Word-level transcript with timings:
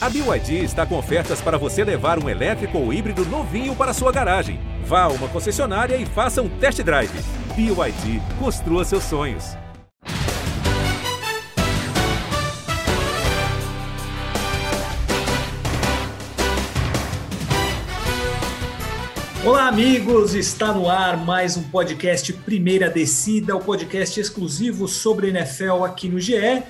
A 0.00 0.08
BYD 0.08 0.62
está 0.62 0.86
com 0.86 0.96
ofertas 0.96 1.40
para 1.40 1.58
você 1.58 1.82
levar 1.82 2.22
um 2.22 2.28
elétrico 2.28 2.78
ou 2.78 2.92
híbrido 2.92 3.24
novinho 3.24 3.74
para 3.74 3.92
sua 3.92 4.12
garagem. 4.12 4.60
Vá 4.84 5.02
a 5.02 5.08
uma 5.08 5.26
concessionária 5.26 5.96
e 5.96 6.06
faça 6.06 6.40
um 6.40 6.48
test 6.48 6.80
drive. 6.84 7.10
BYD, 7.56 8.22
construa 8.38 8.84
seus 8.84 9.02
sonhos. 9.02 9.56
Olá, 19.44 19.66
amigos! 19.66 20.32
Está 20.32 20.72
no 20.72 20.88
ar 20.88 21.16
mais 21.16 21.56
um 21.56 21.64
podcast 21.64 22.32
Primeira 22.32 22.88
Descida, 22.88 23.56
o 23.56 23.60
podcast 23.60 24.20
exclusivo 24.20 24.86
sobre 24.86 25.30
NFL 25.30 25.82
aqui 25.82 26.08
no 26.08 26.20
GE 26.20 26.62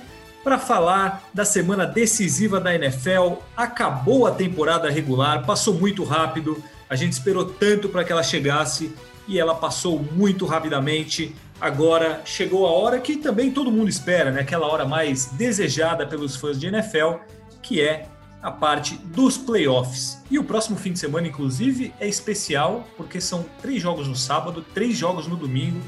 para 0.43 0.57
falar 0.57 1.29
da 1.33 1.45
semana 1.45 1.85
decisiva 1.85 2.59
da 2.59 2.73
NFL. 2.73 3.35
Acabou 3.55 4.25
a 4.25 4.31
temporada 4.31 4.89
regular, 4.89 5.45
passou 5.45 5.73
muito 5.73 6.03
rápido. 6.03 6.61
A 6.89 6.95
gente 6.95 7.13
esperou 7.13 7.45
tanto 7.45 7.89
para 7.89 8.03
que 8.03 8.11
ela 8.11 8.23
chegasse 8.23 8.93
e 9.27 9.39
ela 9.39 9.53
passou 9.53 9.99
muito 9.99 10.45
rapidamente. 10.45 11.35
Agora 11.61 12.21
chegou 12.25 12.65
a 12.65 12.71
hora 12.71 12.99
que 12.99 13.17
também 13.17 13.51
todo 13.51 13.71
mundo 13.71 13.89
espera, 13.89 14.31
né? 14.31 14.41
Aquela 14.41 14.65
hora 14.67 14.85
mais 14.85 15.25
desejada 15.25 16.07
pelos 16.07 16.35
fãs 16.35 16.59
de 16.59 16.67
NFL, 16.67 17.17
que 17.61 17.81
é 17.81 18.07
a 18.41 18.49
parte 18.49 18.95
dos 18.95 19.37
playoffs. 19.37 20.23
E 20.31 20.39
o 20.39 20.43
próximo 20.43 20.77
fim 20.77 20.93
de 20.93 20.99
semana, 20.99 21.27
inclusive, 21.27 21.93
é 21.99 22.07
especial 22.07 22.87
porque 22.95 23.19
são 23.19 23.45
três 23.61 23.81
jogos 23.81 24.07
no 24.07 24.15
sábado, 24.15 24.65
três 24.73 24.97
jogos 24.97 25.27
no 25.27 25.35
domingo, 25.35 25.81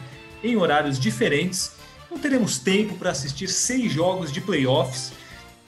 em 0.43 0.57
horários 0.57 0.99
diferentes. 0.99 1.71
Não 2.11 2.19
teremos 2.19 2.59
tempo 2.59 2.97
para 2.97 3.11
assistir 3.11 3.47
seis 3.47 3.93
jogos 3.93 4.33
de 4.33 4.41
playoffs. 4.41 5.13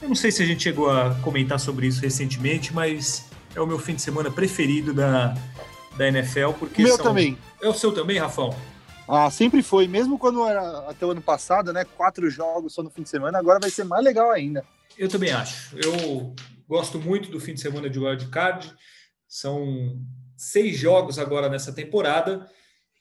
Eu 0.01 0.09
não 0.09 0.15
sei 0.15 0.29
se 0.29 0.43
a 0.43 0.45
gente 0.45 0.61
chegou 0.61 0.91
a 0.91 1.15
comentar 1.23 1.57
sobre 1.57 1.87
isso 1.87 2.01
recentemente, 2.01 2.73
mas 2.73 3.25
é 3.55 3.61
o 3.61 3.65
meu 3.65 3.79
fim 3.79 3.95
de 3.95 4.01
semana 4.01 4.29
preferido 4.29 4.93
da, 4.93 5.33
da 5.95 6.07
NFL. 6.09 6.51
Porque 6.59 6.83
meu 6.83 6.97
são... 6.97 7.05
também. 7.05 7.37
É 7.61 7.67
o 7.69 7.73
seu 7.73 7.93
também, 7.93 8.19
Rafão? 8.19 8.53
Ah, 9.07 9.31
sempre 9.31 9.63
foi. 9.63 9.87
Mesmo 9.87 10.19
quando 10.19 10.45
era 10.45 10.89
até 10.89 11.05
o 11.05 11.11
ano 11.11 11.21
passado, 11.21 11.71
né? 11.71 11.85
Quatro 11.85 12.29
jogos 12.29 12.73
só 12.73 12.83
no 12.83 12.89
fim 12.89 13.03
de 13.03 13.09
semana, 13.09 13.39
agora 13.39 13.59
vai 13.61 13.69
ser 13.69 13.85
mais 13.85 14.03
legal 14.03 14.29
ainda. 14.29 14.65
Eu 14.97 15.07
também 15.07 15.31
acho. 15.31 15.77
Eu 15.77 16.35
gosto 16.67 16.99
muito 16.99 17.31
do 17.31 17.39
fim 17.39 17.53
de 17.53 17.61
semana 17.61 17.89
de 17.89 17.97
Wild 17.97 18.27
Card. 18.27 18.73
São 19.29 19.97
seis 20.35 20.77
jogos 20.77 21.17
agora 21.17 21.47
nessa 21.47 21.71
temporada. 21.71 22.49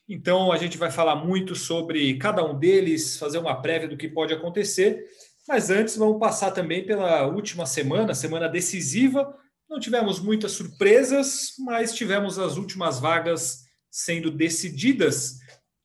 Então 0.08 0.50
a 0.52 0.56
gente 0.56 0.76
vai 0.76 0.90
falar 0.90 1.16
muito 1.16 1.54
sobre 1.54 2.16
cada 2.18 2.44
um 2.44 2.58
deles, 2.58 3.16
fazer 3.16 3.38
uma 3.38 3.60
prévia 3.60 3.88
do 3.88 3.96
que 3.96 4.08
pode 4.08 4.34
acontecer. 4.34 5.04
Mas 5.48 5.70
antes 5.70 5.96
vamos 5.96 6.18
passar 6.18 6.50
também 6.50 6.84
pela 6.84 7.26
última 7.26 7.66
semana, 7.66 8.14
semana 8.14 8.48
decisiva. 8.48 9.34
Não 9.68 9.80
tivemos 9.80 10.20
muitas 10.20 10.52
surpresas, 10.52 11.54
mas 11.58 11.94
tivemos 11.94 12.38
as 12.38 12.56
últimas 12.56 13.00
vagas 13.00 13.64
sendo 13.90 14.30
decididas. 14.30 15.38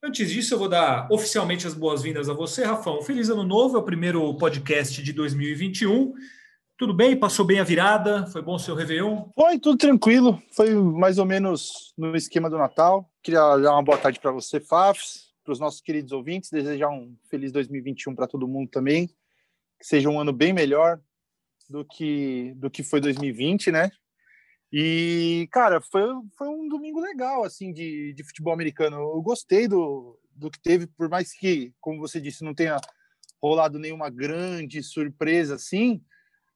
Antes 0.04 0.30
disso, 0.30 0.54
eu 0.54 0.60
vou 0.60 0.70
dar 0.70 1.08
oficialmente 1.12 1.66
as 1.66 1.73
boas-vindas 1.73 2.30
a 2.30 2.34
você, 2.34 2.64
Rafão. 2.64 3.02
Feliz 3.02 3.30
Ano 3.30 3.44
Novo, 3.44 3.78
é 3.78 3.80
o 3.80 3.84
primeiro 3.84 4.38
podcast 4.38 5.02
de 5.02 5.12
2021. 5.12 6.14
Tudo 6.78 6.94
bem? 6.94 7.18
Passou 7.18 7.44
bem 7.44 7.60
a 7.60 7.64
virada? 7.64 8.28
Foi 8.28 8.42
bom 8.42 8.56
o 8.56 8.60
seu 8.60 8.76
Réveillon? 8.76 9.30
Foi, 9.34 9.58
tudo 9.58 9.78
tranquilo. 9.78 10.40
Foi 10.56 10.76
mais 10.76 11.18
ou 11.18 11.26
menos 11.26 11.92
no 11.98 12.16
esquema 12.16 12.50
do 12.50 12.58
Natal. 12.58 13.10
Queria 13.28 13.58
dar 13.58 13.73
uma 13.73 13.83
boa 13.83 13.97
tarde 13.97 14.22
para 14.22 14.31
você, 14.31 14.58
Fafs, 14.58 15.33
para 15.44 15.52
os 15.52 15.59
nossos 15.59 15.81
queridos 15.81 16.14
ouvintes. 16.14 16.50
Desejar 16.50 16.88
um 16.88 17.14
feliz 17.30 17.52
2021 17.52 18.16
para 18.16 18.25
todo 18.25 18.47
mundo 18.47 18.70
também. 18.70 19.08
Que 19.78 19.86
seja 19.86 20.09
um 20.09 20.17
ano 20.17 20.31
bem 20.31 20.53
melhor 20.53 20.97
do 21.70 21.83
que, 21.83 22.53
do 22.55 22.72
que 22.72 22.83
foi 22.83 23.02
2020, 23.02 23.70
né? 23.70 23.92
E, 24.72 25.45
cara, 25.52 25.81
foi, 25.81 26.03
foi 26.38 26.48
um 26.48 26.70
domingo 26.70 27.02
legal, 27.02 27.44
assim, 27.44 27.73
de, 27.73 28.14
de 28.14 28.23
futebol 28.23 28.53
americano. 28.53 28.95
Eu 28.95 29.22
gostei 29.22 29.67
do, 29.67 30.17
do 30.33 30.50
que 30.50 30.61
teve, 30.61 30.87
por 30.87 31.10
mais 31.10 31.33
que, 31.33 31.73
como 31.82 31.99
você 31.99 32.21
disse, 32.21 32.45
não 32.45 32.55
tenha 32.55 32.80
rolado 33.43 33.77
nenhuma 33.77 34.10
grande 34.10 34.82
surpresa, 34.82 35.55
assim 35.55 36.02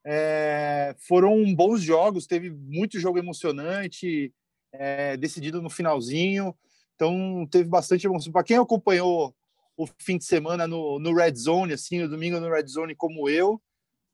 é, 0.06 0.96
foram 1.08 1.54
bons 1.54 1.82
jogos, 1.82 2.26
teve 2.26 2.50
muito 2.50 3.00
jogo 3.00 3.20
emocionante, 3.20 4.34
é, 4.74 5.18
decidido 5.18 5.62
no 5.62 5.70
finalzinho. 5.70 6.56
Então 6.96 7.48
teve 7.50 7.68
bastante 7.68 8.06
emoção. 8.06 8.32
Para 8.32 8.44
quem 8.44 8.58
acompanhou 8.58 9.34
o 9.76 9.88
fim 9.98 10.18
de 10.18 10.26
semana 10.26 10.68
no, 10.68 11.00
no 11.00 11.16
Red 11.16 11.36
Zone, 11.36 11.74
assim, 11.74 12.02
o 12.04 12.10
domingo 12.10 12.40
no 12.40 12.50
Red 12.50 12.68
Zone 12.68 12.96
como 12.96 13.28
eu, 13.30 13.60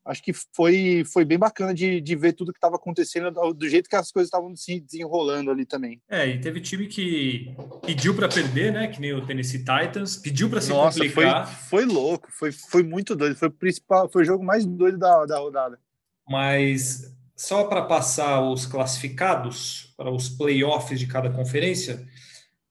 acho 0.08 0.22
que 0.22 0.32
foi, 0.32 1.04
foi 1.04 1.24
bem 1.24 1.38
bacana 1.38 1.74
de, 1.74 2.00
de 2.00 2.16
ver 2.16 2.32
tudo 2.32 2.52
que 2.52 2.56
estava 2.56 2.76
acontecendo, 2.76 3.30
do 3.52 3.68
jeito 3.68 3.88
que 3.88 3.96
as 3.96 4.10
coisas 4.10 4.28
estavam 4.28 4.56
se 4.56 4.80
desenrolando 4.80 5.50
ali 5.50 5.66
também. 5.66 6.00
É, 6.08 6.26
e 6.26 6.40
teve 6.40 6.60
time 6.60 6.86
que 6.86 7.54
pediu 7.84 8.14
para 8.14 8.28
perder, 8.28 8.72
né? 8.72 8.88
Que 8.88 9.00
nem 9.00 9.12
o 9.12 9.26
Tennessee 9.26 9.58
Titans, 9.58 10.16
pediu 10.16 10.48
para 10.48 10.62
se 10.62 10.70
Nossa, 10.70 10.98
complicar. 10.98 11.46
Foi, 11.46 11.82
foi 11.82 11.92
louco, 11.92 12.28
foi, 12.30 12.52
foi 12.52 12.82
muito 12.82 13.14
doido, 13.14 13.36
foi 13.36 13.48
o 13.48 13.52
principal, 13.52 14.08
foi 14.08 14.22
o 14.22 14.24
jogo 14.24 14.42
mais 14.42 14.64
doido 14.64 14.96
da, 14.96 15.26
da 15.26 15.38
rodada. 15.38 15.78
Mas 16.26 17.14
só 17.38 17.64
para 17.64 17.82
passar 17.82 18.42
os 18.42 18.66
classificados 18.66 19.94
para 19.96 20.10
os 20.10 20.28
playoffs 20.28 20.98
de 20.98 21.06
cada 21.06 21.30
conferência, 21.30 22.06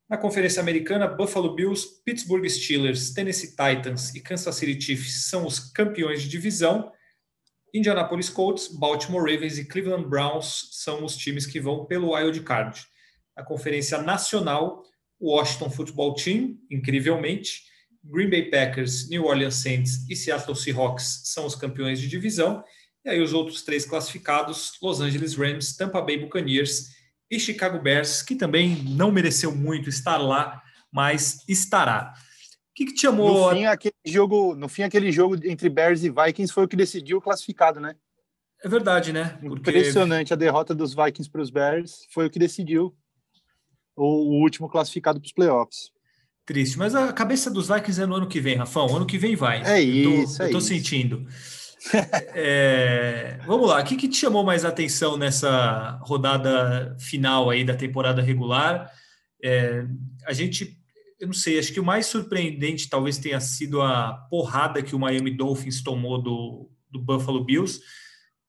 na 0.10 0.18
Conferência 0.18 0.62
Americana, 0.62 1.06
Buffalo 1.06 1.54
Bills, 1.54 1.86
Pittsburgh 2.06 2.48
Steelers, 2.48 3.12
Tennessee 3.12 3.50
Titans 3.50 4.16
e 4.16 4.22
Kansas 4.22 4.56
City 4.56 4.80
Chiefs 4.80 5.26
são 5.30 5.46
os 5.46 5.60
campeões 5.60 6.22
de 6.22 6.30
divisão. 6.30 6.94
Indianapolis 7.74 8.30
Colts, 8.30 8.70
Baltimore 8.70 9.30
Ravens 9.30 9.58
e 9.58 9.66
Cleveland 9.66 10.08
Browns 10.08 10.70
são 10.72 11.04
os 11.04 11.18
times 11.18 11.46
que 11.46 11.60
vão 11.60 11.86
pelo 11.86 12.16
wild 12.16 12.40
card. 12.42 12.86
Na 13.36 13.44
Conferência 13.44 14.02
Nacional, 14.02 14.82
Washington 15.22 15.70
Football 15.70 16.16
Team, 16.16 16.58
incrivelmente, 16.72 17.64
Green 18.02 18.30
Bay 18.30 18.50
Packers, 18.50 19.10
New 19.10 19.26
Orleans 19.26 19.56
Saints 19.56 20.10
e 20.10 20.16
Seattle 20.16 20.56
Seahawks 20.56 21.24
são 21.26 21.46
os 21.46 21.54
campeões 21.54 22.00
de 22.00 22.08
divisão. 22.08 22.64
E 23.08 23.10
aí 23.10 23.22
os 23.22 23.32
outros 23.32 23.62
três 23.62 23.86
classificados, 23.86 24.74
Los 24.82 25.00
Angeles 25.00 25.34
Rams, 25.34 25.78
Tampa 25.78 26.02
Bay 26.02 26.18
Buccaneers 26.18 26.90
e 27.32 27.40
Chicago 27.40 27.80
Bears, 27.80 28.22
que 28.22 28.36
também 28.36 28.84
não 28.84 29.14
mereceu 29.14 29.56
muito 29.56 29.88
estar 29.88 30.18
lá, 30.18 30.62
mas 30.92 31.42
estará. 31.48 32.14
O 32.14 32.76
que, 32.76 32.88
que 32.88 32.94
te 32.94 33.04
chamou? 33.04 33.50
No 33.50 33.56
fim, 33.56 33.66
aquele 33.66 33.96
jogo, 34.06 34.56
no 34.56 34.68
fim, 34.68 34.84
aquele 34.84 35.10
jogo 35.10 35.38
entre 35.46 35.70
Bears 35.70 36.04
e 36.04 36.10
Vikings 36.10 36.54
foi 36.54 36.66
o 36.66 36.68
que 36.68 36.76
decidiu 36.76 37.20
o 37.20 37.22
classificado, 37.22 37.80
né? 37.80 37.96
É 38.62 38.68
verdade, 38.68 39.14
né? 39.14 39.38
Porque... 39.40 39.70
Impressionante 39.70 40.34
a 40.34 40.36
derrota 40.36 40.76
dos 40.76 40.94
Vikings 40.94 41.30
para 41.32 41.42
os 41.42 41.50
Bears 41.50 42.06
foi 42.12 42.26
o 42.26 42.30
que 42.30 42.38
decidiu 42.38 42.94
o, 43.96 44.04
o 44.04 44.42
último 44.42 44.68
classificado 44.68 45.18
para 45.18 45.28
os 45.28 45.34
playoffs. 45.34 45.92
Triste, 46.46 46.78
mas 46.78 46.94
a 46.94 47.14
cabeça 47.14 47.50
dos 47.50 47.70
Vikings 47.70 48.02
é 48.02 48.06
no 48.06 48.16
ano 48.16 48.28
que 48.28 48.42
vem, 48.42 48.58
Rafão. 48.58 48.94
Ano 48.94 49.06
que 49.06 49.18
vem 49.18 49.34
vai. 49.34 49.64
É 49.64 49.80
isso. 49.80 50.34
Eu 50.34 50.38
tô, 50.38 50.44
é 50.44 50.48
eu 50.48 50.52
tô 50.52 50.58
isso. 50.58 50.68
sentindo. 50.68 51.26
É, 52.34 53.40
vamos 53.46 53.70
lá, 53.70 53.82
o 53.82 53.84
que, 53.84 53.96
que, 53.96 54.08
te 54.08 54.18
chamou 54.18 54.44
mais 54.44 54.66
atenção 54.66 55.18
nessa 55.18 56.00
rodada 56.02 56.96
final 57.00 57.50
aí 57.50 57.64
da 57.64 57.76
temporada 57.76 58.22
regular? 58.22 58.92
É, 59.44 59.86
a 60.26 60.34
gente, 60.34 60.78
eu 61.20 61.28
não 61.28 61.34
sei, 61.34 61.60
acho 61.60 61.74
que 61.74 61.80
o 61.80 61.86
mais 61.86 62.06
surpreendente 62.06 62.90
talvez 62.90 63.18
tenha 63.18 63.40
sido 63.40 63.82
a 63.82 64.14
porrada 64.30 64.82
que 64.82 64.96
o 64.96 65.00
Miami 65.00 65.32
Dolphins 65.32 65.82
tomou 65.82 66.22
do, 66.22 66.70
do 66.90 67.00
Buffalo 67.00 67.44
Bills, 67.44 67.82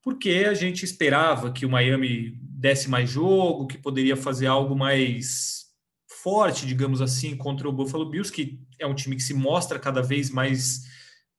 porque 0.01 0.45
a 0.49 0.53
gente 0.53 0.83
esperava 0.83 1.51
que 1.51 1.65
o 1.65 1.69
Miami 1.69 2.37
desse 2.41 2.89
mais 2.89 3.09
jogo, 3.09 3.67
que 3.67 3.77
poderia 3.77 4.15
fazer 4.15 4.47
algo 4.47 4.75
mais 4.75 5.67
forte, 6.23 6.65
digamos 6.65 7.01
assim, 7.01 7.35
contra 7.37 7.69
o 7.69 7.71
Buffalo 7.71 8.09
Bills, 8.09 8.31
que 8.31 8.59
é 8.77 8.85
um 8.85 8.95
time 8.95 9.15
que 9.15 9.23
se 9.23 9.33
mostra 9.33 9.79
cada 9.79 10.01
vez 10.01 10.29
mais, 10.29 10.81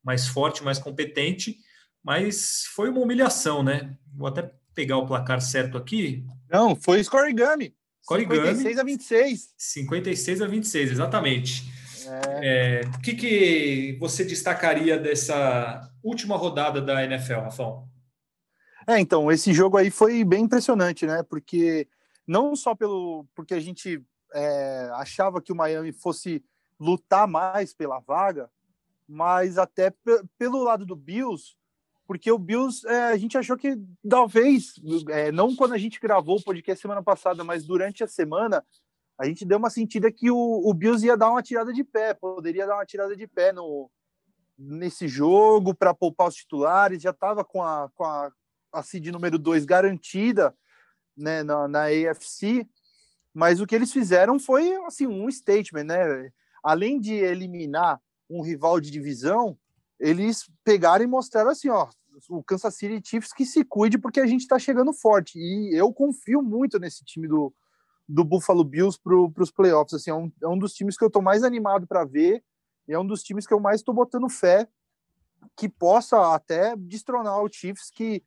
mais 0.02 0.26
forte, 0.26 0.62
mais 0.62 0.78
competente 0.78 1.58
mas 2.02 2.64
foi 2.74 2.88
uma 2.88 3.00
humilhação, 3.00 3.62
né? 3.62 3.96
Vou 4.14 4.28
até 4.28 4.52
pegar 4.74 4.96
o 4.96 5.06
placar 5.06 5.40
certo 5.40 5.76
aqui. 5.76 6.24
Não, 6.48 6.74
foi 6.74 7.02
scorigami. 7.02 7.74
Scorigami. 8.02 8.56
56 8.56 8.78
a 8.78 8.84
26. 8.84 9.54
56 9.56 10.42
a 10.42 10.46
26, 10.46 10.90
exatamente. 10.92 11.80
É. 12.06 12.80
É, 12.80 12.80
o 12.86 13.00
que, 13.00 13.14
que 13.14 13.96
você 14.00 14.24
destacaria 14.24 14.98
dessa 14.98 15.88
última 16.02 16.36
rodada 16.36 16.80
da 16.80 17.04
NFL, 17.04 17.40
Rafão? 17.40 17.88
É, 18.86 18.98
então, 18.98 19.30
esse 19.30 19.52
jogo 19.52 19.76
aí 19.76 19.90
foi 19.90 20.24
bem 20.24 20.44
impressionante, 20.44 21.06
né? 21.06 21.22
Porque 21.22 21.86
não 22.26 22.56
só 22.56 22.74
pelo 22.74 23.26
porque 23.34 23.54
a 23.54 23.60
gente 23.60 24.02
é, 24.32 24.90
achava 24.94 25.40
que 25.40 25.52
o 25.52 25.56
Miami 25.56 25.92
fosse 25.92 26.42
lutar 26.78 27.28
mais 27.28 27.74
pela 27.74 28.00
vaga, 28.00 28.50
mas 29.06 29.58
até 29.58 29.92
pelo 30.38 30.62
lado 30.62 30.86
do 30.86 30.96
Bills, 30.96 31.56
porque 32.10 32.32
o 32.32 32.38
Bills, 32.40 32.84
é, 32.88 33.12
a 33.12 33.16
gente 33.16 33.38
achou 33.38 33.56
que 33.56 33.80
talvez, 34.08 34.74
é, 35.10 35.30
não 35.30 35.54
quando 35.54 35.74
a 35.74 35.78
gente 35.78 36.00
gravou 36.00 36.38
o 36.38 36.42
podcast 36.42 36.82
semana 36.82 37.04
passada, 37.04 37.44
mas 37.44 37.64
durante 37.64 38.02
a 38.02 38.08
semana, 38.08 38.66
a 39.16 39.26
gente 39.26 39.44
deu 39.44 39.58
uma 39.58 39.70
sentida 39.70 40.10
que 40.10 40.28
o, 40.28 40.36
o 40.36 40.74
Bills 40.74 41.06
ia 41.06 41.16
dar 41.16 41.30
uma 41.30 41.40
tirada 41.40 41.72
de 41.72 41.84
pé, 41.84 42.12
poderia 42.12 42.66
dar 42.66 42.74
uma 42.74 42.84
tirada 42.84 43.14
de 43.14 43.28
pé 43.28 43.52
no, 43.52 43.88
nesse 44.58 45.06
jogo 45.06 45.72
para 45.72 45.94
poupar 45.94 46.26
os 46.26 46.34
titulares, 46.34 47.00
já 47.00 47.10
estava 47.10 47.44
com 47.44 47.62
a, 47.62 47.88
com, 47.94 48.02
a, 48.02 48.32
a 48.72 48.82
seed 48.82 49.06
número 49.06 49.38
2 49.38 49.64
garantida 49.64 50.52
né, 51.16 51.44
na, 51.44 51.68
na 51.68 51.84
AFC, 51.84 52.68
mas 53.32 53.60
o 53.60 53.66
que 53.68 53.76
eles 53.76 53.92
fizeram 53.92 54.36
foi 54.40 54.74
assim 54.84 55.06
um 55.06 55.30
statement, 55.30 55.84
né? 55.84 56.32
Além 56.60 56.98
de 56.98 57.14
eliminar 57.14 58.02
um 58.28 58.42
rival 58.42 58.80
de 58.80 58.90
divisão, 58.90 59.56
eles 60.00 60.50
pegaram 60.64 61.04
e 61.04 61.06
mostraram 61.06 61.50
assim, 61.50 61.68
ó, 61.68 61.88
o 62.28 62.42
Kansas 62.42 62.74
City 62.74 63.00
Chiefs 63.08 63.32
que 63.32 63.44
se 63.44 63.64
cuide 63.64 63.98
porque 63.98 64.20
a 64.20 64.26
gente 64.26 64.42
está 64.42 64.58
chegando 64.58 64.92
forte. 64.92 65.38
E 65.38 65.74
eu 65.74 65.92
confio 65.92 66.42
muito 66.42 66.78
nesse 66.78 67.04
time 67.04 67.26
do, 67.26 67.52
do 68.08 68.24
Buffalo 68.24 68.64
Bills 68.64 68.98
para 69.02 69.42
os 69.42 69.50
playoffs. 69.50 69.94
Assim, 69.94 70.10
é 70.10 70.14
um, 70.14 70.32
é 70.42 70.48
um 70.48 70.58
dos 70.58 70.74
times 70.74 70.96
que 70.96 71.04
eu 71.04 71.08
estou 71.08 71.22
mais 71.22 71.42
animado 71.42 71.86
para 71.86 72.04
ver 72.04 72.42
e 72.88 72.92
é 72.92 72.98
um 72.98 73.06
dos 73.06 73.22
times 73.22 73.46
que 73.46 73.54
eu 73.54 73.60
mais 73.60 73.80
estou 73.80 73.94
botando 73.94 74.28
fé 74.28 74.68
que 75.56 75.68
possa 75.68 76.34
até 76.34 76.76
destronar 76.76 77.42
o 77.42 77.48
Chiefs, 77.50 77.90
que 77.90 78.22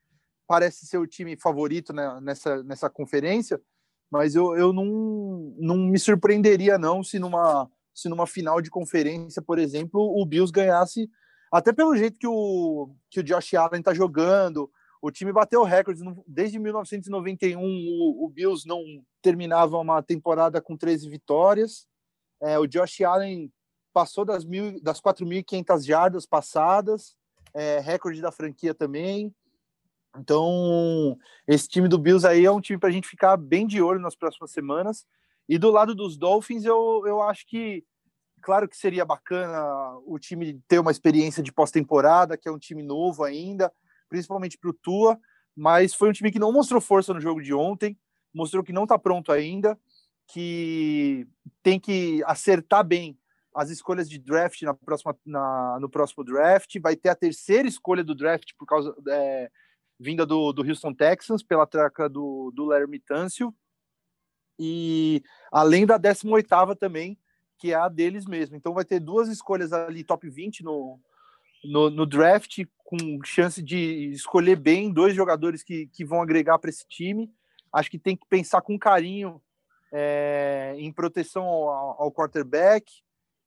parece 0.48 0.86
ser 0.86 0.98
o 0.98 1.08
time 1.08 1.38
favorito 1.38 1.94
né, 1.94 2.20
nessa, 2.22 2.64
nessa 2.64 2.90
conferência, 2.90 3.62
mas 4.10 4.36
eu, 4.36 4.56
eu 4.56 4.74
não, 4.74 5.54
não 5.58 5.78
me 5.78 5.98
surpreenderia 5.98 6.78
não 6.78 7.04
se 7.04 7.18
numa, 7.20 7.70
se 7.94 8.10
numa 8.10 8.28
final 8.28 8.62
de 8.62 8.70
conferência, 8.70 9.42
por 9.42 9.58
exemplo, 9.58 10.00
o 10.00 10.26
Bills 10.26 10.52
ganhasse, 10.52 11.10
até 11.58 11.72
pelo 11.72 11.96
jeito 11.96 12.18
que 12.18 12.28
o, 12.28 12.90
que 13.10 13.20
o 13.20 13.24
Josh 13.24 13.54
Allen 13.54 13.80
está 13.80 13.94
jogando, 13.94 14.70
o 15.02 15.12
time 15.12 15.32
bateu 15.32 15.64
recordes 15.64 16.04
desde 16.28 16.58
1991, 16.58 17.62
o, 17.62 18.26
o 18.26 18.30
Bills 18.30 18.68
não 18.68 18.82
terminava 19.22 19.78
uma 19.78 20.02
temporada 20.02 20.62
com 20.62 20.76
13 20.76 21.10
vitórias, 21.10 21.88
é, 22.42 22.58
o 22.58 22.68
Josh 22.68 23.02
Allen 23.02 23.52
passou 23.94 24.26
das, 24.26 24.44
das 24.82 25.00
4.500 25.00 25.86
jardas 25.86 26.26
passadas, 26.26 27.16
é, 27.54 27.80
recorde 27.80 28.20
da 28.20 28.32
franquia 28.32 28.74
também. 28.74 29.34
Então, 30.18 31.18
esse 31.48 31.68
time 31.68 31.88
do 31.88 31.98
Bills 31.98 32.28
aí 32.28 32.46
é 32.46 32.52
um 32.52 32.62
time 32.62 32.80
para 32.80 32.90
a 32.90 32.92
gente 32.92 33.08
ficar 33.08 33.38
bem 33.38 33.66
de 33.66 33.82
olho 33.82 34.00
nas 34.00 34.16
próximas 34.16 34.52
semanas. 34.52 35.06
E 35.48 35.58
do 35.58 35.70
lado 35.70 35.94
dos 35.94 36.18
Dolphins, 36.18 36.66
eu, 36.66 37.04
eu 37.06 37.22
acho 37.22 37.46
que, 37.48 37.84
claro 38.44 38.68
que 38.68 38.78
seria 38.78 39.06
bacana 39.06 39.98
o 40.06 40.20
time 40.20 40.62
ter 40.68 40.80
uma 40.80 40.92
experiência 40.92 41.42
de 41.42 41.52
pós-temporada, 41.52 42.38
que 42.38 42.50
é 42.50 42.52
um 42.52 42.60
time 42.60 42.84
novo 42.84 43.24
ainda, 43.24 43.72
principalmente 44.10 44.58
para 44.58 44.70
o 44.70 44.74
Tua, 44.74 45.18
mas 45.56 45.94
foi 45.94 46.10
um 46.10 46.12
time 46.14 46.32
que 46.32 46.40
não 46.40 46.52
mostrou 46.52 46.82
força 46.82 47.14
no 47.14 47.22
jogo 47.22 47.42
de 47.42 47.54
ontem, 47.54 47.98
mostrou 48.34 48.64
que 48.64 48.74
não 48.74 48.84
está 48.84 49.00
pronto 49.00 49.32
ainda, 49.32 49.80
que 50.28 51.26
tem 51.64 51.80
que 51.80 52.22
acertar 52.26 52.84
bem 52.84 53.18
as 53.56 53.70
escolhas 53.70 54.10
de 54.10 54.20
draft 54.20 54.62
na 54.64 54.74
próxima, 54.74 55.18
na, 55.26 55.78
no 55.80 55.90
próximo 55.90 56.24
draft, 56.24 56.76
vai 56.82 56.96
ter 56.96 57.10
a 57.10 57.16
terceira 57.16 57.68
escolha 57.68 58.04
do 58.04 58.16
draft 58.16 58.52
por 58.58 58.66
causa 58.66 58.94
é, 59.08 59.50
vinda 60.00 60.26
do, 60.26 60.52
do 60.52 60.68
Houston 60.68 60.94
Texans 60.94 61.44
pela 61.44 61.68
troca 61.68 62.10
do, 62.10 62.52
do 62.54 62.66
Larry 62.66 63.00
Tâncio 63.00 63.56
e 64.60 65.24
além 65.52 65.86
da 65.86 65.98
18 65.98 66.76
também, 66.76 67.18
que 67.58 67.72
é 67.72 67.76
a 67.76 67.88
deles 67.88 68.26
mesmo. 68.26 68.56
Então 68.56 68.74
vai 68.74 68.86
ter 68.86 69.00
duas 69.00 69.30
escolhas 69.30 69.72
ali 69.74 70.04
top 70.04 70.30
20 70.30 70.64
no, 70.64 71.00
no, 71.64 71.90
no 71.90 72.06
draft, 72.06 72.64
com 72.84 73.24
chance 73.24 73.62
de 73.62 74.12
escolher 74.12 74.56
bem 74.56 74.92
dois 74.92 75.16
jogadores 75.16 75.64
que, 75.64 75.88
que 75.88 76.04
vão 76.06 76.22
agregar 76.22 76.60
para 76.60 76.70
esse 76.70 76.86
time. 76.88 77.32
Acho 77.72 77.90
que 77.90 77.98
tem 77.98 78.16
que 78.16 78.28
pensar 78.28 78.62
com 78.62 78.78
carinho 78.78 79.42
é, 79.92 80.76
em 80.78 80.92
proteção 80.92 81.44
ao, 81.44 82.04
ao 82.04 82.12
quarterback, 82.12 82.92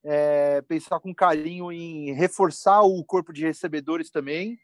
é, 0.03 0.63
pensar 0.63 1.01
com 1.01 1.15
carinho 1.15 1.73
em 1.73 2.13
reforçar 2.13 2.83
o 2.83 3.05
corpo 3.05 3.33
de 3.33 3.45
recebedores 3.45 4.11
também. 4.11 4.59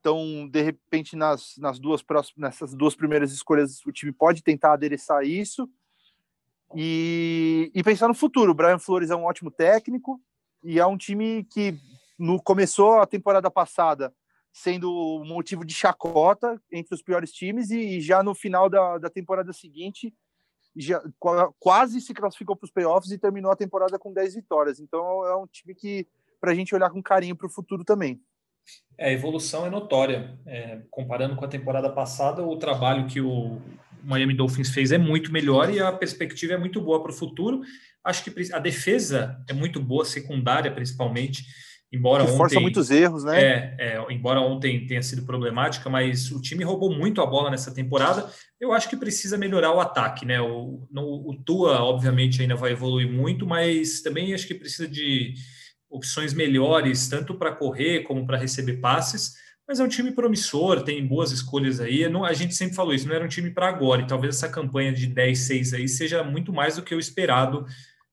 Então, 0.00 0.48
de 0.48 0.62
repente, 0.62 1.16
nas, 1.16 1.56
nas 1.58 1.78
duas 1.78 2.02
próximas, 2.02 2.38
nessas 2.38 2.74
duas 2.74 2.94
primeiras 2.94 3.32
escolhas, 3.32 3.84
o 3.84 3.92
time 3.92 4.12
pode 4.12 4.42
tentar 4.42 4.72
adereçar 4.72 5.24
isso. 5.24 5.68
E, 6.74 7.70
e 7.74 7.82
pensar 7.82 8.08
no 8.08 8.14
futuro. 8.14 8.52
O 8.52 8.54
Brian 8.54 8.78
Flores 8.78 9.10
é 9.10 9.16
um 9.16 9.24
ótimo 9.24 9.50
técnico 9.50 10.20
e 10.62 10.78
é 10.78 10.86
um 10.86 10.96
time 10.96 11.44
que 11.44 11.78
no, 12.18 12.42
começou 12.42 13.00
a 13.00 13.06
temporada 13.06 13.50
passada 13.50 14.12
sendo 14.52 15.22
motivo 15.24 15.64
de 15.64 15.74
chacota 15.74 16.60
entre 16.72 16.94
os 16.94 17.02
piores 17.02 17.30
times 17.30 17.70
e, 17.70 17.98
e 17.98 18.00
já 18.00 18.22
no 18.22 18.34
final 18.34 18.70
da, 18.70 18.98
da 18.98 19.10
temporada 19.10 19.52
seguinte 19.52 20.14
já 20.74 21.02
quase 21.58 22.00
se 22.00 22.12
classificou 22.12 22.54
para 22.54 22.66
os 22.66 22.70
playoffs 22.70 23.10
e 23.10 23.18
terminou 23.18 23.50
a 23.50 23.56
temporada 23.56 23.98
com 23.98 24.12
10 24.12 24.34
vitórias. 24.34 24.78
Então 24.78 25.24
é 25.26 25.36
um 25.36 25.46
time 25.46 25.74
que 25.74 26.06
para 26.40 26.52
a 26.52 26.54
gente 26.54 26.74
olhar 26.74 26.90
com 26.90 27.02
carinho 27.02 27.34
para 27.34 27.46
o 27.46 27.50
futuro 27.50 27.84
também. 27.84 28.20
É, 28.98 29.08
a 29.08 29.12
evolução 29.12 29.64
é 29.64 29.70
notória. 29.70 30.38
É, 30.46 30.82
comparando 30.90 31.36
com 31.36 31.44
a 31.44 31.48
temporada 31.48 31.90
passada, 31.90 32.42
o 32.42 32.56
trabalho 32.56 33.06
que 33.06 33.20
o 33.20 33.60
Miami 34.04 34.34
Dolphins 34.34 34.70
fez 34.70 34.92
é 34.92 34.98
muito 34.98 35.32
melhor 35.32 35.72
e 35.72 35.80
a 35.80 35.92
perspectiva 35.92 36.54
é 36.54 36.58
muito 36.58 36.80
boa 36.80 37.02
para 37.02 37.12
o 37.12 37.14
futuro. 37.14 37.62
Acho 38.04 38.24
que 38.24 38.52
a 38.52 38.58
defesa 38.58 39.42
é 39.48 39.52
muito 39.52 39.80
boa, 39.80 40.04
secundária 40.04 40.70
principalmente. 40.70 41.44
Embora 41.92 42.26
que 42.26 42.32
força 42.32 42.60
muitos 42.60 42.90
erros, 42.90 43.24
né? 43.24 43.40
É, 43.40 43.76
é, 43.78 44.06
embora 44.10 44.40
ontem 44.40 44.86
tenha 44.86 45.02
sido 45.02 45.24
problemática, 45.24 45.88
mas 45.88 46.30
o 46.32 46.40
time 46.40 46.64
roubou 46.64 46.92
muito 46.92 47.20
a 47.20 47.26
bola 47.26 47.50
nessa 47.50 47.72
temporada. 47.72 48.28
Eu 48.60 48.72
acho 48.72 48.88
que 48.88 48.96
precisa 48.96 49.38
melhorar 49.38 49.72
o 49.72 49.80
ataque, 49.80 50.26
né? 50.26 50.40
O, 50.40 50.86
no, 50.90 51.02
o 51.02 51.36
Tua, 51.44 51.82
obviamente, 51.82 52.42
ainda 52.42 52.56
vai 52.56 52.72
evoluir 52.72 53.10
muito, 53.10 53.46
mas 53.46 54.02
também 54.02 54.34
acho 54.34 54.46
que 54.46 54.54
precisa 54.54 54.88
de 54.88 55.34
opções 55.88 56.34
melhores, 56.34 57.08
tanto 57.08 57.34
para 57.34 57.54
correr 57.54 58.00
como 58.02 58.26
para 58.26 58.36
receber 58.36 58.78
passes. 58.78 59.34
Mas 59.68 59.80
é 59.80 59.84
um 59.84 59.88
time 59.88 60.12
promissor, 60.12 60.82
tem 60.82 61.04
boas 61.04 61.32
escolhas 61.32 61.80
aí. 61.80 62.08
Não, 62.08 62.24
a 62.24 62.32
gente 62.32 62.54
sempre 62.54 62.76
falou 62.76 62.94
isso, 62.94 63.08
não 63.08 63.14
era 63.14 63.24
um 63.24 63.28
time 63.28 63.50
para 63.50 63.68
agora, 63.68 64.02
e 64.02 64.06
talvez 64.06 64.36
essa 64.36 64.48
campanha 64.48 64.92
de 64.92 65.08
10-6 65.08 65.74
aí 65.74 65.88
seja 65.88 66.22
muito 66.22 66.52
mais 66.52 66.76
do 66.76 66.82
que 66.82 66.94
o 66.94 67.00
esperado 67.00 67.66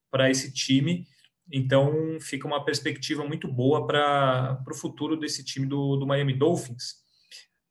para 0.10 0.32
esse 0.32 0.52
time. 0.52 1.06
Então, 1.52 2.18
fica 2.20 2.48
uma 2.48 2.64
perspectiva 2.64 3.24
muito 3.24 3.48
boa 3.48 3.86
para 3.86 4.64
o 4.68 4.76
futuro 4.76 5.16
desse 5.16 5.44
time 5.44 5.68
do, 5.68 5.96
do 5.98 6.08
Miami 6.08 6.34
Dolphins. 6.34 7.04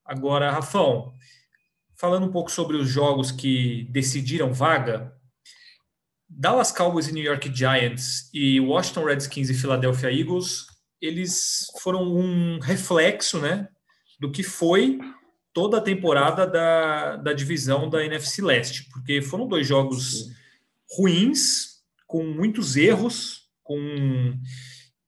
Agora, 0.04 0.50
Rafão, 0.50 1.12
falando 1.96 2.26
um 2.26 2.32
pouco 2.32 2.50
sobre 2.50 2.76
os 2.76 2.88
jogos 2.88 3.32
que 3.32 3.88
decidiram 3.90 4.52
vaga, 4.52 5.12
Dallas 6.28 6.72
Cowboys 6.72 7.08
e 7.08 7.12
New 7.12 7.22
York 7.22 7.54
Giants 7.54 8.30
e 8.32 8.58
Washington 8.60 9.04
Redskins 9.04 9.50
e 9.50 9.54
Philadelphia 9.54 10.12
Eagles, 10.12 10.66
eles 11.02 11.66
foram 11.80 12.04
um 12.04 12.60
reflexo 12.60 13.40
né, 13.40 13.68
do 14.20 14.30
que 14.30 14.44
foi 14.44 15.00
toda 15.52 15.78
a 15.78 15.82
temporada 15.82 16.46
da, 16.46 17.16
da 17.16 17.32
divisão 17.32 17.90
da 17.90 18.04
NFC 18.04 18.40
Leste, 18.40 18.88
porque 18.90 19.20
foram 19.20 19.48
dois 19.48 19.66
jogos 19.66 20.30
ruins, 20.96 21.82
com 22.06 22.24
muitos 22.24 22.76
erros, 22.76 23.48
com 23.64 24.38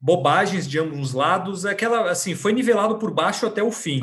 bobagens 0.01 0.69
de 0.69 0.79
ambos 0.79 0.99
os 0.99 1.13
lados, 1.15 1.65
aquela 1.65 2.11
assim, 2.11 2.35
foi 2.35 2.53
nivelado 2.53 2.99
por 2.99 3.13
baixo 3.13 3.47
até 3.47 3.63
o 3.63 3.71
fim. 3.71 4.03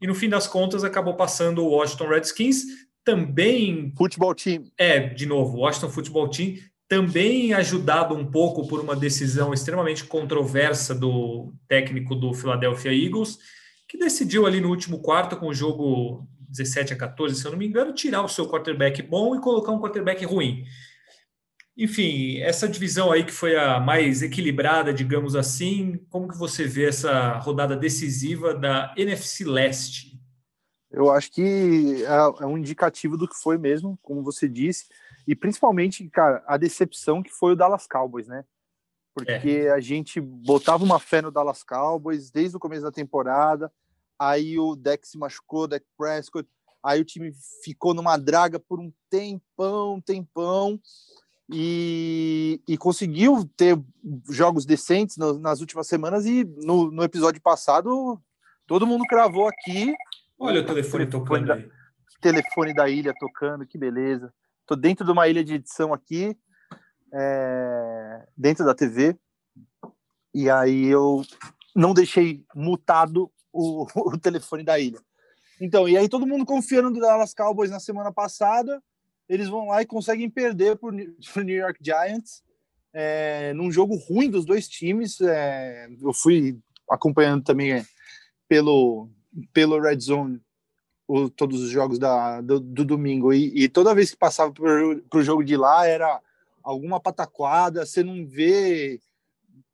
E 0.00 0.06
no 0.06 0.14
fim 0.14 0.28
das 0.28 0.46
contas 0.46 0.84
acabou 0.84 1.14
passando 1.14 1.64
o 1.64 1.70
Washington 1.70 2.08
Redskins, 2.08 2.62
também 3.04 3.92
futebol 3.96 4.34
team. 4.34 4.64
É, 4.78 5.00
de 5.00 5.26
novo, 5.26 5.56
o 5.56 5.60
Washington 5.60 5.88
Football 5.88 6.28
Team 6.28 6.56
também 6.90 7.54
ajudado 7.54 8.16
um 8.16 8.28
pouco 8.28 8.66
por 8.66 8.80
uma 8.80 8.96
decisão 8.96 9.54
extremamente 9.54 10.02
controversa 10.02 10.92
do 10.92 11.54
técnico 11.68 12.16
do 12.16 12.34
Philadelphia 12.34 12.92
Eagles, 12.92 13.38
que 13.88 13.96
decidiu 13.96 14.44
ali 14.44 14.60
no 14.60 14.68
último 14.68 14.98
quarto 14.98 15.36
com 15.36 15.46
o 15.46 15.54
jogo 15.54 16.26
17 16.48 16.92
a 16.92 16.96
14, 16.96 17.36
se 17.36 17.46
eu 17.46 17.52
não 17.52 17.58
me 17.58 17.68
engano, 17.68 17.94
tirar 17.94 18.24
o 18.24 18.28
seu 18.28 18.48
quarterback 18.48 19.00
bom 19.02 19.36
e 19.36 19.40
colocar 19.40 19.70
um 19.70 19.80
quarterback 19.80 20.24
ruim. 20.24 20.64
Enfim, 21.76 22.38
essa 22.38 22.68
divisão 22.68 23.12
aí 23.12 23.22
que 23.22 23.30
foi 23.30 23.56
a 23.56 23.78
mais 23.78 24.20
equilibrada, 24.20 24.92
digamos 24.92 25.36
assim, 25.36 26.04
como 26.10 26.26
que 26.26 26.36
você 26.36 26.64
vê 26.64 26.88
essa 26.88 27.38
rodada 27.38 27.76
decisiva 27.76 28.52
da 28.52 28.92
NFC 28.96 29.44
Leste? 29.44 30.20
Eu 30.90 31.08
acho 31.08 31.30
que 31.30 32.02
é, 32.02 32.42
é 32.42 32.46
um 32.46 32.58
indicativo 32.58 33.16
do 33.16 33.28
que 33.28 33.40
foi 33.40 33.56
mesmo, 33.56 33.96
como 34.02 34.24
você 34.24 34.48
disse, 34.48 34.86
e 35.30 35.36
principalmente, 35.36 36.10
cara, 36.10 36.42
a 36.44 36.56
decepção 36.56 37.22
que 37.22 37.30
foi 37.30 37.52
o 37.52 37.56
Dallas 37.56 37.86
Cowboys, 37.86 38.26
né? 38.26 38.44
Porque 39.14 39.62
é. 39.66 39.70
a 39.70 39.78
gente 39.78 40.20
botava 40.20 40.82
uma 40.82 40.98
fé 40.98 41.22
no 41.22 41.30
Dallas 41.30 41.62
Cowboys 41.62 42.32
desde 42.32 42.56
o 42.56 42.58
começo 42.58 42.82
da 42.82 42.90
temporada, 42.90 43.72
aí 44.18 44.58
o 44.58 44.74
Deck 44.74 45.06
se 45.06 45.16
machucou, 45.16 45.68
Deck 45.68 45.86
Prescott, 45.96 46.48
aí 46.82 47.00
o 47.00 47.04
time 47.04 47.30
ficou 47.62 47.94
numa 47.94 48.16
draga 48.16 48.58
por 48.58 48.80
um 48.80 48.92
tempão, 49.08 50.00
tempão, 50.00 50.80
e, 51.48 52.60
e 52.66 52.76
conseguiu 52.76 53.48
ter 53.56 53.80
jogos 54.28 54.66
decentes 54.66 55.16
no, 55.16 55.38
nas 55.38 55.60
últimas 55.60 55.86
semanas 55.86 56.26
e 56.26 56.42
no, 56.42 56.90
no, 56.90 57.04
episódio 57.04 57.40
passado 57.40 58.20
todo 58.66 58.86
mundo 58.86 59.04
cravou 59.04 59.46
aqui. 59.46 59.94
Olha 60.36 60.60
o 60.60 60.66
telefone, 60.66 61.06
tocando 61.06 61.46
da, 61.46 61.54
aí. 61.54 61.70
Telefone 62.20 62.74
da 62.74 62.88
ilha 62.88 63.14
tocando, 63.16 63.64
que 63.64 63.78
beleza. 63.78 64.34
Tô 64.70 64.76
dentro 64.76 65.04
de 65.04 65.10
uma 65.10 65.26
ilha 65.26 65.42
de 65.42 65.54
edição 65.54 65.92
aqui, 65.92 66.38
é, 67.12 68.24
dentro 68.36 68.64
da 68.64 68.72
TV, 68.72 69.18
e 70.32 70.48
aí 70.48 70.86
eu 70.86 71.24
não 71.74 71.92
deixei 71.92 72.44
mutado 72.54 73.28
o, 73.52 73.84
o 74.14 74.16
telefone 74.16 74.62
da 74.62 74.78
ilha. 74.78 75.00
Então, 75.60 75.88
e 75.88 75.96
aí 75.96 76.08
todo 76.08 76.24
mundo 76.24 76.46
confiando 76.46 76.88
no 76.88 77.00
Dallas 77.00 77.34
Cowboys 77.34 77.68
na 77.68 77.80
semana 77.80 78.12
passada, 78.12 78.80
eles 79.28 79.48
vão 79.48 79.66
lá 79.66 79.82
e 79.82 79.86
conseguem 79.86 80.30
perder 80.30 80.76
para 80.76 80.88
o 80.88 80.92
New 81.42 81.56
York 81.56 81.80
Giants 81.82 82.44
é, 82.92 83.52
num 83.54 83.72
jogo 83.72 83.96
ruim 83.96 84.30
dos 84.30 84.44
dois 84.44 84.68
times. 84.68 85.20
É, 85.20 85.88
eu 86.00 86.14
fui 86.14 86.56
acompanhando 86.88 87.42
também 87.42 87.72
é, 87.72 87.84
pelo, 88.48 89.10
pelo 89.52 89.80
Red 89.80 89.98
Zone 89.98 90.40
o, 91.10 91.28
todos 91.28 91.60
os 91.60 91.70
jogos 91.70 91.98
da, 91.98 92.40
do, 92.40 92.60
do 92.60 92.84
domingo. 92.84 93.32
E, 93.32 93.64
e, 93.64 93.68
toda 93.68 93.94
vez 93.94 94.12
que 94.12 94.16
passava 94.16 94.52
para 94.52 95.18
o 95.18 95.22
jogo 95.22 95.42
de 95.42 95.56
lá 95.56 95.84
era 95.84 96.20
alguma 96.62 97.00
pataquada, 97.00 97.84
você 97.84 98.04
não 98.04 98.24
vê 98.24 99.00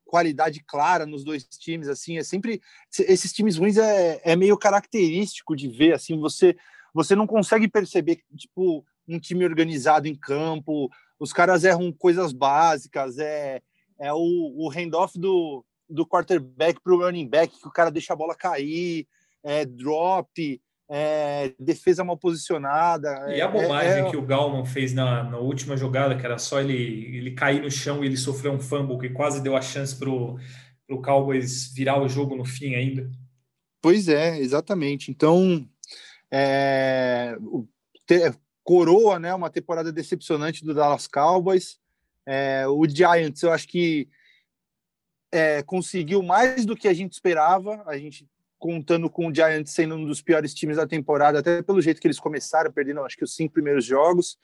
qualidade 0.07 0.65
clara 0.67 1.05
nos 1.05 1.23
dois 1.23 1.45
times, 1.45 1.89
assim, 1.89 2.17
é 2.17 2.23
sempre 2.23 2.63
esses 3.01 3.33
times 3.33 3.59
ruins 3.59 3.77
é, 3.77 4.21
é 4.25 4.35
meio 4.37 4.57
característico 4.57 5.55
de 5.55 5.69
ver, 5.69 5.95
assim, 5.95 6.19
você 6.19 6.57
você 6.95 7.15
não 7.15 7.27
consegue 7.27 7.69
perceber 7.69 8.23
tipo 8.35 8.83
um 9.07 9.19
time 9.19 9.45
organizado 9.45 10.09
em 10.09 10.15
campo, 10.15 10.89
os 11.19 11.33
caras 11.33 11.65
erram 11.65 11.93
coisas 11.93 12.33
básicas, 12.33 13.19
é, 13.19 13.61
é 13.99 14.11
o, 14.15 14.55
o 14.57 14.71
handoff 14.71 15.19
do, 15.19 15.63
do 15.91 16.07
quarterback 16.07 16.81
para 16.81 16.95
o 16.95 17.01
running 17.01 17.29
back, 17.29 17.61
que 17.61 17.69
o 17.69 17.73
cara 17.73 17.91
deixa 17.91 18.15
a 18.15 18.17
bola 18.17 18.35
cair, 18.35 19.07
é 19.43 19.67
drop, 19.67 20.61
é, 20.89 21.53
defesa 21.59 22.05
mal 22.05 22.17
posicionada. 22.17 23.35
E 23.35 23.41
a 23.41 23.49
bobagem 23.49 23.93
é, 23.93 24.01
é... 24.01 24.11
que 24.11 24.17
o 24.17 24.23
Galman 24.23 24.65
fez 24.65 24.93
na, 24.93 25.25
na, 25.25 25.39
última 25.39 25.77
jogada, 25.77 26.17
que 26.17 26.25
era 26.25 26.39
só 26.39 26.61
ele, 26.61 27.17
ele 27.17 27.33
cair 27.33 27.63
no 27.63 27.71
chão 27.71 28.03
e 28.03 28.07
ele 28.07 28.17
sofreu 28.17 28.53
um 28.53 28.61
fumble 28.61 28.99
que 28.99 29.11
quase 29.11 29.43
deu 29.43 29.57
a 29.57 29.63
chance 29.63 29.97
para 29.97 30.09
o 30.09 31.03
Cowboys 31.03 31.73
virar 31.73 32.01
o 32.01 32.09
jogo 32.09 32.37
no 32.37 32.45
fim 32.45 32.75
ainda. 32.75 33.11
Pois 33.83 34.09
é, 34.09 34.39
exatamente. 34.39 35.11
Então, 35.11 35.69
é, 36.31 37.37
coroa 38.63 39.19
né, 39.19 39.35
uma 39.35 39.51
temporada 39.51 39.93
decepcionante 39.93 40.65
do 40.65 40.75
Dallas 40.75 41.07
Cowboys. 41.07 41.79
É, 42.25 42.67
o 42.67 42.85
Giants, 42.89 43.43
eu 43.43 43.53
acho 43.53 43.69
que 43.69 44.09
é, 45.33 45.63
conseguiu 45.63 46.23
mais 46.23 46.65
do 46.65 46.77
que 46.77 46.89
a 46.89 46.95
gente 46.95 47.13
esperava. 47.13 47.83
A 47.87 47.97
gente 47.99 48.27
contando 48.59 49.09
com 49.11 49.29
o 49.29 49.35
Giants 49.35 49.73
sendo 49.73 49.97
um 49.97 50.05
dos 50.05 50.23
piores 50.23 50.55
times 50.55 50.77
da 50.77 50.87
temporada, 50.87 51.39
até 51.39 51.63
pelo 51.63 51.81
jeito 51.81 52.01
que 52.01 52.07
eles 52.07 52.19
começaram, 52.19 52.73
perdendo 52.73 53.01
acho 53.01 53.17
que 53.17 53.25
os 53.25 53.35
cinco 53.35 53.55
primeiros 53.55 53.85
jogos. 53.85 54.39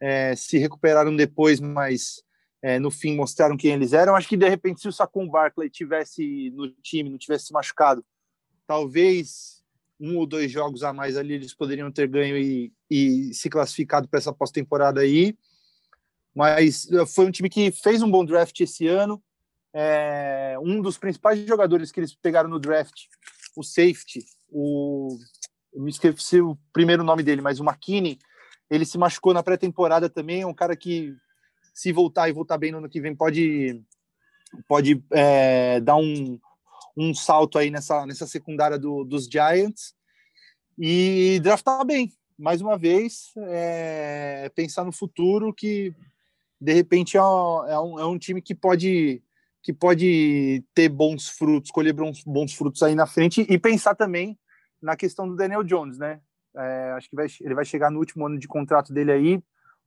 É, 0.00 0.36
se 0.36 0.58
recuperaram 0.58 1.14
depois, 1.16 1.58
mas 1.58 2.22
é, 2.62 2.78
no 2.78 2.90
fim 2.90 3.16
mostraram 3.16 3.56
quem 3.56 3.72
eles 3.72 3.92
eram. 3.92 4.14
Acho 4.14 4.28
que 4.28 4.36
de 4.36 4.48
repente, 4.48 4.80
se 4.80 4.88
o 4.88 4.92
Saquon 4.92 5.28
Barkley 5.28 5.68
tivesse 5.68 6.50
no 6.50 6.70
time, 6.82 7.10
não 7.10 7.18
tivesse 7.18 7.52
machucado, 7.52 8.04
talvez 8.66 9.58
um 10.00 10.16
ou 10.16 10.26
dois 10.26 10.50
jogos 10.50 10.84
a 10.84 10.92
mais 10.92 11.16
ali 11.16 11.34
eles 11.34 11.54
poderiam 11.54 11.90
ter 11.90 12.06
ganho 12.06 12.36
e, 12.36 12.72
e 12.88 13.34
se 13.34 13.50
classificado 13.50 14.08
para 14.08 14.18
essa 14.18 14.32
pós-temporada 14.32 15.00
aí. 15.00 15.36
Mas 16.34 16.88
eh, 16.92 17.06
foi 17.06 17.26
um 17.26 17.30
time 17.30 17.48
que 17.48 17.72
fez 17.72 18.00
um 18.00 18.10
bom 18.10 18.24
draft 18.24 18.60
esse 18.60 18.86
ano. 18.86 19.20
É, 19.72 20.56
um 20.62 20.80
dos 20.80 20.96
principais 20.96 21.38
jogadores 21.46 21.90
que 21.90 22.00
eles 22.00 22.14
pegaram 22.14 22.48
no 22.48 22.58
draft, 22.58 23.06
o 23.58 23.62
safety, 23.64 24.24
o 24.48 25.18
eu 25.72 25.82
me 25.82 25.90
esqueci 25.90 26.40
o 26.40 26.56
primeiro 26.72 27.04
nome 27.04 27.22
dele, 27.22 27.42
mas 27.42 27.60
o 27.60 27.64
McKinney, 27.64 28.18
ele 28.70 28.84
se 28.84 28.98
machucou 28.98 29.34
na 29.34 29.42
pré-temporada 29.42 30.08
também. 30.08 30.42
É 30.42 30.46
um 30.46 30.54
cara 30.54 30.76
que, 30.76 31.14
se 31.74 31.92
voltar 31.92 32.28
e 32.28 32.32
voltar 32.32 32.58
bem 32.58 32.72
no 32.72 32.78
ano 32.78 32.88
que 32.88 33.00
vem, 33.00 33.14
pode, 33.14 33.82
pode 34.66 35.02
é, 35.12 35.80
dar 35.80 35.96
um, 35.96 36.38
um 36.96 37.14
salto 37.14 37.58
aí 37.58 37.70
nessa, 37.70 38.06
nessa 38.06 38.26
secundária 38.26 38.78
do, 38.78 39.04
dos 39.04 39.26
Giants 39.26 39.94
e 40.78 41.38
draftar 41.42 41.84
bem. 41.84 42.12
Mais 42.38 42.60
uma 42.60 42.78
vez, 42.78 43.32
é, 43.36 44.50
pensar 44.54 44.84
no 44.84 44.92
futuro 44.92 45.52
que 45.52 45.94
de 46.60 46.72
repente 46.72 47.16
é 47.16 47.22
um, 47.22 47.66
é 47.66 47.80
um, 47.80 47.98
é 48.00 48.06
um 48.06 48.18
time 48.18 48.40
que 48.40 48.54
pode 48.54 49.22
que 49.62 49.72
pode 49.72 50.64
ter 50.74 50.88
bons 50.88 51.28
frutos, 51.28 51.70
colher 51.70 51.92
bons, 51.92 52.22
bons 52.24 52.54
frutos 52.54 52.82
aí 52.82 52.94
na 52.94 53.06
frente 53.06 53.46
e 53.48 53.58
pensar 53.58 53.94
também 53.94 54.38
na 54.80 54.96
questão 54.96 55.28
do 55.28 55.36
Daniel 55.36 55.64
Jones, 55.64 55.98
né? 55.98 56.20
É, 56.56 56.92
acho 56.96 57.08
que 57.10 57.16
vai, 57.16 57.26
ele 57.40 57.54
vai 57.54 57.64
chegar 57.64 57.90
no 57.90 57.98
último 57.98 58.26
ano 58.26 58.38
de 58.38 58.48
contrato 58.48 58.92
dele 58.92 59.12
aí, 59.12 59.42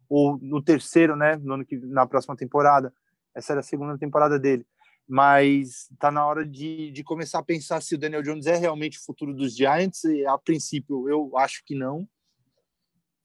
ou 0.09 0.37
no 0.41 0.61
terceiro, 0.61 1.15
né? 1.15 1.37
No 1.37 1.53
ano 1.53 1.65
que, 1.65 1.77
na 1.77 2.05
próxima 2.05 2.35
temporada. 2.35 2.93
Essa 3.33 3.53
era 3.53 3.61
a 3.61 3.63
segunda 3.63 3.97
temporada 3.97 4.37
dele 4.37 4.65
mas 5.11 5.89
está 5.91 6.09
na 6.09 6.25
hora 6.25 6.45
de, 6.45 6.89
de 6.91 7.03
começar 7.03 7.39
a 7.39 7.43
pensar 7.43 7.81
se 7.81 7.95
o 7.95 7.97
Daniel 7.97 8.23
Jones 8.23 8.45
é 8.45 8.55
realmente 8.55 8.97
o 8.97 9.03
futuro 9.03 9.33
dos 9.33 9.53
Giants. 9.53 10.05
E, 10.05 10.25
a 10.25 10.37
princípio, 10.37 11.09
eu 11.09 11.37
acho 11.37 11.61
que 11.65 11.75
não. 11.75 12.07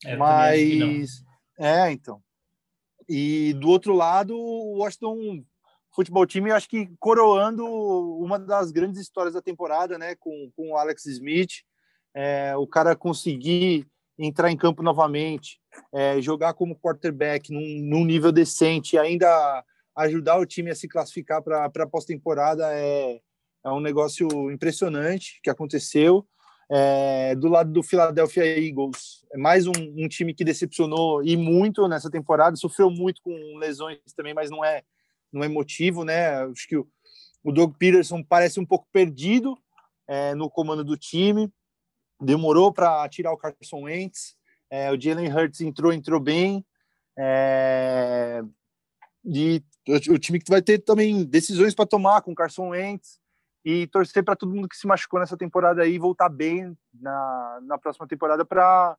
É, 0.04 0.16
mas 0.16 0.60
que 0.60 0.78
não. 1.60 1.66
é, 1.66 1.92
então. 1.92 2.20
E 3.08 3.54
do 3.54 3.68
outro 3.68 3.94
lado, 3.94 4.36
o 4.36 4.78
Washington 4.78 5.44
Futebol 5.96 6.26
Time, 6.26 6.50
acho 6.50 6.68
que 6.68 6.90
coroando 7.00 7.64
uma 7.64 8.38
das 8.38 8.70
grandes 8.70 9.00
histórias 9.00 9.32
da 9.32 9.40
temporada, 9.40 9.96
né, 9.96 10.14
com, 10.14 10.50
com 10.54 10.72
o 10.72 10.76
Alex 10.76 11.06
Smith, 11.06 11.62
é, 12.14 12.54
o 12.54 12.66
cara 12.66 12.94
conseguir 12.94 13.86
entrar 14.18 14.50
em 14.50 14.58
campo 14.58 14.82
novamente, 14.82 15.58
é, 15.90 16.20
jogar 16.20 16.52
como 16.52 16.76
quarterback 16.76 17.50
num, 17.50 17.80
num 17.88 18.04
nível 18.04 18.30
decente, 18.30 18.98
ainda 18.98 19.64
ajudar 19.96 20.38
o 20.38 20.44
time 20.44 20.70
a 20.70 20.74
se 20.74 20.86
classificar 20.86 21.42
para 21.42 21.64
a 21.64 21.86
pós-temporada 21.86 22.70
é, 22.74 23.18
é 23.64 23.70
um 23.70 23.80
negócio 23.80 24.28
impressionante 24.50 25.40
que 25.42 25.48
aconteceu. 25.48 26.26
É, 26.70 27.34
do 27.36 27.48
lado 27.48 27.72
do 27.72 27.82
Philadelphia 27.82 28.44
Eagles, 28.44 29.24
é 29.32 29.38
mais 29.38 29.66
um, 29.66 29.72
um, 29.96 30.08
time 30.08 30.34
que 30.34 30.44
decepcionou 30.44 31.22
e 31.22 31.36
muito 31.36 31.86
nessa 31.86 32.10
temporada, 32.10 32.56
sofreu 32.56 32.90
muito 32.90 33.22
com 33.22 33.56
lesões 33.56 33.98
também, 34.16 34.34
mas 34.34 34.50
não 34.50 34.64
é 34.64 34.82
não 35.32 35.42
é 35.42 35.48
motivo, 35.48 36.04
né? 36.04 36.42
Acho 36.44 36.66
que 36.68 36.76
o, 36.76 36.88
o 37.42 37.52
Doug 37.52 37.74
Peterson 37.76 38.22
parece 38.22 38.58
um 38.60 38.66
pouco 38.66 38.86
perdido 38.92 39.56
é, 40.08 40.34
no 40.34 40.50
comando 40.50 40.84
do 40.84 40.96
time, 40.96 41.52
demorou 42.20 42.72
para 42.72 43.08
tirar 43.08 43.32
o 43.32 43.36
Carson 43.36 43.82
Wentz, 43.82 44.36
é, 44.70 44.90
o 44.90 45.00
Jalen 45.00 45.32
Hurts 45.32 45.60
entrou, 45.60 45.92
entrou 45.92 46.20
bem, 46.20 46.64
é, 47.18 48.42
e 49.24 49.62
o 49.88 50.18
time 50.18 50.38
que 50.38 50.50
vai 50.50 50.62
ter 50.62 50.78
também 50.78 51.24
decisões 51.24 51.74
para 51.74 51.86
tomar 51.86 52.22
com 52.22 52.34
Carson 52.34 52.68
Wentz 52.68 53.18
e 53.64 53.86
torcer 53.88 54.22
para 54.22 54.36
todo 54.36 54.54
mundo 54.54 54.68
que 54.68 54.76
se 54.76 54.86
machucou 54.86 55.18
nessa 55.18 55.36
temporada 55.36 55.82
aí 55.82 55.98
voltar 55.98 56.28
bem 56.28 56.76
na, 56.94 57.60
na 57.62 57.78
próxima 57.78 58.06
temporada 58.06 58.44
para 58.44 58.96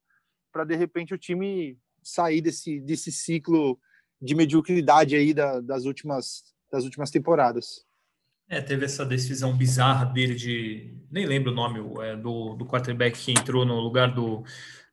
para 0.51 0.65
de 0.65 0.75
repente 0.75 1.13
o 1.13 1.17
time 1.17 1.77
sair 2.03 2.41
desse 2.41 2.81
desse 2.81 3.11
ciclo 3.11 3.79
de 4.21 4.35
mediocridade 4.35 5.15
aí 5.15 5.33
da, 5.33 5.59
das 5.59 5.85
últimas 5.85 6.43
das 6.71 6.83
últimas 6.83 7.09
temporadas. 7.09 7.85
É, 8.49 8.61
teve 8.61 8.85
essa 8.85 9.05
decisão 9.05 9.55
bizarra 9.55 10.05
dele 10.05 10.35
de 10.35 10.93
nem 11.09 11.25
lembro 11.25 11.51
o 11.51 11.55
nome 11.55 11.79
é, 12.03 12.15
do, 12.15 12.55
do 12.55 12.65
quarterback 12.65 13.17
que 13.17 13.31
entrou 13.31 13.65
no 13.65 13.79
lugar 13.79 14.13
do 14.13 14.43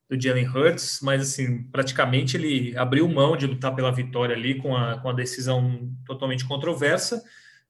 do 0.09 0.21
Jalen 0.21 0.47
Hurts, 0.49 1.01
mas 1.03 1.23
assim, 1.23 1.63
praticamente 1.65 2.37
ele 2.37 2.77
abriu 2.77 3.09
mão 3.09 3.37
de 3.37 3.47
lutar 3.47 3.75
pela 3.75 3.91
vitória 3.91 4.37
ali 4.37 4.57
com 4.57 4.77
a, 4.77 4.99
com 4.99 5.09
a 5.09 5.13
decisão 5.13 5.91
totalmente 6.07 6.47
controversa. 6.47 7.23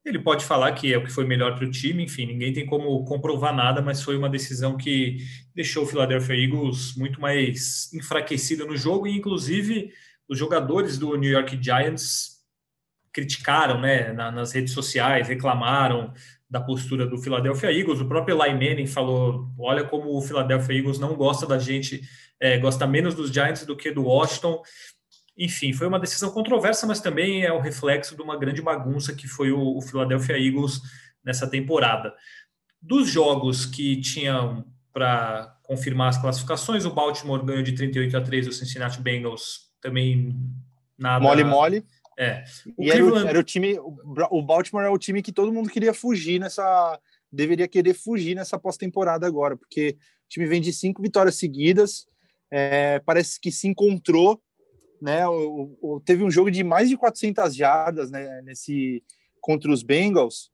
Ele 0.05 0.19
pode 0.19 0.45
falar 0.45 0.73
que 0.73 0.93
é 0.93 0.99
o 0.99 1.05
que 1.05 1.11
foi 1.11 1.25
melhor 1.25 1.57
para 1.57 1.67
o 1.67 1.71
time, 1.71 2.05
enfim, 2.05 2.27
ninguém 2.27 2.53
tem 2.53 2.67
como 2.67 3.05
comprovar 3.05 3.55
nada, 3.55 3.81
mas 3.81 4.03
foi 4.03 4.17
uma 4.17 4.29
decisão 4.29 4.77
que 4.77 5.19
deixou 5.55 5.85
o 5.85 5.87
Philadelphia 5.87 6.35
Eagles 6.35 6.95
muito 6.97 7.21
mais 7.21 7.91
enfraquecido 7.95 8.67
no 8.67 8.77
jogo, 8.77 9.07
e 9.07 9.17
inclusive 9.17 9.91
os 10.29 10.39
jogadores 10.39 10.99
do 10.99 11.17
New 11.17 11.31
York 11.31 11.59
Giants 11.63 12.35
criticaram 13.13 13.81
né, 13.81 14.13
nas 14.13 14.53
redes 14.53 14.73
sociais, 14.73 15.29
reclamaram 15.29 16.13
da 16.51 16.61
postura 16.61 17.07
do 17.07 17.19
Philadelphia 17.19 17.73
Eagles. 17.73 18.01
O 18.01 18.09
próprio 18.09 18.41
Eli 18.43 18.53
Manning 18.53 18.87
falou: 18.87 19.49
olha 19.59 19.85
como 19.85 20.17
o 20.17 20.23
Philadelphia 20.23 20.77
Eagles 20.77 20.99
não 20.99 21.15
gosta 21.15 21.47
da 21.47 21.59
gente 21.59 22.03
é, 22.41 22.59
gosta 22.59 22.87
menos 22.87 23.15
dos 23.15 23.31
Giants 23.31 23.65
do 23.65 23.77
que 23.77 23.91
do 23.91 24.05
Washington. 24.05 24.63
Enfim, 25.37 25.73
foi 25.73 25.87
uma 25.87 25.99
decisão 25.99 26.31
controversa, 26.31 26.87
mas 26.87 27.01
também 27.01 27.45
é 27.45 27.53
o 27.53 27.61
reflexo 27.61 28.15
de 28.15 28.23
uma 28.23 28.39
grande 28.39 28.63
bagunça 28.63 29.15
que 29.15 29.27
foi 29.27 29.51
o, 29.51 29.77
o 29.77 29.81
Philadelphia 29.81 30.39
Eagles 30.39 30.81
nessa 31.25 31.49
temporada. 31.49 32.15
Dos 32.81 33.09
jogos 33.09 33.65
que 33.65 34.01
tinham 34.01 34.65
para 34.93 35.59
confirmar 35.63 36.11
as 36.11 36.19
classificações, 36.19 36.85
o 36.85 36.91
Baltimore 36.91 37.45
ganhou 37.45 37.63
de 37.63 37.73
38 37.73 38.17
a 38.17 38.21
3 38.21 38.47
o 38.47 38.53
Cincinnati 38.53 39.01
Bengals, 39.01 39.64
também 39.85 40.35
nada. 40.99 41.23
Mole, 41.23 41.45
mole. 41.45 41.87
É. 42.19 42.43
O 42.77 42.85
e 42.85 42.91
Cleveland... 42.91 43.17
era, 43.17 43.27
o, 43.27 43.29
era, 43.29 43.39
o, 43.41 43.43
time, 43.43 43.79
o 43.79 44.43
Baltimore 44.43 44.85
é 44.85 44.89
o 44.89 44.99
time 44.99 45.21
que 45.21 45.33
todo 45.33 45.53
mundo 45.53 45.69
queria 45.69 45.93
fugir 45.93 46.41
nessa, 46.41 46.99
deveria 47.31 47.69
querer 47.69 47.93
fugir 47.93 48.35
nessa 48.35 48.59
pós-temporada 48.59 49.27
agora, 49.27 49.57
porque 49.57 49.97
o 49.99 50.29
time 50.29 50.47
vem 50.47 50.61
de 50.61 50.73
cinco 50.73 51.03
vitórias 51.03 51.37
seguidas, 51.37 52.07
é, 52.51 52.99
parece 53.01 53.39
que 53.39 53.53
se 53.53 53.69
encontrou, 53.69 54.41
né? 55.03 55.27
O, 55.29 55.77
o, 55.83 56.01
teve 56.01 56.25
um 56.25 56.31
jogo 56.31 56.51
de 56.51 56.65
mais 56.65 56.89
de 56.89 56.97
400 56.97 57.55
jardas 57.55 58.11
né, 58.11 58.41
nesse 58.43 59.03
contra 59.41 59.71
os 59.71 59.83
Bengals 59.83 60.51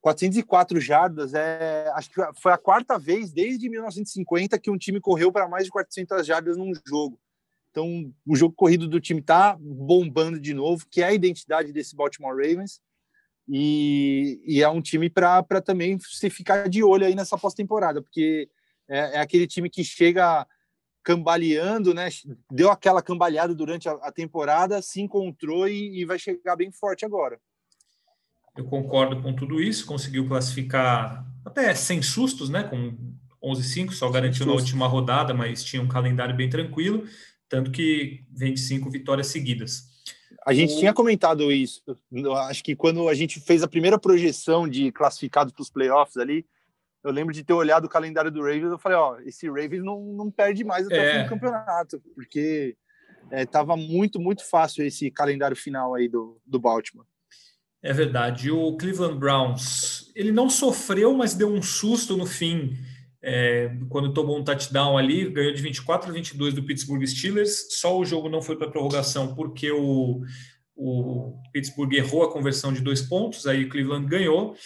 404 0.00 0.80
jardas 0.80 1.34
é, 1.34 1.90
acho 1.94 2.08
que 2.08 2.22
foi 2.40 2.52
a 2.52 2.56
quarta 2.56 2.98
vez 2.98 3.30
desde 3.30 3.68
1950 3.68 4.58
que 4.58 4.70
um 4.70 4.78
time 4.78 4.98
correu 4.98 5.30
para 5.30 5.46
mais 5.46 5.64
de 5.64 5.70
400 5.70 6.26
jardas 6.26 6.56
num 6.56 6.72
jogo. 6.86 7.20
Então, 7.70 8.12
o 8.26 8.34
jogo 8.34 8.54
corrido 8.54 8.88
do 8.88 9.00
time 9.00 9.22
tá 9.22 9.56
bombando 9.60 10.40
de 10.40 10.52
novo, 10.52 10.86
que 10.90 11.02
é 11.02 11.06
a 11.06 11.12
identidade 11.12 11.72
desse 11.72 11.94
Baltimore 11.94 12.36
Ravens. 12.36 12.80
E, 13.48 14.40
e 14.46 14.62
é 14.62 14.68
um 14.68 14.80
time 14.80 15.10
para 15.10 15.60
também 15.60 15.98
se 15.98 16.30
ficar 16.30 16.68
de 16.68 16.82
olho 16.82 17.06
aí 17.06 17.14
nessa 17.14 17.36
pós-temporada, 17.36 18.00
porque 18.00 18.48
é, 18.88 19.16
é, 19.16 19.20
aquele 19.20 19.46
time 19.46 19.68
que 19.68 19.82
chega 19.82 20.46
cambaleando, 21.02 21.94
né? 21.94 22.08
Deu 22.50 22.70
aquela 22.70 23.02
cambaleada 23.02 23.54
durante 23.54 23.88
a, 23.88 23.92
a 23.92 24.12
temporada, 24.12 24.82
se 24.82 25.00
encontrou 25.00 25.66
e, 25.66 26.00
e 26.00 26.04
vai 26.04 26.18
chegar 26.18 26.56
bem 26.56 26.70
forte 26.70 27.04
agora. 27.04 27.40
Eu 28.56 28.64
concordo 28.64 29.22
com 29.22 29.34
tudo 29.34 29.60
isso, 29.60 29.86
conseguiu 29.86 30.28
classificar 30.28 31.24
até 31.44 31.74
sem 31.74 32.02
sustos, 32.02 32.50
né? 32.50 32.64
Com 32.64 32.96
11-5, 33.42 33.92
só 33.92 34.10
garantiu 34.10 34.44
na 34.44 34.52
última 34.52 34.86
rodada, 34.86 35.32
mas 35.32 35.64
tinha 35.64 35.82
um 35.82 35.88
calendário 35.88 36.36
bem 36.36 36.50
tranquilo, 36.50 37.06
tanto 37.50 37.70
que 37.70 38.24
25 38.30 38.88
vitórias 38.88 39.26
seguidas. 39.26 39.90
A 40.46 40.54
gente 40.54 40.72
o... 40.74 40.78
tinha 40.78 40.94
comentado 40.94 41.52
isso, 41.52 41.82
acho 42.48 42.64
que 42.64 42.74
quando 42.74 43.06
a 43.08 43.14
gente 43.14 43.40
fez 43.40 43.62
a 43.62 43.68
primeira 43.68 43.98
projeção 43.98 44.66
de 44.66 44.90
classificados 44.92 45.52
para 45.52 45.60
os 45.60 45.68
playoffs 45.68 46.16
ali, 46.16 46.46
eu 47.02 47.10
lembro 47.10 47.34
de 47.34 47.42
ter 47.42 47.52
olhado 47.52 47.86
o 47.86 47.88
calendário 47.88 48.30
do 48.30 48.40
Ravens, 48.40 48.70
eu 48.70 48.78
falei, 48.78 48.96
ó, 48.96 49.18
esse 49.20 49.48
Ravens 49.48 49.82
não, 49.82 50.00
não 50.00 50.30
perde 50.30 50.64
mais 50.64 50.86
até 50.86 50.96
é. 50.96 51.10
o 51.10 51.12
fim 51.12 51.22
do 51.24 51.28
campeonato, 51.28 52.02
porque 52.14 52.76
estava 53.32 53.74
é, 53.74 53.76
muito, 53.76 54.20
muito 54.20 54.48
fácil 54.48 54.86
esse 54.86 55.10
calendário 55.10 55.56
final 55.56 55.94
aí 55.94 56.08
do, 56.08 56.40
do 56.46 56.58
Baltimore. 56.58 57.06
É 57.82 57.92
verdade. 57.92 58.50
O 58.50 58.76
Cleveland 58.76 59.18
Browns, 59.18 60.12
ele 60.14 60.30
não 60.30 60.50
sofreu, 60.50 61.14
mas 61.14 61.34
deu 61.34 61.48
um 61.48 61.62
susto 61.62 62.16
no 62.16 62.26
fim, 62.26 62.76
é, 63.22 63.70
quando 63.88 64.14
tomou 64.14 64.38
um 64.38 64.44
touchdown 64.44 64.96
ali, 64.96 65.30
ganhou 65.30 65.52
de 65.52 65.62
24 65.62 66.10
a 66.10 66.12
22 66.12 66.54
do 66.54 66.62
Pittsburgh 66.62 67.04
Steelers. 67.06 67.66
Só 67.78 67.98
o 67.98 68.04
jogo 68.04 68.28
não 68.28 68.40
foi 68.40 68.56
para 68.56 68.70
prorrogação 68.70 69.34
porque 69.34 69.70
o, 69.70 70.22
o 70.74 71.34
Pittsburgh 71.52 71.92
errou 71.92 72.22
a 72.22 72.32
conversão 72.32 72.72
de 72.72 72.80
dois 72.80 73.02
pontos, 73.02 73.46
aí 73.46 73.64
o 73.64 73.68
Cleveland 73.68 74.06
ganhou. 74.06 74.56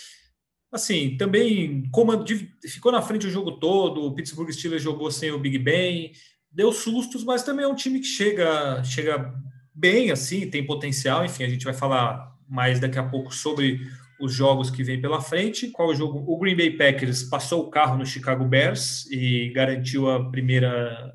Assim, 0.73 1.17
também 1.17 1.89
comando, 1.93 2.25
ficou 2.63 2.91
na 2.91 3.03
frente 3.03 3.27
o 3.27 3.31
jogo 3.31 3.53
todo, 3.53 4.03
o 4.03 4.15
Pittsburgh 4.15 4.51
Steelers 4.51 4.83
jogou 4.83 5.11
sem 5.11 5.31
o 5.31 5.39
Big 5.39 5.59
Ben, 5.59 6.13
deu 6.51 6.73
sustos, 6.73 7.25
mas 7.25 7.43
também 7.43 7.65
é 7.65 7.69
um 7.69 7.77
time 7.77 8.01
que 8.01 8.07
chega, 8.07 8.83
chega 8.83 9.33
bem, 9.75 10.11
assim, 10.11 10.49
tem 10.49 10.67
potencial, 10.67 11.25
enfim, 11.25 11.45
a 11.45 11.49
gente 11.49 11.65
vai 11.65 11.75
falar 11.75 12.33
mais 12.49 12.79
daqui 12.79 12.99
a 12.99 13.03
pouco 13.03 13.35
sobre 13.35 13.81
os 14.25 14.33
jogos 14.33 14.71
que 14.71 14.83
vem 14.83 15.01
pela 15.01 15.21
frente. 15.21 15.69
Qual 15.69 15.89
o 15.89 15.95
jogo? 15.95 16.25
O 16.27 16.39
Green 16.39 16.57
Bay 16.57 16.71
Packers 16.71 17.23
passou 17.23 17.63
o 17.63 17.71
carro 17.71 17.99
no 17.99 18.07
Chicago 18.07 18.45
Bears 18.45 19.07
e 19.11 19.51
garantiu 19.51 20.11
a 20.11 20.31
primeira, 20.31 21.15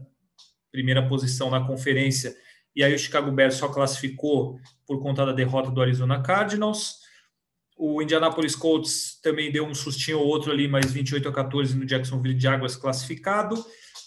primeira 0.71 1.07
posição 1.07 1.49
na 1.49 1.65
conferência. 1.65 2.35
E 2.75 2.83
aí 2.83 2.93
o 2.93 2.99
Chicago 2.99 3.31
Bears 3.31 3.55
só 3.55 3.67
classificou 3.67 4.59
por 4.85 5.01
conta 5.01 5.25
da 5.25 5.33
derrota 5.33 5.71
do 5.71 5.81
Arizona 5.81 6.21
Cardinals. 6.21 6.99
O 7.75 8.01
Indianapolis 8.01 8.55
Colts 8.55 9.19
também 9.23 9.51
deu 9.51 9.65
um 9.65 9.73
sustinho 9.73 10.19
ou 10.19 10.27
outro 10.27 10.51
ali, 10.51 10.67
mas 10.67 10.91
28 10.91 11.29
a 11.29 11.33
14 11.33 11.75
no 11.75 11.85
Jacksonville 11.85 12.39
Jaguars 12.39 12.75
classificado. 12.75 13.55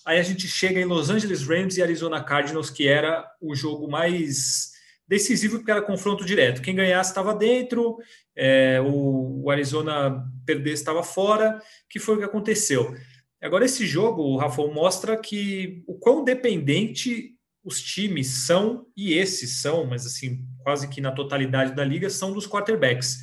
Aí 0.07 0.19
a 0.19 0.23
gente 0.23 0.47
chega 0.47 0.81
em 0.81 0.85
Los 0.85 1.11
Angeles 1.11 1.47
Rams 1.47 1.77
e 1.77 1.83
Arizona 1.83 2.23
Cardinals, 2.23 2.71
que 2.71 2.87
era 2.87 3.27
o 3.41 3.55
jogo 3.55 3.91
mais 3.91 4.72
decisivo 5.13 5.59
porque 5.59 5.71
era 5.71 5.83
confronto 5.83 6.25
direto. 6.25 6.63
Quem 6.63 6.75
ganhasse 6.75 7.11
estava 7.11 7.35
dentro, 7.35 7.99
é, 8.35 8.81
o, 8.81 9.43
o, 9.45 9.51
Arizona 9.51 10.25
perdesse 10.47 10.81
estava 10.81 11.03
fora, 11.03 11.61
que 11.89 11.99
foi 11.99 12.15
o 12.15 12.19
que 12.19 12.25
aconteceu. 12.25 12.95
Agora, 13.43 13.67
esse 13.67 13.87
jogo, 13.87 14.23
o 14.23 14.39
Rafa, 14.39 14.67
mostra 14.69 15.15
que 15.19 15.83
o 15.87 15.99
quão 15.99 16.25
dependente 16.25 17.35
os 17.63 17.83
times 17.83 18.47
são, 18.47 18.87
e 18.97 19.13
esses 19.13 19.61
são, 19.61 19.85
mas 19.85 20.07
assim, 20.07 20.47
quase 20.65 20.89
que 20.89 21.01
na 21.01 21.13
totalidade 21.13 21.75
da 21.75 21.85
liga, 21.85 22.09
são 22.09 22.33
dos 22.33 22.47
quarterbacks. 22.47 23.19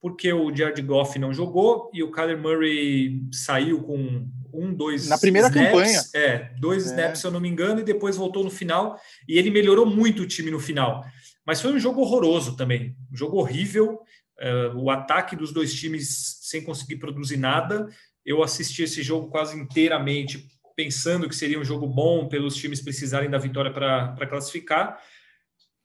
Porque 0.00 0.32
o 0.32 0.54
Jared 0.54 0.80
Goff 0.82 1.18
não 1.18 1.32
jogou 1.32 1.90
e 1.92 2.02
o 2.02 2.10
Kyler 2.10 2.38
Murray 2.38 3.22
saiu 3.32 3.82
com 3.82 4.26
um, 4.52 4.72
dois. 4.72 5.08
Na 5.08 5.18
primeira 5.18 5.48
snaps, 5.48 5.70
campanha. 5.70 6.02
É, 6.14 6.50
dois 6.58 6.86
é. 6.86 6.90
snaps, 6.90 7.20
se 7.20 7.26
eu 7.26 7.30
não 7.30 7.40
me 7.40 7.48
engano, 7.48 7.80
e 7.80 7.84
depois 7.84 8.16
voltou 8.16 8.44
no 8.44 8.50
final. 8.50 8.98
E 9.28 9.38
ele 9.38 9.50
melhorou 9.50 9.86
muito 9.86 10.22
o 10.22 10.26
time 10.26 10.50
no 10.50 10.60
final. 10.60 11.04
Mas 11.46 11.60
foi 11.60 11.72
um 11.72 11.78
jogo 11.78 12.00
horroroso 12.00 12.56
também, 12.56 12.96
um 13.12 13.16
jogo 13.16 13.38
horrível. 13.38 14.00
Uh, 14.40 14.76
o 14.76 14.90
ataque 14.90 15.36
dos 15.36 15.52
dois 15.52 15.72
times 15.74 16.38
sem 16.42 16.62
conseguir 16.62 16.96
produzir 16.96 17.36
nada. 17.36 17.88
Eu 18.24 18.42
assisti 18.42 18.82
esse 18.82 19.02
jogo 19.02 19.28
quase 19.28 19.58
inteiramente 19.58 20.48
pensando 20.74 21.28
que 21.28 21.36
seria 21.36 21.60
um 21.60 21.64
jogo 21.64 21.86
bom 21.86 22.26
pelos 22.28 22.56
times 22.56 22.80
precisarem 22.80 23.30
da 23.30 23.38
vitória 23.38 23.72
para 23.72 24.26
classificar. 24.26 25.00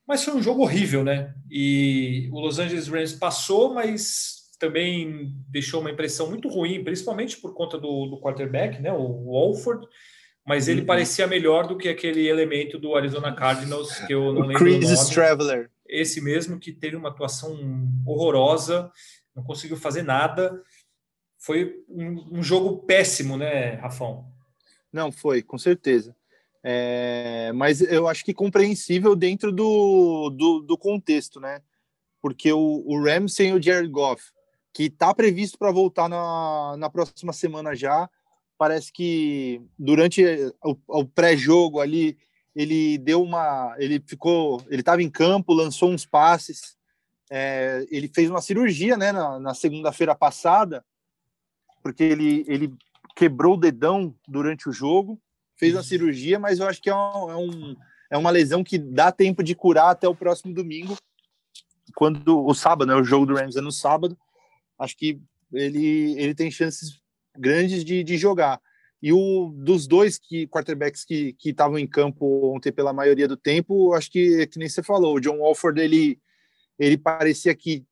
Mas 0.07 0.23
foi 0.23 0.33
um 0.33 0.41
jogo 0.41 0.63
horrível, 0.63 1.03
né? 1.03 1.35
E 1.49 2.27
o 2.31 2.39
Los 2.39 2.57
Angeles 2.57 2.87
Rams 2.87 3.13
passou, 3.13 3.73
mas 3.73 4.49
também 4.59 5.35
deixou 5.47 5.81
uma 5.81 5.91
impressão 5.91 6.29
muito 6.29 6.49
ruim, 6.49 6.83
principalmente 6.83 7.37
por 7.37 7.53
conta 7.53 7.77
do, 7.77 8.07
do 8.07 8.19
quarterback, 8.19 8.81
né? 8.81 8.91
O 8.91 9.31
Walford 9.31 9.87
mas 10.49 10.67
ele 10.67 10.79
uhum. 10.81 10.87
parecia 10.87 11.27
melhor 11.27 11.67
do 11.67 11.77
que 11.77 11.87
aquele 11.87 12.27
elemento 12.27 12.79
do 12.79 12.95
Arizona 12.95 13.31
Cardinals 13.31 13.99
que 14.07 14.15
eu 14.15 14.33
não 14.33 14.41
o 14.41 14.45
lembro 14.47 14.55
Chris 14.55 15.07
Traveler. 15.09 15.69
Esse 15.87 16.19
mesmo 16.19 16.59
que 16.59 16.71
teve 16.71 16.95
uma 16.95 17.09
atuação 17.09 17.55
horrorosa, 18.03 18.91
não 19.35 19.43
conseguiu 19.43 19.77
fazer 19.77 20.01
nada. 20.01 20.59
Foi 21.37 21.83
um, 21.87 22.39
um 22.39 22.41
jogo 22.41 22.79
péssimo, 22.79 23.37
né, 23.37 23.75
Rafão? 23.75 24.25
Não, 24.91 25.11
foi, 25.11 25.43
com 25.43 25.59
certeza. 25.59 26.15
É, 26.63 27.51
mas 27.53 27.79
eu 27.81 28.07
acho 28.07 28.25
que 28.25 28.33
compreensível 28.33 29.15
dentro 29.15 29.51
do, 29.51 30.31
do, 30.31 30.61
do 30.61 30.75
contexto, 30.79 31.39
né? 31.39 31.61
Porque 32.19 32.51
o, 32.51 32.83
o 32.87 32.99
Rams 32.99 33.35
sem 33.35 33.53
o 33.53 33.61
Jared 33.61 33.87
Goff, 33.87 34.31
que 34.73 34.85
está 34.85 35.13
previsto 35.13 35.59
para 35.59 35.71
voltar 35.71 36.09
na, 36.09 36.75
na 36.75 36.89
próxima 36.89 37.33
semana 37.33 37.75
já, 37.75 38.09
parece 38.59 38.91
que 38.91 39.61
durante 39.77 40.21
o, 40.61 40.77
o 40.85 41.05
pré-jogo 41.05 41.79
ali 41.79 42.17
ele 42.53 42.97
deu 42.97 43.23
uma, 43.23 43.73
ele 43.79 44.03
ficou, 44.05 44.61
ele 44.67 44.81
estava 44.81 45.01
em 45.01 45.09
campo, 45.09 45.53
lançou 45.53 45.89
uns 45.89 46.05
passes, 46.05 46.77
é, 47.31 47.87
ele 47.89 48.11
fez 48.13 48.29
uma 48.29 48.41
cirurgia, 48.41 48.97
né, 48.97 49.13
na, 49.13 49.39
na 49.39 49.53
segunda-feira 49.53 50.13
passada, 50.13 50.83
porque 51.81 52.03
ele 52.03 52.43
ele 52.49 52.73
quebrou 53.15 53.53
o 53.53 53.59
dedão 53.59 54.13
durante 54.27 54.67
o 54.67 54.73
jogo, 54.73 55.17
fez 55.55 55.73
uma 55.73 55.83
cirurgia, 55.83 56.37
mas 56.37 56.59
eu 56.59 56.67
acho 56.67 56.81
que 56.81 56.89
é, 56.89 56.95
um, 56.95 57.31
é, 57.31 57.35
um, 57.37 57.75
é 58.11 58.17
uma 58.17 58.29
lesão 58.29 58.61
que 58.61 58.77
dá 58.77 59.09
tempo 59.09 59.41
de 59.41 59.55
curar 59.55 59.91
até 59.91 60.07
o 60.07 60.15
próximo 60.15 60.53
domingo, 60.53 60.97
quando 61.95 62.45
o 62.45 62.53
sábado, 62.53 62.89
né, 62.89 62.95
o 62.95 63.05
jogo 63.05 63.25
do 63.25 63.35
Rams 63.35 63.55
é 63.55 63.61
no 63.61 63.71
sábado, 63.71 64.17
acho 64.77 64.97
que 64.97 65.17
ele 65.53 66.19
ele 66.19 66.35
tem 66.35 66.51
chances 66.51 66.99
grandes 67.37 67.83
de, 67.83 68.03
de 68.03 68.17
jogar. 68.17 68.61
E 69.01 69.13
o 69.13 69.53
dos 69.55 69.87
dois 69.87 70.17
que 70.17 70.47
quarterbacks 70.47 71.05
que 71.05 71.35
estavam 71.43 71.79
em 71.79 71.87
campo 71.87 72.53
ontem 72.53 72.71
pela 72.71 72.91
maioria 72.91 73.27
do 73.27 73.37
tempo, 73.37 73.93
acho 73.93 74.11
que 74.11 74.45
que 74.47 74.59
nem 74.59 74.67
você 74.67 74.83
falou, 74.83 75.15
o 75.15 75.19
John 75.21 75.37
Walford 75.39 75.79
ele 75.79 76.19
ele 76.77 76.97
parecia 76.97 77.55
que 77.55 77.85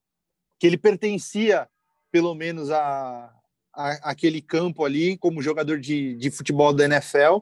que 0.60 0.67
ele 0.67 0.78
pertencia 0.78 1.67
pelo 2.12 2.36
menos 2.36 2.71
a, 2.71 3.34
a 3.73 3.91
aquele 4.12 4.41
campo 4.41 4.84
ali 4.84 5.17
como 5.17 5.41
jogador 5.41 5.80
de, 5.80 6.15
de 6.15 6.30
futebol 6.30 6.73
da 6.73 6.86
NFL, 6.86 7.39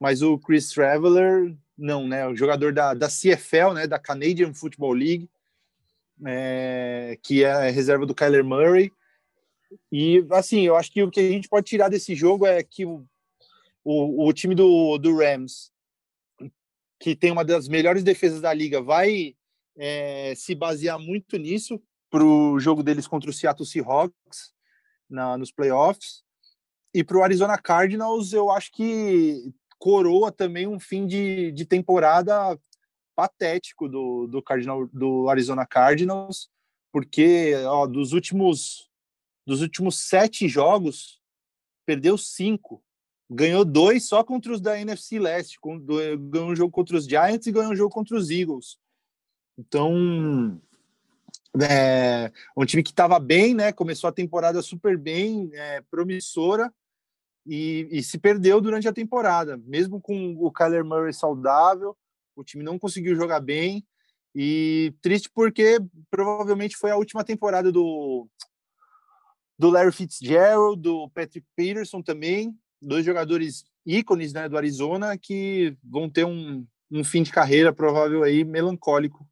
mas 0.00 0.22
o 0.22 0.38
Chris 0.38 0.70
Traveler 0.70 1.54
não, 1.76 2.06
né? 2.06 2.26
O 2.26 2.36
jogador 2.36 2.72
da, 2.72 2.94
da 2.94 3.08
CFL, 3.08 3.74
né? 3.74 3.86
Da 3.86 3.98
Canadian 3.98 4.54
Football 4.54 4.92
League, 4.92 5.30
é, 6.24 7.18
que 7.22 7.44
é 7.44 7.68
reserva 7.70 8.06
do 8.06 8.14
Kyler 8.14 8.44
Murray 8.44 8.90
e, 9.90 10.24
assim, 10.30 10.62
eu 10.62 10.76
acho 10.76 10.90
que 10.92 11.02
o 11.02 11.10
que 11.10 11.20
a 11.20 11.30
gente 11.30 11.48
pode 11.48 11.66
tirar 11.66 11.88
desse 11.88 12.14
jogo 12.14 12.46
é 12.46 12.62
que 12.62 12.84
o, 12.84 13.04
o, 13.84 14.26
o 14.26 14.32
time 14.32 14.54
do, 14.54 14.98
do 14.98 15.16
Rams, 15.16 15.70
que 17.00 17.16
tem 17.16 17.30
uma 17.30 17.44
das 17.44 17.68
melhores 17.68 18.02
defesas 18.02 18.40
da 18.40 18.52
liga, 18.52 18.80
vai 18.80 19.34
é, 19.76 20.34
se 20.34 20.54
basear 20.54 20.98
muito 20.98 21.36
nisso 21.36 21.82
para 22.10 22.24
o 22.24 22.60
jogo 22.60 22.82
deles 22.82 23.06
contra 23.06 23.30
o 23.30 23.32
Seattle 23.32 23.66
Seahawks 23.66 24.52
na, 25.08 25.36
nos 25.36 25.50
playoffs. 25.50 26.22
E 26.94 27.02
para 27.02 27.16
o 27.16 27.22
Arizona 27.22 27.56
Cardinals, 27.56 28.32
eu 28.32 28.50
acho 28.50 28.70
que 28.72 29.52
coroa 29.78 30.30
também 30.30 30.66
um 30.66 30.78
fim 30.78 31.06
de, 31.06 31.50
de 31.52 31.64
temporada 31.64 32.58
patético 33.16 33.88
do, 33.88 34.26
do, 34.26 34.42
Cardinal, 34.42 34.86
do 34.92 35.28
Arizona 35.28 35.66
Cardinals, 35.66 36.48
porque 36.92 37.54
ó, 37.66 37.86
dos 37.86 38.12
últimos 38.12 38.91
dos 39.46 39.60
últimos 39.60 39.98
sete 39.98 40.48
jogos, 40.48 41.20
perdeu 41.84 42.16
cinco. 42.16 42.82
Ganhou 43.30 43.64
dois 43.64 44.06
só 44.06 44.22
contra 44.22 44.52
os 44.52 44.60
da 44.60 44.78
NFC 44.78 45.18
Leste. 45.18 45.58
Ganhou 46.30 46.50
um 46.50 46.56
jogo 46.56 46.70
contra 46.70 46.96
os 46.96 47.06
Giants 47.06 47.46
e 47.46 47.52
ganhou 47.52 47.72
um 47.72 47.76
jogo 47.76 47.90
contra 47.90 48.16
os 48.16 48.30
Eagles. 48.30 48.78
Então, 49.58 50.60
É, 51.60 52.32
um 52.56 52.64
time 52.64 52.82
que 52.82 52.90
estava 52.90 53.18
bem, 53.18 53.54
né? 53.54 53.72
Começou 53.72 54.08
a 54.08 54.12
temporada 54.12 54.62
super 54.62 54.96
bem, 54.96 55.50
é, 55.52 55.82
promissora, 55.90 56.72
e, 57.46 57.88
e, 57.90 58.02
se 58.02 58.18
perdeu 58.18 58.60
durante 58.60 58.88
a 58.88 58.92
temporada. 58.92 59.58
Mesmo 59.58 60.00
com 60.00 60.34
o 60.38 60.50
Kyler 60.50 60.84
Murray 60.84 61.12
saudável, 61.12 61.96
o 62.34 62.42
time 62.42 62.64
não 62.64 62.78
conseguiu 62.78 63.14
jogar 63.14 63.40
bem. 63.40 63.84
E 64.34 64.94
triste 65.02 65.30
porque 65.34 65.78
provavelmente 66.10 66.76
foi 66.76 66.90
a 66.90 66.96
última 66.96 67.22
temporada 67.22 67.70
do, 67.70 68.26
do 69.58 69.70
Larry 69.70 69.92
Fitzgerald, 69.92 70.80
do 70.80 71.08
Patrick 71.10 71.46
Peterson 71.56 72.02
também, 72.02 72.56
dois 72.80 73.04
jogadores 73.04 73.64
ícones 73.86 74.32
né, 74.32 74.48
do 74.48 74.56
Arizona 74.56 75.16
que 75.16 75.76
vão 75.82 76.08
ter 76.08 76.24
um, 76.24 76.66
um 76.90 77.04
fim 77.04 77.22
de 77.22 77.30
carreira 77.30 77.72
provável 77.72 78.22
aí 78.22 78.44
melancólico 78.44 79.26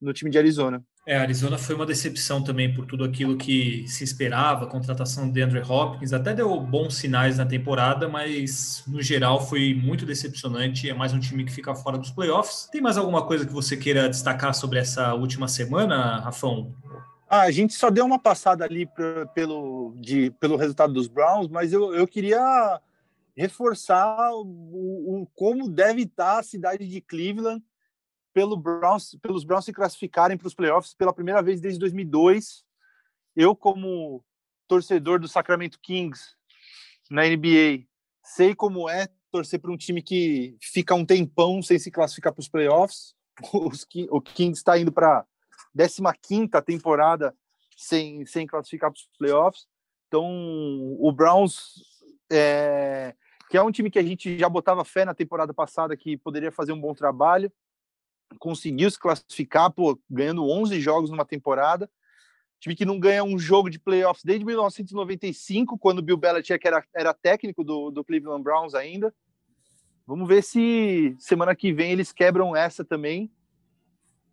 no 0.00 0.12
time 0.12 0.30
de 0.30 0.38
Arizona. 0.38 0.82
É, 1.06 1.16
Arizona 1.16 1.56
foi 1.56 1.74
uma 1.74 1.86
decepção 1.86 2.42
também 2.42 2.72
por 2.72 2.84
tudo 2.84 3.04
aquilo 3.04 3.36
que 3.36 3.84
se 3.88 4.04
esperava, 4.04 4.64
a 4.64 4.68
contratação 4.68 5.30
de 5.30 5.40
Andrew 5.40 5.64
Hopkins, 5.66 6.12
até 6.12 6.34
deu 6.34 6.60
bons 6.60 6.94
sinais 6.94 7.38
na 7.38 7.46
temporada, 7.46 8.06
mas 8.06 8.84
no 8.86 9.00
geral 9.00 9.44
foi 9.44 9.74
muito 9.74 10.04
decepcionante. 10.04 10.90
É 10.90 10.94
mais 10.94 11.12
um 11.12 11.18
time 11.18 11.44
que 11.44 11.52
fica 11.52 11.74
fora 11.74 11.96
dos 11.96 12.10
playoffs. 12.10 12.68
Tem 12.70 12.82
mais 12.82 12.98
alguma 12.98 13.26
coisa 13.26 13.46
que 13.46 13.52
você 13.52 13.76
queira 13.76 14.08
destacar 14.08 14.54
sobre 14.54 14.78
essa 14.78 15.14
última 15.14 15.48
semana, 15.48 16.20
Rafão? 16.20 16.74
Ah, 17.32 17.42
a 17.42 17.50
gente 17.52 17.74
só 17.74 17.90
deu 17.90 18.04
uma 18.04 18.18
passada 18.18 18.64
ali 18.64 18.86
pra, 18.86 19.24
pelo, 19.26 19.94
de, 20.00 20.32
pelo 20.32 20.56
resultado 20.56 20.92
dos 20.92 21.06
Browns, 21.06 21.46
mas 21.46 21.72
eu, 21.72 21.94
eu 21.94 22.04
queria 22.04 22.80
reforçar 23.36 24.32
o, 24.32 24.42
o, 24.42 25.26
como 25.36 25.68
deve 25.68 26.02
estar 26.02 26.40
a 26.40 26.42
cidade 26.42 26.88
de 26.88 27.00
Cleveland 27.00 27.64
pelo 28.34 28.56
Browns, 28.56 29.16
pelos 29.22 29.44
Browns 29.44 29.64
se 29.64 29.72
classificarem 29.72 30.36
para 30.36 30.48
os 30.48 30.54
playoffs 30.54 30.92
pela 30.92 31.12
primeira 31.12 31.40
vez 31.40 31.60
desde 31.60 31.78
2002. 31.78 32.64
Eu, 33.36 33.54
como 33.54 34.24
torcedor 34.66 35.20
do 35.20 35.28
Sacramento 35.28 35.78
Kings 35.80 36.34
na 37.08 37.22
NBA, 37.22 37.86
sei 38.24 38.56
como 38.56 38.90
é 38.90 39.08
torcer 39.30 39.60
para 39.60 39.70
um 39.70 39.76
time 39.76 40.02
que 40.02 40.56
fica 40.60 40.96
um 40.96 41.06
tempão 41.06 41.62
sem 41.62 41.78
se 41.78 41.92
classificar 41.92 42.32
para 42.32 42.40
os 42.42 42.48
playoffs. 42.48 43.14
Os, 43.52 43.86
o 44.10 44.20
Kings 44.20 44.58
está 44.58 44.76
indo 44.76 44.90
para 44.90 45.24
a 46.06 46.14
15 46.14 46.48
temporada 46.64 47.34
sem, 47.76 48.26
sem 48.26 48.46
classificar 48.46 48.90
para 48.90 48.98
os 48.98 49.08
playoffs. 49.18 49.66
Então, 50.08 50.26
o 50.98 51.12
Browns, 51.12 51.74
é, 52.30 53.14
que 53.48 53.56
é 53.56 53.62
um 53.62 53.70
time 53.70 53.90
que 53.90 53.98
a 53.98 54.02
gente 54.02 54.38
já 54.38 54.48
botava 54.48 54.84
fé 54.84 55.04
na 55.04 55.14
temporada 55.14 55.54
passada 55.54 55.96
que 55.96 56.16
poderia 56.16 56.50
fazer 56.50 56.72
um 56.72 56.80
bom 56.80 56.94
trabalho, 56.94 57.50
conseguiu 58.38 58.90
se 58.90 58.98
classificar, 58.98 59.70
pô, 59.70 59.98
ganhando 60.08 60.48
11 60.48 60.80
jogos 60.80 61.10
numa 61.10 61.24
temporada. 61.24 61.90
Time 62.60 62.76
que 62.76 62.84
não 62.84 63.00
ganha 63.00 63.24
um 63.24 63.38
jogo 63.38 63.70
de 63.70 63.78
playoffs 63.78 64.22
desde 64.22 64.44
1995, 64.44 65.78
quando 65.78 66.02
Bill 66.02 66.18
Belichick 66.18 66.66
era, 66.66 66.84
era 66.94 67.14
técnico 67.14 67.64
do, 67.64 67.90
do 67.90 68.04
Cleveland 68.04 68.42
Browns 68.42 68.74
ainda. 68.74 69.14
Vamos 70.06 70.28
ver 70.28 70.42
se 70.42 71.16
semana 71.18 71.54
que 71.54 71.72
vem 71.72 71.92
eles 71.92 72.12
quebram 72.12 72.54
essa 72.54 72.84
também. 72.84 73.32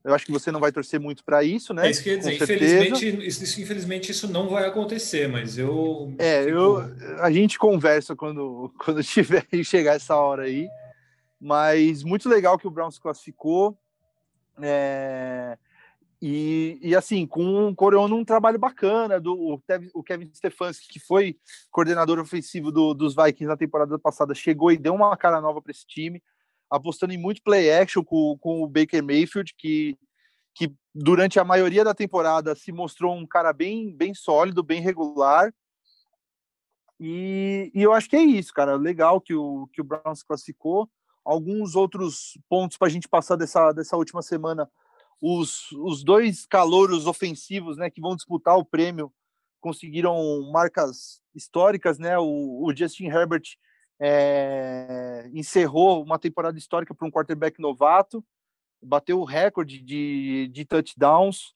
Eu 0.04 0.14
acho 0.14 0.26
que 0.26 0.32
você 0.32 0.52
não 0.52 0.60
vai 0.60 0.72
torcer 0.72 1.00
muito 1.00 1.24
para 1.24 1.44
isso, 1.44 1.74
né? 1.74 1.88
É 1.88 1.92
isso 1.92 2.02
que 2.02 2.10
eu 2.10 2.14
ia 2.14 2.20
dizer. 2.20 2.34
Infelizmente 2.36 3.28
isso, 3.28 3.62
infelizmente, 3.62 4.12
isso 4.12 4.32
não 4.32 4.48
vai 4.48 4.66
acontecer, 4.66 5.28
mas 5.28 5.58
eu. 5.58 6.14
É, 6.18 6.44
eu, 6.44 6.78
a 7.20 7.30
gente 7.32 7.60
conversa 7.60 8.16
quando, 8.16 8.74
quando 8.80 9.04
tiver 9.04 9.46
chegar 9.64 9.96
essa 9.96 10.16
hora 10.16 10.44
aí. 10.44 10.68
Mas 11.40 12.04
muito 12.04 12.28
legal 12.28 12.58
que 12.58 12.68
o 12.68 12.72
Browns 12.72 12.98
classificou. 12.98 13.78
É, 14.60 15.58
e, 16.22 16.80
e, 16.82 16.96
assim, 16.96 17.28
com 17.28 17.68
o 17.68 17.76
Coreano 17.76 18.16
um 18.16 18.26
trabalho 18.26 18.58
bacana 18.58 19.20
do 19.20 19.36
o, 19.36 19.62
o 19.94 20.04
Kevin 20.04 20.32
Stefanski, 20.34 20.88
que 20.88 21.00
foi 21.00 21.38
coordenador 21.70 22.20
ofensivo 22.20 22.72
do, 22.72 22.94
dos 22.94 23.16
Vikings 23.16 23.46
na 23.46 23.58
temporada 23.58 24.00
passada, 24.00 24.34
chegou 24.34 24.72
e 24.72 24.78
deu 24.78 24.96
uma 24.96 25.16
cara 25.16 25.40
nova 25.40 25.62
para 25.62 25.72
esse 25.72 25.86
time, 25.86 26.22
apostando 26.70 27.14
em 27.14 27.18
muito 27.18 27.42
play 27.42 27.72
action 27.72 28.04
com, 28.04 28.38
com 28.40 28.62
o 28.62 28.68
Baker 28.68 29.04
Mayfield, 29.04 29.54
que, 29.58 29.98
que 30.54 30.72
durante 30.94 31.40
a 31.40 31.46
maioria 31.46 31.84
da 31.84 31.94
temporada 31.94 32.56
se 32.56 32.72
mostrou 32.72 33.16
um 33.16 33.26
cara 33.26 33.54
bem, 33.54 33.96
bem 33.96 34.14
sólido, 34.14 34.64
bem 34.64 34.82
regular. 34.82 35.54
E, 37.00 37.72
e 37.74 37.82
eu 37.84 37.94
acho 37.94 38.10
que 38.10 38.16
é 38.16 38.22
isso, 38.22 38.54
cara. 38.54 38.76
Legal 38.76 39.22
que 39.22 39.34
o, 39.34 39.68
que 39.72 39.82
o 39.82 39.84
Browns 39.84 40.24
classificou 40.24 40.90
alguns 41.24 41.76
outros 41.76 42.38
pontos 42.50 42.78
para 42.78 42.88
a 42.88 42.92
gente 42.92 43.08
passar 43.08 43.36
dessa, 43.36 43.72
dessa 43.72 43.98
última 43.98 44.22
semana. 44.22 44.70
Os, 45.22 45.72
os 45.74 46.04
dois 46.04 46.46
calouros 46.46 47.06
ofensivos 47.06 47.78
né, 47.78 47.90
que 47.90 48.02
vão 48.02 48.16
disputar 48.16 48.58
o 48.58 48.66
prêmio 48.66 49.12
conseguiram 49.60 50.50
marcas 50.52 51.22
históricas. 51.36 52.00
Né? 52.00 52.18
O, 52.18 52.64
o 52.66 52.74
Justin 52.76 53.08
Herbert 53.08 53.44
é, 54.00 55.30
encerrou 55.34 56.04
uma 56.04 56.20
temporada 56.20 56.58
histórica 56.58 56.94
para 56.94 57.08
um 57.08 57.12
quarterback 57.12 57.60
novato, 57.60 58.24
bateu 58.82 59.20
o 59.20 59.26
recorde 59.26 59.82
de, 59.82 60.50
de 60.52 60.66
touchdowns 60.66 61.54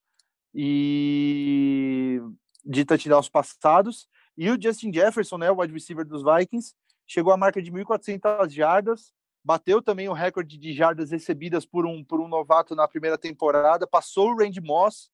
e 0.53 2.19
de 2.65 2.83
touchdowns 2.85 3.29
passados. 3.29 4.07
E 4.37 4.49
o 4.49 4.61
Justin 4.61 4.91
Jefferson, 4.93 5.37
né, 5.37 5.51
o 5.51 5.59
wide 5.59 5.73
receiver 5.73 6.05
dos 6.05 6.23
Vikings, 6.23 6.73
chegou 7.05 7.31
à 7.31 7.37
marca 7.37 7.61
de 7.61 7.71
1.400 7.71 8.49
jardas 8.49 9.13
bateu 9.43 9.81
também 9.81 10.07
o 10.07 10.13
recorde 10.13 10.57
de 10.57 10.73
jardas 10.73 11.11
recebidas 11.11 11.65
por 11.65 11.85
um, 11.85 12.03
por 12.03 12.21
um 12.21 12.27
novato 12.27 12.75
na 12.75 12.87
primeira 12.87 13.17
temporada, 13.17 13.87
passou 13.87 14.31
o 14.31 14.37
Randy 14.37 14.61
Moss 14.61 15.09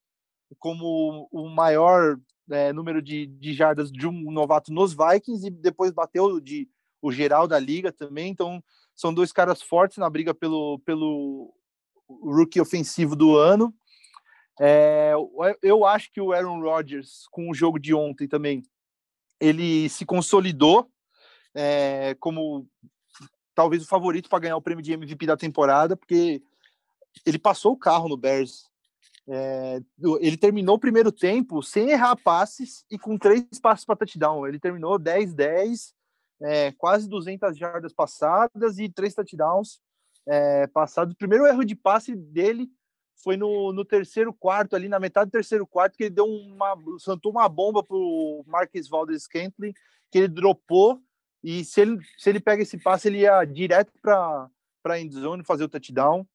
como 0.60 1.28
o 1.32 1.50
maior 1.50 2.20
é, 2.50 2.72
número 2.72 3.02
de, 3.02 3.26
de 3.26 3.54
jardas 3.54 3.92
de 3.92 4.08
um 4.08 4.32
novato 4.32 4.72
nos 4.72 4.94
Vikings 4.94 5.48
e 5.48 5.50
depois 5.50 5.92
bateu 5.92 6.40
de 6.40 6.70
o 7.02 7.12
geral 7.12 7.48
da 7.48 7.60
liga 7.60 7.92
também. 7.92 8.30
Então, 8.30 8.64
são 8.96 9.14
dois 9.14 9.32
caras 9.32 9.62
fortes 9.62 9.98
na 9.98 10.10
briga 10.10 10.34
pelo, 10.34 10.80
pelo 10.80 11.54
rookie 12.08 12.62
ofensivo 12.62 13.16
do 13.16 13.38
ano. 13.38 13.74
É, 14.60 15.14
eu 15.62 15.86
acho 15.86 16.12
que 16.12 16.20
o 16.20 16.34
Aaron 16.34 16.62
Rodgers, 16.62 17.28
com 17.32 17.50
o 17.50 17.54
jogo 17.54 17.78
de 17.78 17.94
ontem 17.94 18.28
também, 18.28 18.64
ele 19.40 19.88
se 19.90 20.04
consolidou 20.04 20.90
é, 21.54 22.16
como 22.20 22.68
talvez 23.54 23.84
o 23.84 23.88
favorito 23.88 24.30
para 24.30 24.40
ganhar 24.40 24.58
o 24.58 24.62
prêmio 24.62 24.84
de 24.84 24.94
MVP 24.94 25.26
da 25.26 25.38
temporada, 25.38 25.96
porque 25.96 26.42
ele 27.26 27.40
passou 27.40 27.74
o 27.74 27.78
carro 27.78 28.08
no 28.08 28.18
Bears. 28.18 28.68
É, 29.28 29.82
ele 30.22 30.38
terminou 30.38 30.76
o 30.76 30.80
primeiro 30.80 31.12
tempo 31.12 31.62
sem 31.62 31.90
errar 31.90 32.16
passes 32.16 32.86
e 32.90 32.98
com 32.98 33.18
três 33.18 33.44
passes 33.62 33.84
para 33.84 33.96
touchdown. 33.96 34.48
Ele 34.48 34.60
terminou 34.60 35.00
10-10, 35.00 35.94
é, 36.41 36.71
quase 36.73 37.10
200 37.10 37.58
jardas 37.58 37.93
passadas 37.93 38.78
e 38.80 38.89
três 38.89 39.13
touchdowns 39.13 39.80
é, 40.26 40.67
passados. 40.67 41.13
O 41.13 41.17
primeiro 41.17 41.45
erro 41.45 41.63
de 41.63 41.76
passe 41.76 42.15
dele 42.15 42.69
foi 43.15 43.36
no, 43.36 43.73
no, 43.73 43.84
terceiro 43.84 44.34
quarto, 44.34 44.76
ali 44.76 44.88
na 44.88 45.00
metade 45.00 45.30
do 45.30 45.34
terceiro 45.34 45.65
quarto, 45.65 45.97
que 45.97 46.04
ele 46.04 46.15
deu 46.15 46.26
uma, 46.26 46.76
santou 47.00 47.32
uma 47.32 47.50
bomba 47.50 47.84
para 47.84 47.97
o 47.97 48.43
Marques 48.45 48.88
Valdez 48.88 49.23
Scantling, 49.23 49.73
que 50.12 50.19
ele 50.19 50.28
dropou 50.28 51.02
e 51.43 51.63
se 51.63 51.82
ele, 51.82 52.00
se 52.17 52.30
ele 52.30 52.39
pega 52.39 52.62
esse 52.62 52.78
passe, 52.78 53.08
ele 53.08 53.19
ia 53.19 53.43
direto 53.45 53.91
para 54.02 54.50
a 54.86 55.00
endzone 55.00 55.43
fazer 55.43 55.63
o 55.63 55.69
touchdown. 55.69 56.28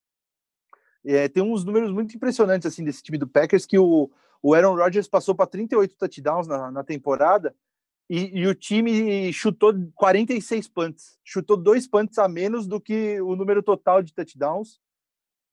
É, 1.05 1.27
tem 1.27 1.43
uns 1.43 1.63
números 1.63 1.91
muito 1.91 2.15
impressionantes 2.15 2.65
assim 2.65 2.83
desse 2.83 3.03
time 3.03 3.17
do 3.17 3.27
Packers 3.27 3.65
que 3.65 3.77
o, 3.77 4.09
o 4.41 4.53
Aaron 4.53 4.75
Rodgers 4.75 5.07
passou 5.07 5.35
para 5.35 5.47
38 5.47 5.97
touchdowns 5.97 6.47
na, 6.47 6.71
na 6.71 6.83
temporada 6.83 7.53
e, 8.09 8.41
e, 8.41 8.47
o 8.47 8.53
time 8.53 9.31
chutou 9.31 9.73
46 9.95 10.67
punts, 10.67 11.17
chutou 11.23 11.55
dois 11.55 11.87
punts 11.87 12.17
a 12.17 12.27
menos 12.27 12.67
do 12.67 12.79
que 12.79 13.19
o 13.21 13.35
número 13.35 13.63
total 13.63 14.03
de 14.03 14.13
touchdowns. 14.13 14.79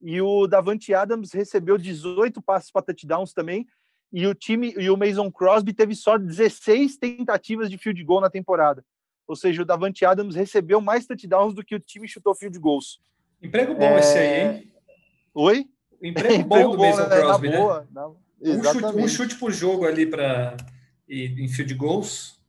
E 0.02 0.20
o 0.20 0.46
Davante 0.46 0.94
Adams 0.94 1.32
recebeu 1.32 1.78
18 1.78 2.40
passes 2.42 2.70
para 2.70 2.82
touchdowns 2.82 3.32
também. 3.32 3.66
E 4.12 4.26
o 4.26 4.34
time 4.34 4.74
e 4.76 4.90
o 4.90 4.96
Mason 4.96 5.30
Crosby 5.30 5.72
teve 5.72 5.94
só 5.94 6.18
16 6.18 6.96
tentativas 6.96 7.70
de 7.70 7.78
field 7.78 8.02
goal 8.02 8.20
na 8.20 8.30
temporada. 8.30 8.84
Ou 9.28 9.36
seja, 9.36 9.62
o 9.62 9.64
Davante 9.64 10.04
Adams 10.04 10.34
recebeu 10.34 10.80
mais 10.80 11.06
touchdowns 11.06 11.54
do 11.54 11.64
que 11.64 11.76
o 11.76 11.80
time 11.80 12.08
chutou 12.08 12.34
field 12.34 12.58
goals. 12.58 13.00
Emprego 13.40 13.74
bom 13.74 13.84
é... 13.84 14.00
esse 14.00 14.18
aí, 14.18 14.40
hein? 14.40 14.72
Oi? 15.32 15.66
Emprego 16.02 16.42
bom 16.48 16.56
Emprego 16.56 16.72
do 16.72 16.78
Mason 16.78 17.06
né? 17.06 17.20
Crosby, 17.20 17.48
né? 17.50 17.56
Boa, 17.56 17.88
na... 17.92 18.08
um, 18.08 18.64
chute, 18.64 18.84
um, 18.84 19.08
chute, 19.08 19.34
por 19.36 19.52
jogo 19.52 19.86
ali 19.86 20.04
para 20.04 20.56
em 21.08 21.46
field 21.46 21.74
goals. 21.74 22.39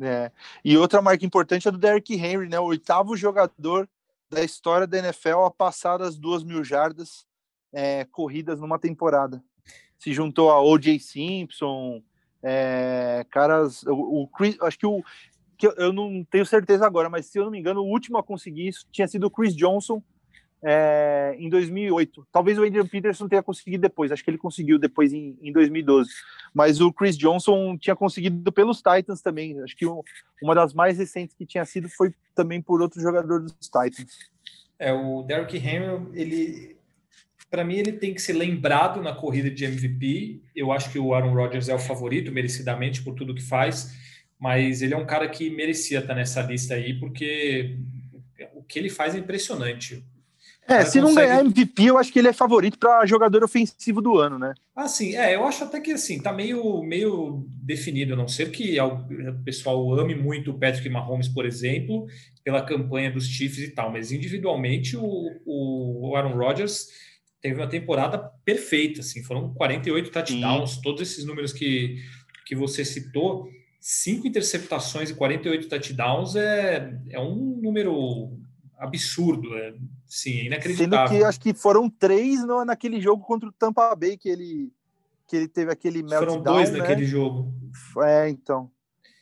É. 0.00 0.30
E 0.64 0.76
outra 0.76 1.02
marca 1.02 1.24
importante 1.24 1.68
é 1.68 1.70
do 1.70 1.78
Derrick 1.78 2.14
Henry, 2.14 2.48
né? 2.48 2.58
O 2.58 2.64
oitavo 2.64 3.16
jogador 3.16 3.88
da 4.30 4.42
história 4.42 4.86
da 4.86 4.98
NFL 4.98 5.44
a 5.44 5.50
passar 5.50 5.98
das 5.98 6.16
duas 6.16 6.42
mil 6.42 6.64
jardas 6.64 7.26
é, 7.72 8.04
corridas 8.06 8.60
numa 8.60 8.78
temporada. 8.78 9.42
Se 9.98 10.12
juntou 10.12 10.50
a 10.50 10.60
O.J. 10.60 10.98
Simpson, 10.98 12.02
é, 12.42 13.24
caras, 13.30 13.82
o, 13.84 14.22
o 14.22 14.28
Chris, 14.28 14.56
acho 14.60 14.78
que 14.78 14.86
o 14.86 15.02
que 15.56 15.66
eu 15.76 15.92
não 15.92 16.24
tenho 16.24 16.44
certeza 16.44 16.84
agora, 16.84 17.08
mas 17.08 17.26
se 17.26 17.38
eu 17.38 17.44
não 17.44 17.52
me 17.52 17.58
engano, 17.58 17.82
o 17.82 17.88
último 17.88 18.18
a 18.18 18.22
conseguir 18.22 18.66
isso 18.66 18.84
tinha 18.90 19.06
sido 19.06 19.28
o 19.28 19.30
Chris 19.30 19.54
Johnson 19.54 20.02
é, 20.62 21.34
em 21.38 21.48
2008. 21.48 22.26
Talvez 22.30 22.56
o 22.58 22.64
Adrian 22.64 22.86
Peterson 22.86 23.28
tenha 23.28 23.42
conseguido 23.42 23.82
depois, 23.82 24.12
acho 24.12 24.22
que 24.22 24.30
ele 24.30 24.38
conseguiu 24.38 24.78
depois 24.78 25.12
em, 25.12 25.36
em 25.42 25.52
2012. 25.52 26.10
Mas 26.54 26.80
o 26.80 26.92
Chris 26.92 27.16
Johnson 27.18 27.76
tinha 27.76 27.96
conseguido 27.96 28.52
pelos 28.52 28.78
Titans 28.78 29.20
também. 29.20 29.60
Acho 29.60 29.76
que 29.76 29.86
uma 30.42 30.54
das 30.54 30.72
mais 30.72 30.98
recentes 30.98 31.34
que 31.34 31.44
tinha 31.44 31.64
sido 31.64 31.88
foi 31.88 32.14
também 32.34 32.62
por 32.62 32.80
outro 32.80 33.00
jogador 33.00 33.40
dos 33.40 33.52
Titans. 33.60 34.30
É, 34.78 34.92
o 34.92 35.22
Derrick 35.22 35.56
Henry, 35.56 36.08
ele, 36.14 36.76
para 37.50 37.64
mim, 37.64 37.76
ele 37.76 37.92
tem 37.92 38.14
que 38.14 38.22
ser 38.22 38.34
lembrado 38.34 39.02
na 39.02 39.14
corrida 39.14 39.50
de 39.50 39.64
MVP. 39.64 40.42
Eu 40.54 40.70
acho 40.70 40.90
que 40.90 40.98
o 40.98 41.12
Aaron 41.14 41.34
Rodgers 41.34 41.68
é 41.68 41.74
o 41.74 41.78
favorito, 41.78 42.30
merecidamente, 42.30 43.02
por 43.02 43.14
tudo 43.14 43.34
que 43.34 43.42
faz. 43.42 43.96
Mas 44.38 44.82
ele 44.82 44.94
é 44.94 44.96
um 44.96 45.06
cara 45.06 45.28
que 45.28 45.50
merecia 45.50 46.00
estar 46.00 46.14
nessa 46.14 46.42
lista 46.42 46.74
aí, 46.74 46.98
porque 46.98 47.78
o 48.54 48.62
que 48.62 48.78
ele 48.78 48.90
faz 48.90 49.14
é 49.14 49.18
impressionante. 49.18 50.04
É, 50.66 50.84
se 50.84 51.00
consegue... 51.00 51.00
não 51.00 51.14
ganhar 51.14 51.40
MVP, 51.40 51.84
eu 51.84 51.98
acho 51.98 52.12
que 52.12 52.18
ele 52.18 52.28
é 52.28 52.32
favorito 52.32 52.78
para 52.78 53.04
jogador 53.04 53.42
ofensivo 53.42 54.00
do 54.00 54.18
ano, 54.18 54.38
né? 54.38 54.54
Ah, 54.74 54.88
sim, 54.88 55.16
é, 55.16 55.34
eu 55.34 55.44
acho 55.44 55.64
até 55.64 55.80
que 55.80 55.92
assim, 55.92 56.20
tá 56.20 56.32
meio, 56.32 56.82
meio 56.82 57.44
definido, 57.62 58.14
a 58.14 58.16
não 58.16 58.28
ser 58.28 58.50
que 58.50 58.80
o 58.80 59.44
pessoal 59.44 59.92
ame 59.98 60.14
muito 60.14 60.50
o 60.50 60.58
Patrick 60.58 60.88
Mahomes, 60.88 61.28
por 61.28 61.44
exemplo, 61.44 62.06
pela 62.44 62.62
campanha 62.62 63.10
dos 63.10 63.26
Chiefs 63.26 63.58
e 63.58 63.70
tal, 63.70 63.90
mas 63.90 64.12
individualmente 64.12 64.96
o, 64.96 65.30
o 65.44 66.16
Aaron 66.16 66.36
Rodgers 66.36 66.88
teve 67.40 67.56
uma 67.60 67.68
temporada 67.68 68.18
perfeita, 68.44 69.00
assim, 69.00 69.22
foram 69.24 69.52
48 69.54 70.10
touchdowns, 70.10 70.74
sim. 70.74 70.80
todos 70.80 71.02
esses 71.02 71.24
números 71.24 71.52
que, 71.52 72.00
que 72.46 72.54
você 72.54 72.84
citou, 72.84 73.48
cinco 73.80 74.28
interceptações 74.28 75.10
e 75.10 75.14
48 75.14 75.68
touchdowns 75.68 76.36
é, 76.36 76.96
é 77.10 77.18
um 77.18 77.34
número 77.60 78.38
absurdo, 78.78 79.56
é, 79.56 79.74
sim, 80.12 80.40
é 80.40 80.44
inacreditável. 80.44 81.08
Sendo 81.08 81.20
que 81.20 81.24
acho 81.24 81.40
que 81.40 81.54
foram 81.54 81.88
três 81.88 82.44
no, 82.44 82.64
naquele 82.64 83.00
jogo 83.00 83.24
contra 83.24 83.48
o 83.48 83.52
Tampa 83.52 83.94
Bay 83.94 84.16
que 84.18 84.28
ele 84.28 84.70
que 85.26 85.36
ele 85.36 85.48
teve 85.48 85.72
aquele 85.72 86.02
meltdown, 86.02 86.20
Foram 86.20 86.42
dois 86.42 86.70
né? 86.70 86.78
naquele 86.78 87.06
jogo. 87.06 87.50
É, 88.04 88.28
então. 88.28 88.70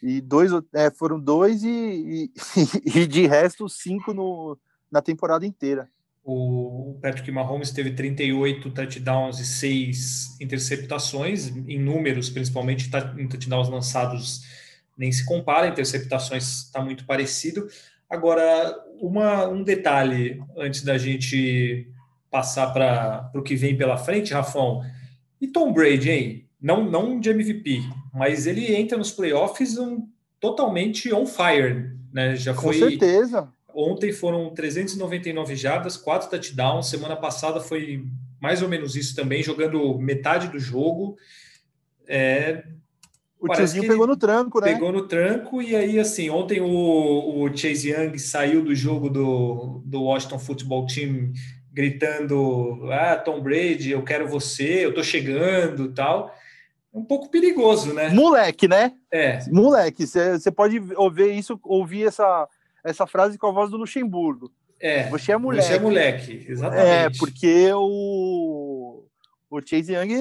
E 0.03 0.21
dois, 0.21 0.51
é, 0.75 0.91
foram 0.91 1.21
dois 1.21 1.63
e, 1.63 1.69
e, 1.69 2.31
e, 3.03 3.07
de 3.07 3.29
resto 3.29 3.69
cinco 3.69 4.13
no, 4.13 4.59
na 4.91 5.01
temporada 5.01 5.47
inteira. 5.47 5.89
O 6.25 6.99
Patrick 7.01 7.31
Mahomes 7.31 7.71
teve 7.71 7.93
38 7.93 8.71
touchdowns 8.71 9.39
e 9.39 9.47
seis 9.47 10.37
interceptações, 10.41 11.47
em 11.47 11.79
números, 11.79 12.29
principalmente 12.29 12.91
em 13.17 13.29
touchdowns 13.29 13.69
lançados, 13.69 14.43
nem 14.99 15.13
se 15.13 15.25
compara, 15.25 15.69
interceptações 15.69 16.65
está 16.65 16.83
muito 16.83 17.07
parecido. 17.07 17.69
Agora, 18.09 18.77
uma, 19.01 19.49
um 19.49 19.63
detalhe 19.63 20.43
antes 20.57 20.83
da 20.83 20.99
gente 20.99 21.89
passar 22.31 22.73
para 22.73 23.31
o 23.35 23.43
que 23.43 23.57
vem 23.57 23.77
pela 23.77 23.97
frente, 23.97 24.33
Rafão. 24.33 24.83
E 25.41 25.49
Tom 25.49 25.73
Brady, 25.73 26.11
hein? 26.11 26.49
Não, 26.61 26.85
não 26.85 27.19
de 27.19 27.31
MVP, 27.31 27.83
mas 28.13 28.47
ele 28.47 28.75
entra 28.75 28.99
nos 28.99 29.11
playoffs 29.11 29.79
um, 29.79 30.07
totalmente 30.39 31.13
on 31.13 31.27
fire, 31.27 31.91
né? 32.13 32.37
Já 32.37 32.55
foi. 32.55 32.79
Com 32.79 32.89
certeza. 32.89 33.49
Ontem 33.75 34.13
foram 34.13 34.51
399 34.51 35.57
jardas, 35.57 35.97
quatro 35.97 36.29
touchdowns. 36.29 36.89
Semana 36.89 37.17
passada 37.17 37.61
foi 37.61 38.05
mais 38.41 38.63
ou 38.63 38.69
menos 38.69 38.97
isso 38.97 39.17
também, 39.17 39.43
jogando 39.43 39.99
metade 39.99 40.49
do 40.49 40.59
jogo. 40.59 41.17
É, 42.07 42.65
o 43.41 43.49
tiozinho 43.49 43.89
pegou 43.89 44.07
no 44.07 44.17
tranco, 44.17 44.61
né? 44.61 44.73
Pegou 44.73 44.93
no 44.93 45.09
tranco, 45.09 45.63
e 45.63 45.75
aí, 45.75 45.99
assim, 45.99 46.29
ontem 46.29 46.61
o, 46.61 46.67
o 46.67 47.57
Chase 47.57 47.91
Young 47.91 48.19
saiu 48.19 48.63
do 48.63 48.75
jogo 48.75 49.09
do, 49.09 49.83
do 49.85 50.03
Washington 50.03 50.39
Football 50.39 50.87
Team 50.87 51.33
gritando: 51.73 52.89
Ah, 52.93 53.17
Tom 53.17 53.41
Brady, 53.41 53.93
eu 53.93 54.03
quero 54.03 54.29
você, 54.29 54.85
eu 54.85 54.95
tô 54.95 55.03
chegando 55.03 55.93
tal. 55.93 56.35
Um 56.93 57.05
pouco 57.05 57.31
perigoso, 57.31 57.95
né? 57.95 58.11
Moleque, 58.11 58.67
né? 58.67 58.93
É. 59.13 59.39
Moleque, 59.49 60.07
você 60.07 60.51
pode 60.51 60.83
ouvir 60.97 61.33
isso, 61.33 61.59
ouvir 61.63 62.09
essa, 62.09 62.49
essa 62.85 63.07
frase 63.07 63.39
com 63.39 63.47
a 63.47 63.53
voz 63.53 63.71
do 63.71 63.77
Luxemburgo. 63.77 64.51
É. 64.81 65.09
Você 65.09 65.33
é 65.33 65.37
moleque. 65.37 65.67
Você 65.67 65.75
é 65.75 65.79
moleque, 65.79 66.47
exatamente. 66.49 66.89
É, 66.89 67.11
porque 67.19 67.71
o 67.73 69.05
o 69.51 69.61
Chase 69.61 69.93
Young, 69.93 70.13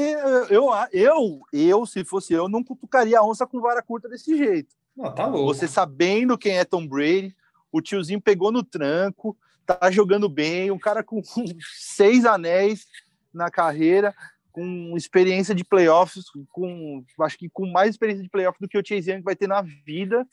eu, 0.50 0.74
eu, 0.92 1.42
eu, 1.54 1.86
se 1.86 2.04
fosse 2.04 2.34
eu, 2.34 2.50
não 2.50 2.64
cutucaria 2.64 3.20
a 3.20 3.24
onça 3.24 3.46
com 3.46 3.62
vara 3.62 3.82
curta 3.82 4.10
desse 4.10 4.36
jeito. 4.36 4.76
Não, 4.98 5.14
tá 5.14 5.28
louco. 5.28 5.54
Você 5.54 5.68
sabendo 5.68 6.38
quem 6.38 6.58
é 6.58 6.66
Tom 6.66 6.88
Brady, 6.88 7.36
o 7.72 7.80
tiozinho 7.80 8.20
pegou 8.20 8.52
no 8.52 8.64
tranco, 8.64 9.38
tá 9.68 9.92
jogando 9.92 10.28
bem, 10.28 10.72
um 10.72 10.80
cara 10.80 11.04
com 11.04 11.22
seis 11.78 12.26
anéis 12.26 12.88
na 13.32 13.52
carreira, 13.52 14.16
com 14.52 14.96
experiência 14.98 15.54
de 15.54 15.64
playoffs, 15.64 16.26
com 16.50 17.06
acho 17.22 17.38
que 17.38 17.48
com 17.50 17.68
mais 17.68 17.92
experiência 17.92 18.24
de 18.24 18.30
playoffs 18.30 18.60
do 18.60 18.68
que 18.68 18.80
o 18.80 18.86
Chase 18.86 19.12
Young 19.12 19.22
vai 19.22 19.36
ter 19.36 19.48
na 19.48 19.62
vida. 19.62 20.28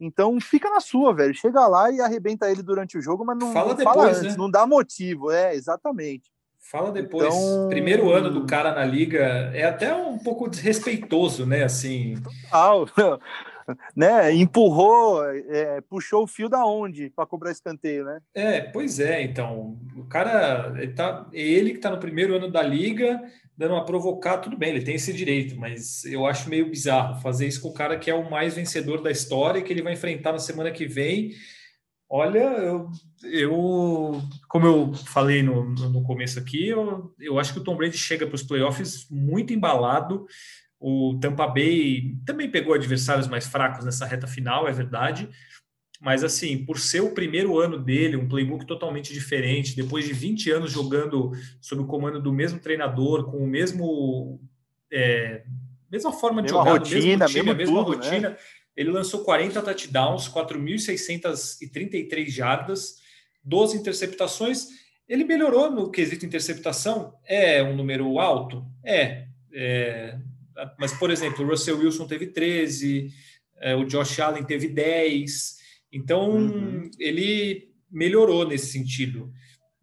Então 0.00 0.40
fica 0.40 0.70
na 0.70 0.80
sua, 0.80 1.14
velho. 1.14 1.34
Chega 1.34 1.68
lá 1.68 1.90
e 1.90 2.00
arrebenta 2.00 2.50
ele 2.50 2.62
durante 2.62 2.96
o 2.96 3.02
jogo, 3.02 3.22
mas 3.22 3.38
não 3.38 3.52
fala, 3.52 3.68
não 3.68 3.76
depois, 3.76 3.96
fala 3.96 4.08
antes, 4.08 4.22
né? 4.22 4.34
não 4.38 4.50
dá 4.50 4.66
motivo, 4.66 5.30
é 5.30 5.54
exatamente. 5.54 6.32
Fala 6.70 6.92
depois. 6.92 7.26
Então... 7.26 7.68
Primeiro 7.68 8.12
ano 8.12 8.30
do 8.30 8.46
cara 8.46 8.72
na 8.72 8.84
liga 8.84 9.50
é 9.52 9.64
até 9.64 9.92
um 9.92 10.16
pouco 10.16 10.48
desrespeitoso, 10.48 11.44
né? 11.44 11.64
Assim. 11.64 12.14
Total. 12.22 12.88
né? 13.94 14.32
Empurrou, 14.32 15.24
é, 15.24 15.80
puxou 15.80 16.22
o 16.22 16.28
fio 16.28 16.48
da 16.48 16.64
onde 16.64 17.10
para 17.10 17.26
cobrar 17.26 17.50
escanteio, 17.50 18.04
né? 18.04 18.20
É, 18.32 18.60
pois 18.60 19.00
é. 19.00 19.20
Então, 19.20 19.78
o 19.96 20.04
cara 20.04 20.72
ele 20.76 20.92
tá, 20.92 21.26
é 21.32 21.42
ele 21.42 21.70
que 21.70 21.78
está 21.78 21.90
no 21.90 21.98
primeiro 21.98 22.36
ano 22.36 22.48
da 22.48 22.62
liga, 22.62 23.20
dando 23.56 23.74
uma 23.74 23.84
provocar, 23.84 24.38
tudo 24.38 24.56
bem, 24.56 24.70
ele 24.70 24.84
tem 24.84 24.94
esse 24.94 25.12
direito, 25.12 25.58
mas 25.58 26.04
eu 26.04 26.24
acho 26.24 26.48
meio 26.48 26.70
bizarro 26.70 27.20
fazer 27.20 27.48
isso 27.48 27.60
com 27.60 27.68
o 27.68 27.74
cara 27.74 27.98
que 27.98 28.08
é 28.08 28.14
o 28.14 28.30
mais 28.30 28.54
vencedor 28.54 29.02
da 29.02 29.10
história, 29.10 29.60
que 29.60 29.72
ele 29.72 29.82
vai 29.82 29.94
enfrentar 29.94 30.32
na 30.32 30.38
semana 30.38 30.70
que 30.70 30.86
vem 30.86 31.32
Olha, 32.12 32.40
eu, 32.40 32.90
eu 33.22 34.22
como 34.48 34.66
eu 34.66 34.94
falei 34.94 35.42
no, 35.42 35.64
no 35.64 36.02
começo 36.02 36.38
aqui, 36.38 36.68
eu, 36.68 37.14
eu 37.18 37.38
acho 37.38 37.52
que 37.52 37.58
o 37.58 37.64
Tom 37.64 37.76
Brady 37.76 37.96
chega 37.96 38.26
para 38.26 38.34
os 38.34 38.42
playoffs 38.42 39.06
muito 39.10 39.52
embalado. 39.52 40.26
O 40.78 41.18
Tampa 41.20 41.46
Bay 41.46 42.16
também 42.24 42.50
pegou 42.50 42.72
adversários 42.72 43.28
mais 43.28 43.46
fracos 43.46 43.84
nessa 43.84 44.06
reta 44.06 44.26
final, 44.26 44.66
é 44.66 44.72
verdade. 44.72 45.28
Mas, 46.00 46.24
assim, 46.24 46.64
por 46.64 46.78
ser 46.78 47.02
o 47.02 47.12
primeiro 47.12 47.60
ano 47.60 47.78
dele, 47.78 48.16
um 48.16 48.26
playbook 48.26 48.64
totalmente 48.64 49.12
diferente, 49.12 49.76
depois 49.76 50.06
de 50.06 50.14
20 50.14 50.50
anos 50.50 50.72
jogando 50.72 51.32
sob 51.60 51.82
o 51.82 51.86
comando 51.86 52.22
do 52.22 52.32
mesmo 52.32 52.58
treinador, 52.58 53.30
com 53.30 53.36
o 53.36 53.46
mesmo. 53.46 54.40
É, 54.90 55.44
mesma 55.92 56.10
forma 56.10 56.40
de 56.40 56.50
mesma 56.50 56.58
jogar, 56.58 56.78
rotina, 56.78 57.26
mesmo 57.26 57.28
time, 57.40 57.50
a 57.50 57.54
mesma 57.54 57.84
tudo, 57.84 57.90
né? 57.90 57.96
rotina. 57.96 58.30
Né? 58.30 58.36
Ele 58.74 58.90
lançou 58.90 59.22
40 59.22 59.60
touchdowns, 59.60 60.26
4.633 60.30 62.30
jardas, 62.30 62.99
12 63.42 63.78
interceptações. 63.78 64.66
Ele 65.08 65.24
melhorou 65.24 65.70
no 65.70 65.90
quesito 65.90 66.24
interceptação. 66.24 67.14
É 67.26 67.62
um 67.62 67.74
número 67.74 68.18
alto? 68.18 68.64
É. 68.84 69.26
é 69.52 70.18
mas, 70.78 70.92
por 70.92 71.10
exemplo, 71.10 71.44
o 71.44 71.48
Russell 71.48 71.78
Wilson 71.78 72.06
teve 72.06 72.26
13, 72.26 73.10
é, 73.60 73.74
o 73.74 73.84
Josh 73.84 74.20
Allen 74.20 74.44
teve 74.44 74.68
10. 74.68 75.56
Então, 75.92 76.32
uhum. 76.32 76.90
ele 76.98 77.70
melhorou 77.90 78.46
nesse 78.46 78.66
sentido. 78.66 79.32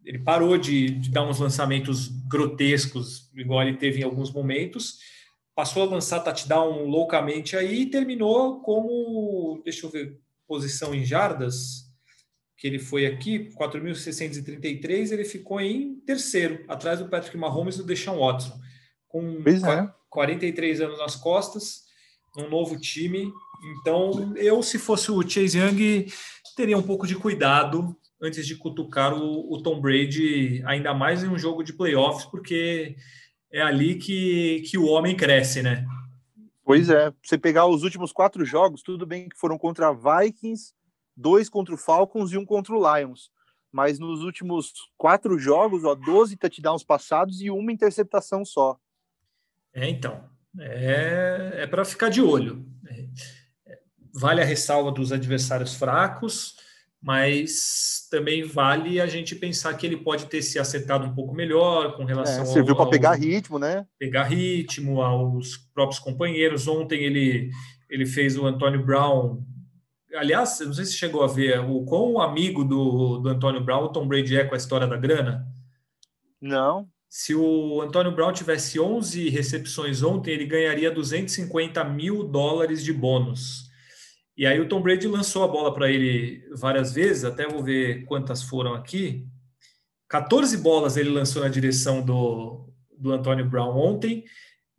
Ele 0.04 0.18
parou 0.20 0.56
de, 0.56 0.90
de 0.90 1.10
dar 1.10 1.28
uns 1.28 1.40
lançamentos 1.40 2.08
grotescos, 2.28 3.30
igual 3.34 3.62
ele 3.62 3.76
teve 3.76 4.00
em 4.00 4.04
alguns 4.04 4.32
momentos 4.32 4.98
passou 5.58 5.82
a 5.82 5.86
lançar 5.86 6.20
touchdown 6.20 6.84
loucamente 6.84 7.56
aí 7.56 7.80
e 7.80 7.86
terminou 7.90 8.60
como, 8.60 9.60
deixa 9.64 9.86
eu 9.86 9.90
ver, 9.90 10.16
posição 10.46 10.94
em 10.94 11.04
jardas, 11.04 11.87
que 12.58 12.66
ele 12.66 12.80
foi 12.80 13.06
aqui, 13.06 13.48
4.633, 13.56 15.12
ele 15.12 15.24
ficou 15.24 15.60
em 15.60 15.94
terceiro, 16.00 16.64
atrás 16.66 16.98
do 16.98 17.08
Patrick 17.08 17.36
Mahomes 17.36 17.76
e 17.76 17.78
do 17.78 17.84
Deshaun 17.84 18.18
Watson, 18.18 18.58
com 19.06 19.40
é. 19.46 19.88
43 20.10 20.80
anos 20.80 20.98
nas 20.98 21.14
costas, 21.14 21.84
um 22.36 22.50
novo 22.50 22.78
time. 22.78 23.32
Então, 23.80 24.34
eu, 24.36 24.60
se 24.60 24.76
fosse 24.76 25.10
o 25.10 25.22
Chase 25.22 25.56
Young, 25.56 26.06
teria 26.56 26.76
um 26.76 26.82
pouco 26.82 27.06
de 27.06 27.14
cuidado 27.14 27.96
antes 28.20 28.44
de 28.44 28.56
cutucar 28.56 29.14
o, 29.14 29.52
o 29.52 29.62
Tom 29.62 29.80
Brady, 29.80 30.60
ainda 30.66 30.92
mais 30.92 31.22
em 31.22 31.28
um 31.28 31.38
jogo 31.38 31.62
de 31.62 31.72
playoffs, 31.72 32.24
porque 32.24 32.96
é 33.52 33.62
ali 33.62 33.94
que, 33.94 34.62
que 34.68 34.76
o 34.76 34.86
homem 34.86 35.16
cresce, 35.16 35.62
né? 35.62 35.86
Pois 36.64 36.90
é. 36.90 37.12
Você 37.22 37.38
pegar 37.38 37.66
os 37.66 37.84
últimos 37.84 38.12
quatro 38.12 38.44
jogos, 38.44 38.82
tudo 38.82 39.06
bem 39.06 39.28
que 39.28 39.38
foram 39.38 39.56
contra 39.56 39.92
Vikings, 39.92 40.74
dois 41.18 41.48
contra 41.48 41.74
o 41.74 41.78
Falcons 41.78 42.32
e 42.32 42.38
um 42.38 42.46
contra 42.46 42.74
o 42.74 42.96
Lions. 42.96 43.30
Mas 43.70 43.98
nos 43.98 44.22
últimos 44.22 44.72
quatro 44.96 45.38
jogos, 45.38 45.84
ó, 45.84 45.94
12 45.94 46.36
touchdowns 46.36 46.84
passados 46.84 47.42
e 47.42 47.50
uma 47.50 47.72
interceptação 47.72 48.44
só. 48.44 48.78
É, 49.74 49.88
então. 49.88 50.24
É, 50.58 51.52
é 51.56 51.66
para 51.66 51.84
ficar 51.84 52.08
de 52.08 52.22
olho. 52.22 52.64
É, 52.88 53.78
vale 54.14 54.40
a 54.40 54.44
ressalva 54.44 54.90
dos 54.90 55.12
adversários 55.12 55.74
fracos, 55.74 56.56
mas 57.00 58.08
também 58.10 58.42
vale 58.42 59.00
a 59.00 59.06
gente 59.06 59.34
pensar 59.34 59.74
que 59.74 59.86
ele 59.86 59.98
pode 59.98 60.26
ter 60.26 60.40
se 60.40 60.58
acertado 60.58 61.06
um 61.06 61.14
pouco 61.14 61.34
melhor 61.34 61.94
com 61.96 62.04
relação 62.04 62.42
é, 62.42 62.46
serviu 62.46 62.74
para 62.74 62.90
pegar 62.90 63.14
ritmo, 63.14 63.58
né? 63.58 63.86
Pegar 63.98 64.24
ritmo 64.24 65.02
aos 65.02 65.58
próprios 65.74 66.00
companheiros. 66.00 66.66
Ontem 66.66 67.04
ele 67.04 67.50
ele 67.88 68.06
fez 68.06 68.36
o 68.36 68.46
Antônio 68.46 68.84
Brown. 68.84 69.42
Aliás, 70.14 70.60
não 70.60 70.72
sei 70.72 70.84
se 70.84 70.94
chegou 70.94 71.22
a 71.22 71.26
ver 71.26 71.60
o 71.60 71.84
quão 71.84 72.20
amigo 72.20 72.64
do, 72.64 73.18
do 73.18 73.28
Antônio 73.28 73.62
Brown 73.62 73.84
o 73.84 73.92
Tom 73.92 74.08
Brady 74.08 74.36
é 74.36 74.44
com 74.44 74.54
a 74.54 74.58
história 74.58 74.86
da 74.86 74.96
grana. 74.96 75.46
Não. 76.40 76.88
Se 77.08 77.34
o 77.34 77.80
Antônio 77.80 78.12
Brown 78.12 78.32
tivesse 78.32 78.78
11 78.78 79.28
recepções 79.30 80.02
ontem, 80.02 80.32
ele 80.32 80.46
ganharia 80.46 80.90
250 80.90 81.82
mil 81.84 82.22
dólares 82.22 82.84
de 82.84 82.92
bônus. 82.92 83.68
E 84.36 84.46
aí 84.46 84.60
o 84.60 84.68
Tom 84.68 84.80
Brady 84.80 85.08
lançou 85.08 85.42
a 85.42 85.48
bola 85.48 85.74
para 85.74 85.90
ele 85.90 86.46
várias 86.54 86.92
vezes, 86.92 87.24
até 87.24 87.46
vou 87.46 87.62
ver 87.62 88.04
quantas 88.04 88.42
foram 88.42 88.74
aqui. 88.74 89.26
14 90.08 90.56
bolas 90.58 90.96
ele 90.96 91.10
lançou 91.10 91.42
na 91.42 91.48
direção 91.48 92.02
do, 92.02 92.70
do 92.96 93.12
Antônio 93.12 93.48
Brown 93.48 93.76
ontem. 93.76 94.24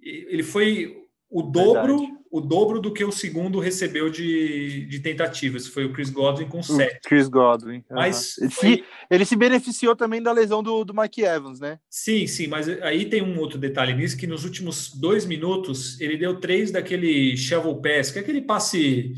Ele 0.02 0.44
foi 0.44 0.96
o 1.30 1.42
dobro, 1.42 2.00
o 2.32 2.39
dobro 2.39 2.80
do 2.80 2.94
que 2.94 3.04
o 3.04 3.12
segundo 3.12 3.60
recebeu 3.60 4.10
de, 4.10 4.86
de 4.86 5.00
tentativas. 5.00 5.68
Foi 5.68 5.86
o 5.86 5.94
Chris 5.94 6.10
Godwin 6.10 6.48
com 6.48 6.62
sete. 6.62 7.02
Chris 7.08 7.28
Godwin. 7.28 7.84
Mas 7.89 8.38
ele, 8.38 8.52
foi... 8.52 8.70
se, 8.70 8.84
ele 9.10 9.26
se 9.26 9.36
beneficiou 9.36 9.96
também 9.96 10.22
da 10.22 10.32
lesão 10.32 10.62
do, 10.62 10.84
do 10.86 10.94
Mike 10.94 11.24
Evans, 11.24 11.60
né? 11.60 11.80
Sim, 11.89 12.28
sim, 12.28 12.48
mas 12.48 12.70
aí 12.82 13.06
tem 13.06 13.22
um 13.22 13.39
outro 13.39 13.58
detalhe 13.58 13.94
nisso, 13.94 14.18
que 14.18 14.28
nos 14.28 14.46
últimos 14.46 14.94
dois 14.94 15.26
minutos 15.26 16.00
ele 16.00 16.18
deu 16.18 16.39
três 16.39 16.72
daquele 16.72 17.36
shovel 17.36 17.76
pass, 17.82 18.12
que 18.12 18.20
é 18.20 18.22
aquele 18.22 18.42
passe 18.42 19.13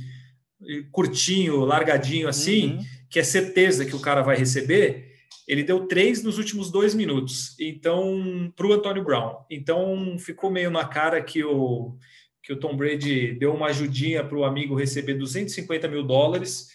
curtinho, 0.92 1.66
largadinho 1.66 2.28
assim, 2.28 2.74
uhum. 2.74 2.80
que 3.10 3.20
é 3.20 3.24
certeza 3.24 3.86
que 3.86 3.96
o 3.96 4.00
cara 4.00 4.22
vai 4.22 4.38
receber, 4.38 5.12
ele 5.48 5.64
deu 5.64 5.88
três 5.88 6.24
nos 6.24 6.38
últimos 6.38 6.72
dois 6.72 6.94
minutos. 6.94 7.56
Então, 7.60 8.54
para 8.56 8.68
o 8.68 8.74
Antônio 8.74 9.04
Brown. 9.04 9.38
Então, 9.50 10.16
ficou 10.20 10.52
meio 10.52 10.70
na 10.70 10.86
cara 10.86 11.22
que 11.22 11.44
o, 11.44 11.98
que 12.44 12.52
o 12.52 12.60
Tom 12.60 12.76
Brady 12.76 13.34
deu 13.34 13.54
uma 13.54 13.68
ajudinha 13.68 14.24
para 14.24 14.38
o 14.38 14.44
amigo 14.44 14.76
receber 14.76 15.14
250 15.14 15.88
mil 15.88 16.04
dólares, 16.04 16.70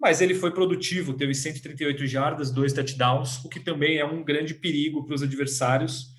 mas 0.00 0.20
ele 0.20 0.34
foi 0.34 0.52
produtivo, 0.52 1.14
teve 1.14 1.34
138 1.34 2.06
jardas, 2.06 2.50
dois 2.50 2.72
touchdowns, 2.72 3.44
o 3.44 3.48
que 3.48 3.58
também 3.58 3.98
é 3.98 4.04
um 4.04 4.22
grande 4.22 4.54
perigo 4.54 5.04
para 5.04 5.14
os 5.14 5.22
adversários. 5.22 6.16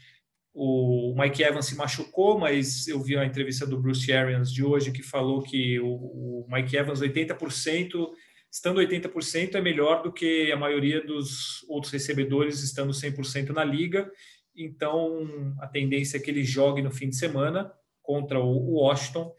O 0.54 1.15
Mike 1.17 1.43
Evans 1.43 1.67
se 1.67 1.75
machucou, 1.75 2.38
mas 2.38 2.88
eu 2.88 3.02
vi 3.02 3.15
a 3.15 3.25
entrevista 3.25 3.65
do 3.65 3.80
Bruce 3.80 4.12
Arians 4.12 4.52
de 4.52 4.63
hoje 4.63 4.91
que 4.91 5.04
falou 5.04 5.41
que 5.41 5.80
o, 5.80 6.45
Mike 6.49 6.75
Evans 6.75 6.99
80%, 6.99 8.10
estando 8.52 8.82
80% 8.82 9.56
é 9.56 9.62
melhor 9.62 10.02
do 10.02 10.12
que 10.12 10.52
a 10.52 10.58
maioria 10.58 11.06
dos 11.06 11.63
outros 11.69 11.93
recebedores 11.93 12.62
estando 12.63 12.91
100% 12.91 13.52
na 13.52 13.63
liga. 13.63 14.12
Então, 14.56 15.56
a 15.62 15.67
tendência 15.67 16.17
é 16.17 16.19
que 16.19 16.30
ele 16.30 16.43
jogue 16.43 16.82
no 16.82 16.91
fim 16.91 17.08
de 17.08 17.15
semana 17.15 17.71
contra 18.10 18.39
o 18.39 18.72
Washington. 18.72 19.32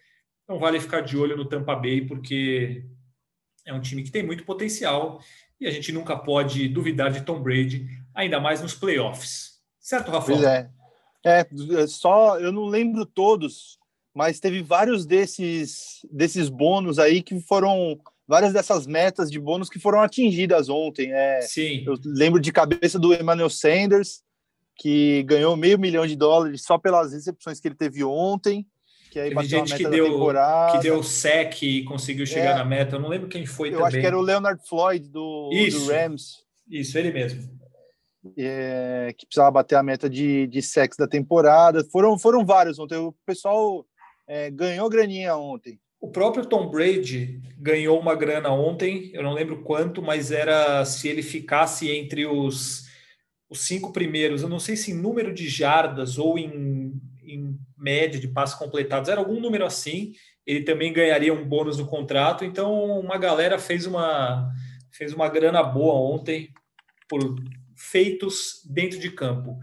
Então, 0.45 0.57
vale 0.61 0.79
ficar 0.79 1.01
de 1.01 1.19
olho 1.19 1.37
no 1.37 1.45
Tampa 1.45 1.75
Bay, 1.75 2.07
porque 2.07 2.85
é 3.67 3.75
um 3.75 3.81
time 3.81 4.05
que 4.05 4.13
tem 4.13 4.23
muito 4.23 4.45
potencial 4.45 5.21
e 5.61 5.67
a 5.67 5.73
gente 5.73 5.91
nunca 5.91 6.17
pode 6.17 6.69
duvidar 6.69 7.11
de 7.11 7.23
Tom 7.23 7.43
Brady, 7.43 7.89
ainda 8.15 8.39
mais 8.39 8.63
nos 8.63 8.73
playoffs. 8.73 9.59
Certo, 9.81 10.13
Rafael? 10.13 10.39
Pois 10.39 10.49
é. 10.49 10.71
É, 11.25 11.87
só 11.89 12.39
eu 12.39 12.53
não 12.53 12.67
lembro 12.67 13.05
todos, 13.05 13.77
mas 14.15 14.39
teve 14.39 14.63
vários 14.63 15.05
desses 15.05 16.07
desses 16.13 16.49
bônus 16.49 17.01
aí 17.01 17.23
que 17.23 17.41
foram 17.41 18.01
várias 18.27 18.53
dessas 18.53 18.87
metas 18.87 19.29
de 19.31 19.41
bônus 19.41 19.69
que 19.69 19.81
foram 19.81 20.01
atingidas 20.01 20.69
ontem. 20.69 21.13
É, 21.13 21.41
Sim. 21.43 21.83
Eu 21.85 21.99
lembro 22.05 22.41
de 22.41 22.53
cabeça 22.53 23.01
do 23.01 23.13
Emmanuel 23.13 23.51
Sanders, 23.51 24.23
que 24.81 25.23
ganhou 25.25 25.55
meio 25.59 25.79
milhão 25.79 26.07
de 26.07 26.17
dólares 26.17 26.63
só 26.65 26.79
pelas 26.79 27.13
recepções 27.13 27.61
que 27.61 27.69
ele 27.69 27.75
teve 27.75 28.03
ontem. 28.03 28.67
Que 29.11 29.19
aí 29.19 29.29
teve 29.29 29.45
gente 29.45 29.77
que 29.77 29.87
deu, 29.87 30.33
que 30.73 30.79
deu 30.79 31.03
sec 31.03 31.63
e 31.63 31.85
conseguiu 31.85 32.25
chegar 32.25 32.53
é, 32.53 32.55
na 32.55 32.65
meta. 32.65 32.97
Eu 32.97 33.01
não 33.01 33.09
lembro 33.09 33.29
quem 33.29 33.45
foi 33.45 33.69
eu 33.69 33.73
também. 33.73 33.87
acho 33.89 34.01
que 34.01 34.07
era 34.07 34.17
o 34.17 34.23
Leonard 34.23 34.61
Floyd 34.67 35.07
do, 35.09 35.51
isso, 35.53 35.85
do 35.85 35.93
Rams. 35.93 36.37
Isso, 36.69 36.97
ele 36.97 37.13
mesmo 37.13 37.61
é, 38.37 39.15
que 39.17 39.27
precisava 39.27 39.51
bater 39.51 39.77
a 39.77 39.83
meta 39.83 40.09
de, 40.09 40.47
de 40.47 40.63
sex 40.63 40.97
da 40.97 41.07
temporada. 41.07 41.85
Foram, 41.91 42.19
foram 42.19 42.45
vários 42.45 42.79
ontem. 42.79 42.97
O 42.97 43.15
pessoal 43.27 43.85
é, 44.29 44.51
ganhou 44.51 44.89
graninha 44.89 45.37
ontem. 45.37 45.79
O 46.01 46.09
próprio 46.09 46.47
Tom 46.47 46.71
Brady 46.71 47.43
ganhou 47.59 47.99
uma 48.01 48.15
grana 48.15 48.51
ontem, 48.51 49.11
eu 49.13 49.23
não 49.23 49.35
lembro 49.35 49.63
quanto, 49.63 50.01
mas 50.01 50.33
era 50.33 50.83
se 50.87 51.09
ele 51.09 51.23
ficasse 51.23 51.91
entre 51.91 52.25
os, 52.25 52.87
os 53.51 53.63
cinco 53.63 53.93
primeiros, 53.93 54.43
eu 54.43 54.49
não 54.49 54.61
sei 54.61 54.77
se 54.77 54.93
em 54.93 54.95
número 54.95 55.35
de 55.35 55.49
jardas 55.49 56.17
ou 56.19 56.39
em, 56.39 56.93
em 57.25 57.59
média 57.77 58.21
de 58.21 58.29
passos 58.29 58.57
completados, 58.57 59.09
era 59.09 59.21
algum 59.21 59.41
número 59.41 59.67
assim, 59.67 60.13
ele 60.47 60.63
também 60.63 60.93
ganharia 60.93 61.35
um 61.35 61.47
bônus 61.47 61.77
no 61.77 61.87
contrato. 61.87 62.45
Então, 62.45 62.73
uma 63.01 63.19
galera 63.19 63.59
fez 63.59 63.87
uma, 63.87 64.49
fez 64.93 65.13
uma 65.13 65.29
grana 65.29 65.63
boa 65.63 65.95
ontem 65.95 66.53
por 67.09 67.21
feitos 67.77 68.63
dentro 68.65 69.01
de 69.01 69.11
campo. 69.11 69.59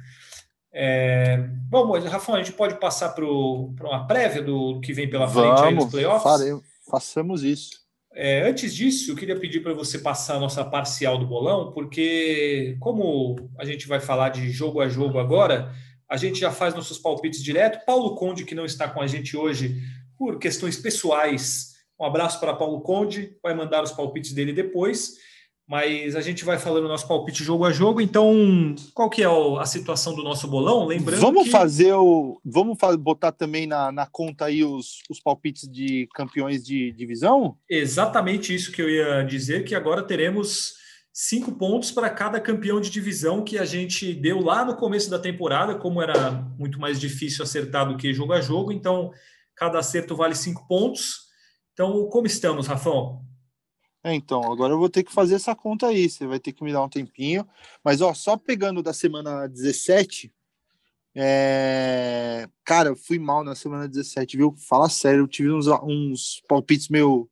É, 0.74 1.38
bom, 1.70 1.98
Rafa, 2.00 2.34
a 2.34 2.38
gente 2.38 2.54
pode 2.54 2.80
passar 2.80 3.10
para 3.10 3.26
uma 3.26 4.06
prévia 4.06 4.42
do 4.42 4.82
que 4.82 4.94
vem 4.94 5.10
pela 5.10 5.28
frente 5.28 5.46
Vamos, 5.46 5.62
aí 5.62 5.74
nos 5.74 5.86
playoffs? 5.86 6.24
Faremos, 6.24 6.64
façamos 6.90 7.44
isso. 7.44 7.87
É, 8.20 8.42
antes 8.50 8.74
disso, 8.74 9.12
eu 9.12 9.16
queria 9.16 9.40
pedir 9.40 9.60
para 9.60 9.76
você 9.76 10.00
passar 10.00 10.38
a 10.38 10.40
nossa 10.40 10.66
parcial 10.66 11.20
do 11.20 11.28
bolão, 11.28 11.72
porque 11.72 12.76
como 12.80 13.36
a 13.60 13.64
gente 13.64 13.88
vai 13.88 14.00
falar 14.00 14.30
de 14.30 14.50
jogo 14.50 14.82
a 14.82 14.90
jogo 14.90 15.20
agora, 15.20 15.72
a 16.10 16.18
gente 16.18 16.40
já 16.40 16.50
faz 16.50 16.74
nossos 16.74 16.98
palpites 16.98 17.44
direto. 17.44 17.86
Paulo 17.86 18.16
Conde, 18.16 18.44
que 18.44 18.56
não 18.56 18.66
está 18.66 18.90
com 18.90 19.00
a 19.00 19.06
gente 19.06 19.38
hoje 19.38 19.80
por 20.18 20.40
questões 20.40 20.76
pessoais, 20.78 21.76
um 22.00 22.06
abraço 22.06 22.40
para 22.40 22.56
Paulo 22.56 22.82
Conde, 22.82 23.38
vai 23.44 23.54
mandar 23.54 23.84
os 23.84 23.92
palpites 23.92 24.34
dele 24.34 24.52
depois 24.52 25.14
mas 25.68 26.16
a 26.16 26.22
gente 26.22 26.46
vai 26.46 26.58
falando 26.58 26.88
nosso 26.88 27.08
palpite 27.08 27.44
jogo 27.44 27.66
a 27.66 27.72
jogo. 27.72 28.00
Então, 28.00 28.74
qual 28.94 29.10
que 29.10 29.22
é 29.22 29.28
a 29.28 29.66
situação 29.66 30.16
do 30.16 30.24
nosso 30.24 30.48
bolão? 30.48 30.86
Lembrando 30.86 31.20
vamos 31.20 31.44
que... 31.44 31.50
fazer 31.50 31.92
o, 31.94 32.40
vamos 32.46 32.78
botar 32.98 33.34
também 33.34 33.68
na, 33.68 33.92
na 33.92 34.06
conta 34.06 34.46
aí 34.46 34.64
os, 34.64 35.02
os 35.10 35.20
palpites 35.20 35.70
de 35.70 36.08
campeões 36.16 36.64
de 36.64 36.94
divisão? 36.94 37.58
Exatamente 37.70 38.56
isso 38.56 38.72
que 38.72 38.82
eu 38.82 38.90
ia 38.90 39.24
dizer, 39.24 39.66
que 39.66 39.76
agora 39.76 40.02
teremos 40.02 40.76
cinco 41.12 41.52
pontos 41.52 41.92
para 41.92 42.10
cada 42.10 42.40
campeão 42.40 42.80
de 42.80 42.90
divisão 42.90 43.44
que 43.44 43.58
a 43.58 43.66
gente 43.66 44.14
deu 44.14 44.40
lá 44.40 44.64
no 44.64 44.78
começo 44.78 45.10
da 45.10 45.20
temporada, 45.20 45.76
como 45.76 46.02
era 46.02 46.32
muito 46.58 46.80
mais 46.80 46.98
difícil 46.98 47.44
acertar 47.44 47.90
do 47.90 47.98
que 47.98 48.14
jogo 48.14 48.32
a 48.32 48.40
jogo. 48.40 48.72
Então, 48.72 49.12
cada 49.54 49.80
acerto 49.80 50.16
vale 50.16 50.36
cinco 50.36 50.66
pontos. 50.66 51.28
Então, 51.74 52.08
como 52.10 52.26
estamos, 52.26 52.68
Rafão? 52.68 53.27
É, 54.04 54.14
então, 54.14 54.42
agora 54.52 54.74
eu 54.74 54.78
vou 54.78 54.90
ter 54.90 55.04
que 55.04 55.12
fazer 55.12 55.36
essa 55.36 55.56
conta 55.56 55.88
aí, 55.88 56.10
você 56.10 56.26
vai 56.26 56.40
ter 56.40 56.54
que 56.54 56.64
me 56.64 56.72
dar 56.72 56.84
um 56.84 56.90
tempinho. 56.90 57.48
Mas, 57.84 58.02
ó, 58.02 58.14
só 58.14 58.38
pegando 58.38 58.82
da 58.82 58.94
semana 58.94 59.48
17, 59.48 60.32
é... 61.16 62.48
cara, 62.64 62.90
eu 62.90 62.96
fui 62.96 63.18
mal 63.18 63.44
na 63.44 63.56
semana 63.56 63.88
17, 63.88 64.38
viu? 64.38 64.56
Fala 64.70 64.88
sério, 64.88 65.22
eu 65.22 65.28
tive 65.28 65.52
uns, 65.52 65.68
uns 65.68 66.42
palpites 66.48 66.90
meio 66.90 67.30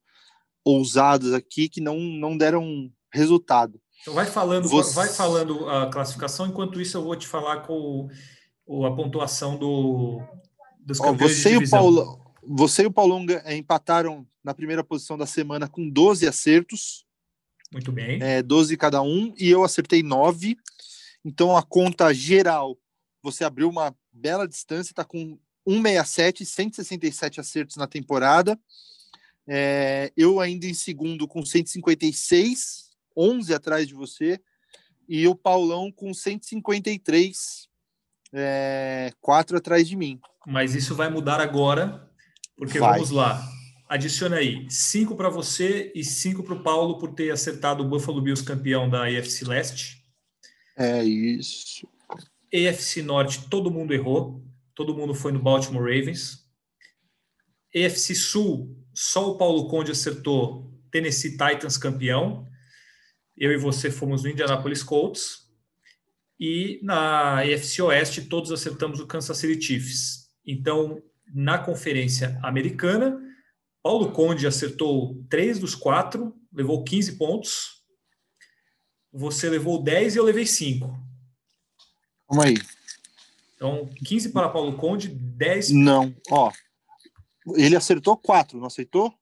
ousados 0.64 1.34
aqui 1.34 1.70
que 1.70 1.80
não, 1.80 1.98
não 2.00 2.36
deram 2.36 2.92
resultado. 3.12 3.80
Então 4.02 4.14
vai 4.14 4.26
falando, 4.26 4.68
Você... 4.68 4.94
vai 4.94 5.08
falando 5.08 5.70
a 5.70 5.90
classificação, 5.90 6.48
enquanto 6.48 6.82
isso 6.82 6.98
eu 6.98 7.04
vou 7.04 7.16
te 7.16 7.28
falar 7.28 7.62
com 7.62 8.08
o, 8.66 8.86
a 8.86 8.96
pontuação 8.96 9.58
do, 9.58 10.22
dos 10.80 11.00
campeões 11.00 11.32
ó, 11.32 11.36
você. 11.36 11.54
E 11.54 11.58
o 11.58 11.70
Paulo, 11.70 12.25
você 12.48 12.84
e 12.84 12.88
o 12.88 12.92
Paulão 12.92 13.26
empataram 13.48 14.28
na 14.44 14.54
primeira 14.54 14.84
posição 14.84 15.18
da 15.18 15.26
semana 15.26 15.68
com 15.68 15.90
12 15.90 16.28
acertos. 16.28 17.06
Muito 17.72 17.92
bem. 17.92 18.22
É, 18.22 18.42
12 18.42 18.78
cada 18.78 19.02
um, 19.02 19.34
e 19.38 19.50
eu 19.50 19.64
acertei 19.64 20.04
9. 20.04 20.56
Então 21.24 21.58
a 21.58 21.64
conta 21.64 22.14
geral, 22.14 22.78
você 23.22 23.44
abriu 23.44 23.70
uma 23.70 23.96
bela 24.14 24.48
distância, 24.48 24.92
está 24.92 25.04
com 25.04 25.38
167, 25.68 26.46
167 26.46 27.40
acertos 27.40 27.76
na 27.76 27.88
temporada. 27.88 28.60
É, 29.48 30.12
eu 30.16 30.40
ainda 30.40 30.66
em 30.66 30.74
segundo 30.74 31.28
com 31.28 31.44
156, 31.44 32.92
11 33.18 33.54
atrás 33.54 33.88
de 33.88 33.94
você. 33.94 34.40
E 35.08 35.28
o 35.28 35.36
Paulão 35.36 35.92
com 35.92 36.14
153, 36.14 37.70
é, 38.34 39.12
4 39.22 39.58
atrás 39.58 39.88
de 39.88 39.96
mim. 39.96 40.20
Mas 40.46 40.74
isso 40.76 40.96
vai 40.96 41.10
mudar 41.10 41.40
agora, 41.40 42.10
porque 42.56 42.80
vai. 42.80 42.94
vamos 42.94 43.12
lá. 43.12 43.42
Adiciona 43.88 44.38
aí 44.38 44.66
cinco 44.70 45.16
para 45.16 45.30
você 45.30 45.92
e 45.94 46.04
cinco 46.04 46.44
para 46.44 46.56
o 46.56 46.64
Paulo 46.64 46.98
por 46.98 47.14
ter 47.14 47.32
acertado 47.32 47.84
o 47.84 47.88
Buffalo 47.88 48.22
Bills 48.22 48.44
campeão 48.44 48.90
da 48.90 49.06
AFC 49.06 49.46
Leste. 49.46 50.04
É 50.78 51.04
isso. 51.04 51.88
AFC 52.54 53.02
Norte, 53.02 53.48
todo 53.50 53.72
mundo 53.72 53.94
errou. 53.94 54.44
Todo 54.74 54.96
mundo 54.96 55.14
foi 55.14 55.32
no 55.32 55.40
Baltimore 55.40 55.84
Ravens. 55.84 56.46
AFC 57.76 58.16
Sul, 58.16 58.76
só 58.94 59.32
o 59.32 59.38
Paulo 59.38 59.68
Conde 59.68 59.92
acertou 59.92 60.74
Tennessee 60.92 61.32
Titans 61.32 61.78
campeão. 61.78 62.48
eu 63.38 63.52
e 63.52 63.58
você 63.58 63.92
fomos 63.92 64.24
no 64.24 64.30
Indianapolis 64.30 64.82
Colts. 64.82 65.46
E 66.40 66.80
na 66.84 67.42
AFC 67.42 67.82
Oeste, 67.82 68.22
todos 68.24 68.52
acertamos 68.52 69.00
o 69.00 69.08
Kansas 69.08 69.38
City 69.38 69.62
Chiefs. 69.62 70.30
Então, 70.46 71.02
na 71.36 71.58
conferência 71.58 72.40
americana, 72.42 73.22
Paulo 73.84 74.14
Conde 74.14 74.48
acertou 74.48 75.22
três 75.30 75.60
dos 75.60 75.76
quatro, 75.76 76.34
levou 76.52 76.82
15 76.82 77.18
pontos. 77.18 77.84
Você 79.12 79.50
levou 79.50 79.84
10 79.84 80.16
e 80.16 80.18
eu 80.18 80.24
levei 80.24 80.46
5. 80.46 80.88
Calma 82.28 82.46
aí. 82.46 82.56
Então, 83.56 83.90
15 84.06 84.30
para 84.30 84.48
Paulo 84.48 84.78
Conde, 84.78 85.10
10. 85.10 85.72
Não, 85.72 86.16
ó. 86.32 86.52
Ele 87.56 87.76
acertou 87.76 88.18
quatro, 88.18 88.58
não 88.58 88.68
aceitou? 88.68 89.14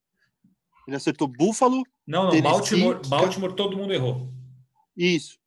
Ele 0.87 0.95
acertou 0.95 1.27
Buffalo. 1.27 1.83
Não, 2.05 2.31
não, 2.31 2.41
Baltimore, 2.41 3.01
Baltimore 3.07 3.55
todo 3.55 3.75
mundo 3.75 3.93
errou. 3.93 4.29
Isso. 4.95 5.39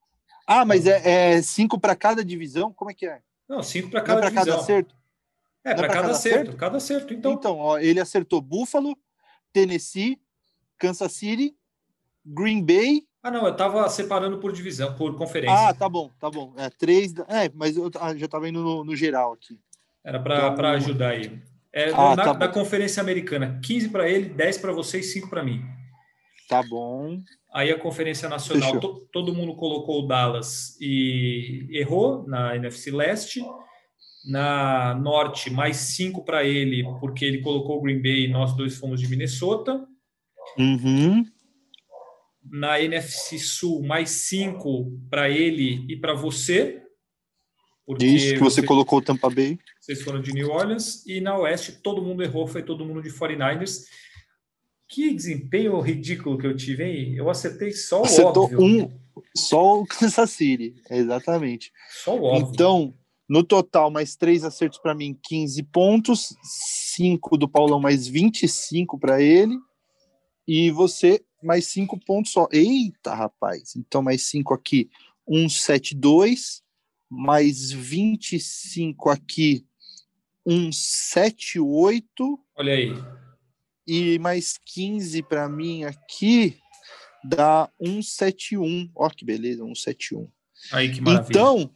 Ah, 0.47 0.65
mas 0.65 0.87
é, 0.87 1.37
é 1.37 1.43
cinco 1.43 1.79
para 1.79 1.95
cada 1.95 2.25
divisão? 2.25 2.73
Como 2.73 2.91
é 2.91 2.95
que 2.95 3.07
é? 3.07 3.21
Não, 3.49 3.63
cinco 3.63 3.89
para 3.89 4.03
cada, 4.03 4.27
é 4.27 4.31
cada 4.31 4.57
acerto. 4.57 4.95
É, 5.67 5.75
para 5.75 5.89
cada, 5.89 6.03
cada 6.03 6.11
acerto, 6.13 6.39
acerto, 6.39 6.57
cada 6.57 6.77
acerto. 6.77 7.13
Então, 7.13 7.33
então 7.33 7.59
ó, 7.59 7.77
ele 7.77 7.99
acertou 7.99 8.41
Buffalo, 8.41 8.97
Tennessee, 9.53 10.17
Kansas 10.79 11.11
City, 11.11 11.57
Green 12.25 12.65
Bay. 12.65 13.03
Ah, 13.21 13.33
não, 13.33 13.45
eu 13.45 13.51
estava 13.51 13.89
separando 13.89 14.39
por 14.39 14.53
divisão, 14.53 14.95
por 14.95 15.17
conferência. 15.17 15.69
Ah, 15.69 15.75
tá 15.75 15.89
bom, 15.89 16.09
tá 16.21 16.31
bom. 16.31 16.55
É, 16.57 16.71
três. 16.71 17.13
É, 17.27 17.51
mas 17.53 17.77
eu 17.77 17.91
já 18.17 18.27
estava 18.27 18.49
indo 18.49 18.63
no, 18.63 18.85
no, 18.85 18.95
geral 18.95 19.33
aqui. 19.33 19.59
Era 20.05 20.21
para 20.21 20.53
então, 20.53 20.65
ajudar 20.67 21.09
aí. 21.09 21.43
É, 21.73 21.91
ah, 21.91 22.15
na, 22.15 22.25
tá 22.25 22.33
da 22.33 22.49
conferência 22.49 23.01
americana, 23.03 23.59
15 23.65 23.89
para 23.89 24.09
ele, 24.09 24.29
10 24.29 24.59
para 24.59 24.71
você 24.71 25.01
e 25.01 25.03
5 25.03 25.29
para 25.29 25.43
mim. 25.43 25.65
Tá 26.49 26.63
bom. 26.63 27.21
Aí 27.53 27.73
a 27.73 27.79
Conferência 27.79 28.29
Nacional, 28.29 28.79
to, 28.79 29.09
todo 29.13 29.35
mundo 29.35 29.57
colocou 29.57 30.05
o 30.05 30.07
Dallas 30.07 30.77
e 30.81 31.67
errou 31.73 32.25
na 32.29 32.55
NFC 32.55 32.93
Leste. 32.93 33.43
Na 34.27 34.95
Norte, 34.95 35.51
mais 35.51 35.77
cinco 35.77 36.25
para 36.25 36.45
ele, 36.45 36.83
porque 37.01 37.25
ele 37.25 37.41
colocou 37.41 37.79
o 37.79 37.83
Green 37.83 38.03
Bay 38.03 38.25
e 38.25 38.29
nós 38.29 38.57
dois 38.57 38.77
fomos 38.77 39.01
de 39.01 39.07
Minnesota. 39.07 39.87
Uhum. 40.59 41.25
Na 42.43 42.81
NFC 42.81 43.39
Sul, 43.39 43.83
mais 43.83 44.11
cinco 44.11 44.93
para 45.09 45.31
ele 45.31 45.85
e 45.89 45.97
para 45.97 46.15
você. 46.15 46.83
Isso, 48.01 48.35
que 48.35 48.41
você, 48.41 48.61
você 48.61 48.63
colocou 48.67 48.99
o 48.99 49.03
Tampa 49.03 49.31
Bay. 49.31 49.59
Vocês 49.81 50.03
foram 50.03 50.21
de 50.21 50.33
New 50.33 50.51
Orleans. 50.51 51.07
E 51.07 51.21
na 51.21 51.39
Oeste, 51.39 51.73
todo 51.81 52.03
mundo 52.03 52.23
errou, 52.23 52.47
foi 52.49 52.63
todo 52.63 52.85
mundo 52.85 53.01
de 53.01 53.11
49ers. 53.11 53.85
Que 54.89 55.15
desempenho 55.15 55.81
ridículo 55.81 56.39
que 56.39 56.47
eu 56.47 56.57
tive, 56.57 56.85
hein? 56.85 57.15
Eu 57.15 57.31
acertei 57.31 57.73
só 57.73 58.03
o 58.03 58.05
Acertou 58.05 58.45
óbvio. 58.45 58.61
um, 58.61 59.01
só 59.37 59.81
o 59.81 59.87
Kansas 59.87 60.31
City, 60.31 60.75
exatamente. 60.91 61.73
Só 62.05 62.17
o 62.17 62.25
óbvio. 62.25 62.51
Então, 62.53 62.95
no 63.29 63.43
total, 63.43 63.91
mais 63.91 64.15
três 64.17 64.45
acertos 64.45 64.79
para 64.79 64.95
mim, 64.95 65.19
15 65.23 65.63
pontos, 65.65 66.37
cinco 66.43 67.37
do 67.37 67.49
Paulão, 67.49 67.81
mais 67.81 68.07
25 68.07 68.99
para 68.99 69.21
ele, 69.21 69.59
e 70.47 70.71
você, 70.71 71.25
mais 71.43 71.67
cinco 71.67 71.99
pontos 71.99 72.33
só. 72.33 72.47
Eita, 72.53 73.15
rapaz! 73.15 73.75
Então, 73.77 74.01
mais 74.03 74.29
cinco 74.29 74.55
aqui, 74.55 74.89
172, 75.29 76.63
mais 77.11 77.73
25 77.73 79.11
aqui, 79.11 79.67
178. 80.47 82.39
Olha 82.57 82.73
aí 82.73 82.95
e 83.87 84.19
mais 84.19 84.59
15 84.65 85.23
para 85.23 85.49
mim 85.49 85.85
aqui 85.85 86.59
dá 87.23 87.71
171. 87.81 88.91
Ó 88.95 89.09
que 89.09 89.25
beleza, 89.25 89.63
171. 89.63 90.29
Aí 90.73 90.93
que 90.93 91.01
maravilha. 91.01 91.29
Então, 91.31 91.71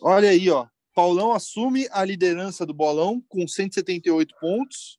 olha 0.00 0.30
aí, 0.30 0.50
ó. 0.50 0.66
Paulão 0.94 1.32
assume 1.32 1.88
a 1.90 2.04
liderança 2.04 2.66
do 2.66 2.74
bolão 2.74 3.22
com 3.28 3.46
178 3.46 4.34
pontos. 4.40 4.98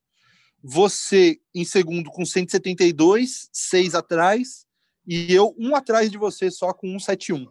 Você 0.64 1.40
em 1.54 1.66
segundo 1.66 2.10
com 2.10 2.26
172, 2.26 3.50
seis 3.52 3.94
atrás. 3.94 4.66
E 5.06 5.34
eu 5.34 5.54
um 5.58 5.76
atrás 5.76 6.10
de 6.10 6.18
você 6.18 6.50
só 6.50 6.74
com 6.74 6.88
171. 7.00 7.48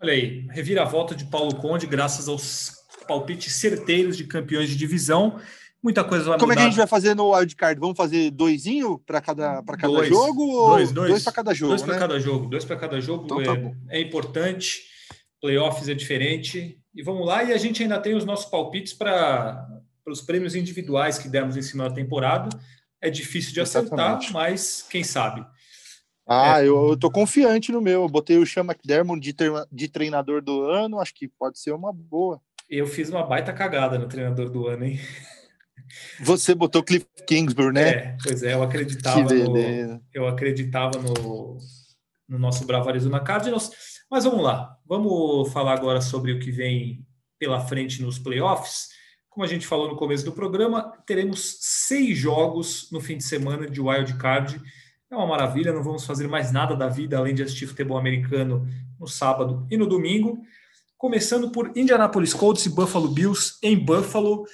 Olha 0.00 0.12
aí, 0.12 0.46
reviravolta 0.50 1.14
de 1.14 1.24
Paulo 1.26 1.54
Conde, 1.56 1.86
graças 1.86 2.28
aos 2.28 2.72
palpites 3.06 3.54
certeiros 3.54 4.16
de 4.16 4.24
campeões 4.24 4.68
de 4.68 4.76
divisão. 4.76 5.38
Muita 5.82 6.04
coisa 6.04 6.24
vai 6.24 6.38
Como 6.38 6.50
mudar. 6.50 6.60
é 6.60 6.62
que 6.62 6.66
a 6.66 6.70
gente 6.70 6.78
vai 6.78 6.86
fazer 6.86 7.14
no 7.14 7.34
wildcard? 7.34 7.80
Vamos 7.80 7.96
fazer 7.96 8.30
doisinho 8.30 8.98
para 9.00 9.20
cada, 9.20 9.62
cada 9.62 9.88
dois, 9.88 10.08
jogo? 10.08 10.66
Dois, 10.68 10.92
dois. 10.92 11.10
Dois 11.10 11.24
para 11.24 11.32
cada 11.32 11.54
jogo. 11.54 11.70
Dois 11.70 11.82
né? 11.82 11.86
para 11.88 11.98
cada 11.98 12.20
jogo. 12.20 12.46
Dois 12.46 12.64
para 12.64 12.76
cada 12.76 13.00
jogo 13.00 13.24
então, 13.24 13.40
é, 13.40 13.44
tá 13.44 13.76
é, 13.90 14.00
importante. 14.00 14.82
Playoffs 15.40 15.88
é 15.88 15.94
diferente. 15.94 16.78
E 16.94 17.02
vamos 17.02 17.26
lá. 17.26 17.42
E 17.44 17.52
a 17.52 17.58
gente 17.58 17.82
ainda 17.82 17.98
tem 17.98 18.14
os 18.14 18.24
nossos 18.24 18.46
palpites 18.46 18.92
para 18.92 19.66
os 20.06 20.20
prêmios 20.20 20.54
individuais 20.54 21.18
que 21.18 21.28
demos 21.28 21.56
em 21.56 21.62
cima 21.62 21.88
da 21.88 21.94
temporada. 21.94 22.48
É 23.00 23.10
difícil 23.10 23.52
de 23.52 23.60
acertar, 23.60 24.20
mas 24.32 24.86
quem 24.88 25.02
sabe. 25.02 25.44
Ah, 26.26 26.60
é. 26.60 26.68
eu, 26.68 26.90
eu 26.90 26.96
tô 26.96 27.10
confiante 27.10 27.72
no 27.72 27.80
meu. 27.80 28.02
Eu 28.02 28.08
botei 28.08 28.38
o 28.38 28.46
Sean 28.46 28.64
McDermott 28.64 29.20
de, 29.20 29.34
de 29.70 29.88
treinador 29.88 30.40
do 30.40 30.62
ano. 30.62 31.00
Acho 31.00 31.14
que 31.14 31.28
pode 31.28 31.58
ser 31.58 31.72
uma 31.72 31.92
boa. 31.92 32.40
Eu 32.70 32.86
fiz 32.86 33.10
uma 33.10 33.24
baita 33.24 33.52
cagada 33.52 33.98
no 33.98 34.08
treinador 34.08 34.48
do 34.48 34.66
ano, 34.66 34.84
hein? 34.84 35.00
Você 36.20 36.54
botou 36.54 36.82
Cliff 36.82 37.06
Kingsbury, 37.26 37.74
né? 37.74 37.88
É, 37.90 38.16
pois 38.22 38.42
é, 38.42 38.54
eu 38.54 38.62
acreditava, 38.62 39.34
no, 39.34 40.00
eu 40.14 40.26
acreditava 40.26 40.98
no, 40.98 41.58
no 42.28 42.38
nosso 42.38 42.64
bravo 42.64 42.88
Arizona 42.88 43.20
Cardinals. 43.20 43.70
Mas 44.12 44.24
vamos 44.24 44.42
lá, 44.42 44.76
vamos 44.86 45.50
falar 45.54 45.72
agora 45.72 46.02
sobre 46.02 46.32
o 46.32 46.38
que 46.38 46.50
vem 46.50 47.02
pela 47.38 47.60
frente 47.60 48.02
nos 48.02 48.18
playoffs. 48.18 48.88
Como 49.30 49.42
a 49.42 49.48
gente 49.48 49.66
falou 49.66 49.88
no 49.88 49.96
começo 49.96 50.22
do 50.22 50.32
programa, 50.32 50.92
teremos 51.06 51.56
seis 51.62 52.18
jogos 52.18 52.90
no 52.92 53.00
fim 53.00 53.16
de 53.16 53.24
semana 53.24 53.66
de 53.66 53.80
wild 53.80 54.12
card. 54.18 54.60
É 55.10 55.16
uma 55.16 55.26
maravilha, 55.26 55.72
não 55.72 55.82
vamos 55.82 56.04
fazer 56.04 56.28
mais 56.28 56.52
nada 56.52 56.76
da 56.76 56.88
vida 56.88 57.16
além 57.16 57.34
de 57.34 57.42
assistir 57.42 57.66
futebol 57.66 57.96
americano 57.96 58.68
no 59.00 59.08
sábado 59.08 59.66
e 59.70 59.78
no 59.78 59.86
domingo. 59.86 60.42
Começando 60.98 61.50
por 61.50 61.72
Indianapolis 61.74 62.34
Colts 62.34 62.66
e 62.66 62.68
Buffalo 62.68 63.08
Bills 63.08 63.54
em 63.62 63.78
Buffalo. 63.78 64.44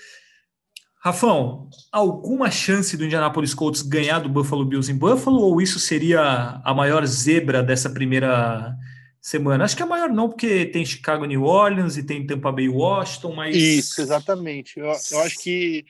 Rafão, 1.03 1.69
alguma 1.91 2.49
chance 2.49 2.97
do 2.97 3.05
Indianapolis 3.05 3.55
Colts 3.55 3.83
ganhar 3.83 4.21
do 4.21 4.29
Buffalo 4.29 4.65
Bills 4.65 4.89
em 4.89 4.97
Buffalo 4.97 5.41
ou 5.41 5.61
isso 5.61 5.81
seria 5.81 6.61
a 6.63 6.73
maior 6.73 7.05
zebra 7.05 7.61
dessa 7.61 7.91
primeira 7.91 8.79
semana? 9.21 9.64
Acho 9.64 9.77
que 9.77 9.83
é 9.83 9.87
maior 9.87 10.09
não, 10.09 10.29
porque 10.29 10.66
tem 10.66 10.85
Chicago, 10.85 11.25
New 11.25 11.45
Orleans 11.45 11.97
e 11.97 12.03
tem 12.03 12.27
Tampa 12.27 12.53
Bay, 12.53 12.69
Washington, 12.69 13.35
mas 13.35 13.57
isso 13.57 14.01
exatamente. 14.01 14.79
Eu, 14.79 14.87
eu 14.87 15.21
acho 15.21 15.39
que 15.41 15.85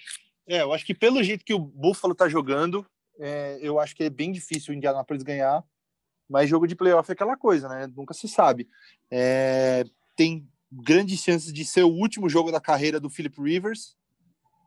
é, 0.46 0.62
eu 0.62 0.72
acho 0.72 0.84
que 0.84 0.94
pelo 0.94 1.22
jeito 1.22 1.44
que 1.44 1.54
o 1.54 1.58
Buffalo 1.58 2.12
está 2.12 2.28
jogando, 2.28 2.86
é, 3.18 3.58
eu 3.60 3.78
acho 3.78 3.94
que 3.94 4.04
é 4.04 4.10
bem 4.10 4.32
difícil 4.32 4.72
o 4.72 4.76
Indianapolis 4.76 5.22
ganhar. 5.22 5.62
Mas 6.30 6.50
jogo 6.50 6.66
de 6.66 6.76
playoff 6.76 7.10
é 7.10 7.14
aquela 7.14 7.38
coisa, 7.38 7.68
né? 7.68 7.86
Nunca 7.96 8.12
se 8.12 8.28
sabe. 8.28 8.68
É, 9.10 9.84
tem 10.14 10.46
grandes 10.70 11.22
chances 11.22 11.50
de 11.50 11.64
ser 11.64 11.84
o 11.84 11.88
último 11.88 12.28
jogo 12.28 12.52
da 12.52 12.60
carreira 12.60 13.00
do 13.00 13.08
Philip 13.08 13.40
Rivers 13.40 13.96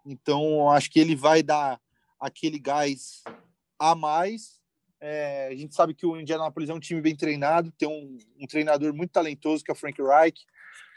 então, 0.06 0.70
acho 0.70 0.90
que 0.90 1.00
ele 1.00 1.16
vai 1.16 1.44
dar 1.44 1.80
aquele 2.20 2.60
gás 2.60 3.24
a 3.80 3.96
mais. 3.96 4.61
É, 5.02 5.48
a 5.52 5.56
gente 5.56 5.74
sabe 5.74 5.96
que 5.96 6.06
o 6.06 6.16
Indianapolis 6.16 6.70
é 6.70 6.74
um 6.74 6.80
time 6.80 7.02
bem 7.02 7.16
treinado, 7.16 7.72
tem 7.72 7.90
um, 7.90 8.18
um 8.40 8.46
treinador 8.46 8.94
muito 8.94 9.10
talentoso 9.10 9.64
que 9.64 9.72
é 9.72 9.74
o 9.74 9.78
Frank 9.78 10.00
Reich. 10.00 10.46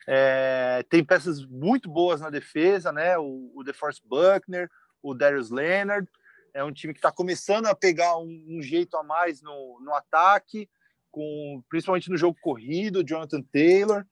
É, 0.06 0.84
tem 0.90 1.02
peças 1.02 1.44
muito 1.46 1.88
boas 1.88 2.20
na 2.20 2.28
defesa, 2.28 2.92
né? 2.92 3.16
O, 3.16 3.50
o 3.54 3.64
DeForest 3.64 4.02
Buckner, 4.06 4.70
o 5.02 5.14
Darius 5.14 5.50
Leonard. 5.50 6.06
É 6.52 6.62
um 6.62 6.72
time 6.72 6.92
que 6.92 6.98
está 6.98 7.10
começando 7.10 7.66
a 7.66 7.74
pegar 7.74 8.18
um, 8.18 8.44
um, 8.46 8.62
jeito 8.62 8.96
a 8.96 9.02
mais 9.02 9.40
no, 9.40 9.80
no 9.80 9.94
ataque, 9.94 10.68
com, 11.10 11.62
principalmente 11.68 12.10
no 12.10 12.16
jogo 12.16 12.38
corrido, 12.42 13.02
Jonathan 13.02 13.42
Taylor. 13.42 14.04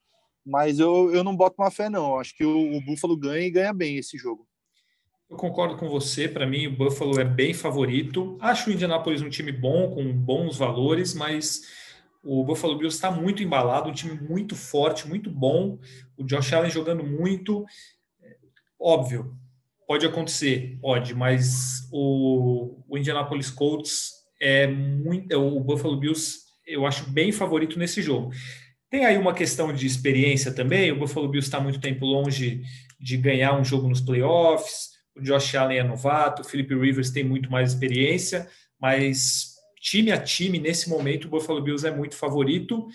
Mas 0.45 0.81
eu, 0.81 1.15
eu 1.15 1.23
não 1.23 1.37
boto 1.37 1.61
uma 1.61 1.71
fé, 1.71 1.91
não. 1.91 2.19
Acho 2.19 2.35
que 2.35 2.45
o, 2.45 2.77
o 2.77 2.81
Buffalo 2.81 3.17
ganha 3.17 3.47
e 3.47 3.51
ganha 3.51 3.73
bem 3.73 3.97
esse 3.99 4.17
jogo. 4.17 4.49
Eu 5.33 5.39
concordo 5.39 5.79
com 5.79 5.89
você. 5.89 6.29
Para 6.29 6.47
mim, 6.47 6.67
o 6.67 6.77
Buffalo 6.77 7.19
é 7.19 7.25
bem 7.25 7.55
favorito. 7.55 8.37
Acho 8.39 8.69
o 8.69 8.73
Indianapolis 8.73 9.23
um 9.23 9.31
time 9.31 9.51
bom, 9.51 9.91
com 9.91 10.13
bons 10.13 10.59
valores, 10.59 11.15
mas 11.15 11.63
o 12.23 12.45
Buffalo 12.45 12.77
Bills 12.77 12.95
está 12.95 13.11
muito 13.11 13.43
embalado, 13.43 13.89
um 13.89 13.95
time 13.95 14.13
muito 14.21 14.55
forte, 14.55 15.09
muito 15.09 15.31
bom. 15.31 15.79
O 16.19 16.23
Josh 16.23 16.53
Allen 16.53 16.71
jogando 16.71 17.03
muito. 17.03 17.65
Óbvio, 18.79 19.35
pode 19.87 20.05
acontecer, 20.05 20.77
pode, 20.83 21.15
mas 21.15 21.89
o, 21.91 22.85
o 22.87 22.99
Indianapolis 22.99 23.51
Colts 23.51 24.11
é 24.39 24.67
muito. 24.67 25.35
O 25.35 25.61
Buffalo 25.61 25.97
Bills 25.97 26.41
eu 26.67 26.85
acho 26.85 27.09
bem 27.09 27.33
favorito 27.33 27.79
nesse 27.79 28.03
jogo. 28.03 28.33
Tem 28.91 29.07
aí 29.07 29.17
uma 29.17 29.33
questão 29.33 29.73
de 29.73 29.87
experiência 29.87 30.53
também. 30.53 30.93
O 30.93 30.99
Buffalo 30.99 31.27
Bills 31.27 31.49
está 31.49 31.59
muito 31.59 31.81
tempo 31.81 32.05
longe 32.05 32.63
de 33.01 33.17
ganhar 33.17 33.59
um 33.59 33.65
jogo 33.65 33.89
nos 33.89 34.03
playoffs 34.03 34.92
o 35.17 35.21
Josh 35.21 35.55
Allen 35.55 35.79
é 35.79 35.83
novato, 35.83 36.43
o 36.43 36.45
Philip 36.45 36.75
Rivers 36.75 37.11
tem 37.11 37.25
muito 37.25 37.51
mais 37.51 37.73
experiência, 37.73 38.49
mas 38.81 39.53
time 39.81 40.13
a 40.13 40.19
time, 40.19 40.59
nesse 40.59 40.89
momento, 40.89 41.27
o 41.27 41.29
Buffalo 41.29 41.63
Bills 41.63 41.87
é 41.87 41.91
muito 41.91 42.15
favorito. 42.15 42.87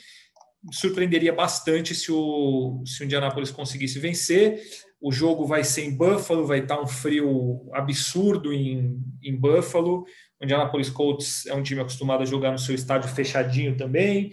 Surpreenderia 0.71 1.33
bastante 1.33 1.93
se 1.93 2.11
o, 2.11 2.81
se 2.85 3.01
o 3.01 3.05
Indianapolis 3.05 3.51
conseguisse 3.51 3.99
vencer. 3.99 4.61
O 4.99 5.11
jogo 5.11 5.45
vai 5.45 5.63
ser 5.63 5.83
em 5.83 5.95
Buffalo, 5.95 6.47
vai 6.47 6.59
estar 6.59 6.81
um 6.81 6.87
frio 6.87 7.69
absurdo 7.73 8.51
em, 8.51 8.99
em 9.21 9.35
Buffalo. 9.35 10.05
O 10.39 10.43
Indianapolis 10.43 10.89
Colts 10.89 11.45
é 11.45 11.53
um 11.53 11.61
time 11.61 11.81
acostumado 11.81 12.23
a 12.23 12.25
jogar 12.25 12.51
no 12.51 12.57
seu 12.57 12.73
estádio 12.73 13.09
fechadinho 13.09 13.77
também. 13.77 14.31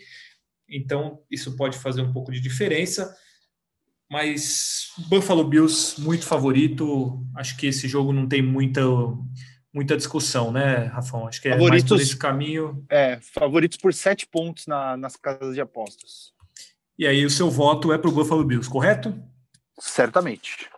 Então, 0.68 1.20
isso 1.30 1.56
pode 1.56 1.76
fazer 1.76 2.02
um 2.02 2.12
pouco 2.12 2.32
de 2.32 2.40
diferença. 2.40 3.14
Mas 4.10 4.88
Buffalo 5.08 5.44
Bills, 5.44 6.00
muito 6.00 6.24
favorito. 6.24 7.24
Acho 7.34 7.56
que 7.56 7.66
esse 7.66 7.88
jogo 7.88 8.12
não 8.12 8.28
tem 8.28 8.42
muita, 8.42 8.82
muita 9.72 9.96
discussão, 9.96 10.52
né, 10.52 10.84
Rafão? 10.86 11.26
Acho 11.26 11.40
que 11.40 11.48
é 11.48 11.52
favoritos, 11.52 11.90
mais 11.90 12.00
por 12.00 12.00
esse 12.00 12.16
caminho. 12.16 12.84
É, 12.88 13.18
favoritos 13.20 13.78
por 13.78 13.92
sete 13.92 14.26
pontos 14.26 14.66
na, 14.66 14.96
nas 14.96 15.16
casas 15.16 15.54
de 15.54 15.60
apostas. 15.60 16.32
E 16.98 17.06
aí, 17.06 17.24
o 17.24 17.30
seu 17.30 17.50
voto 17.50 17.92
é 17.92 17.98
para 17.98 18.08
o 18.08 18.12
Buffalo 18.12 18.44
Bills, 18.44 18.70
correto? 18.70 19.14
Certamente. 19.80 20.68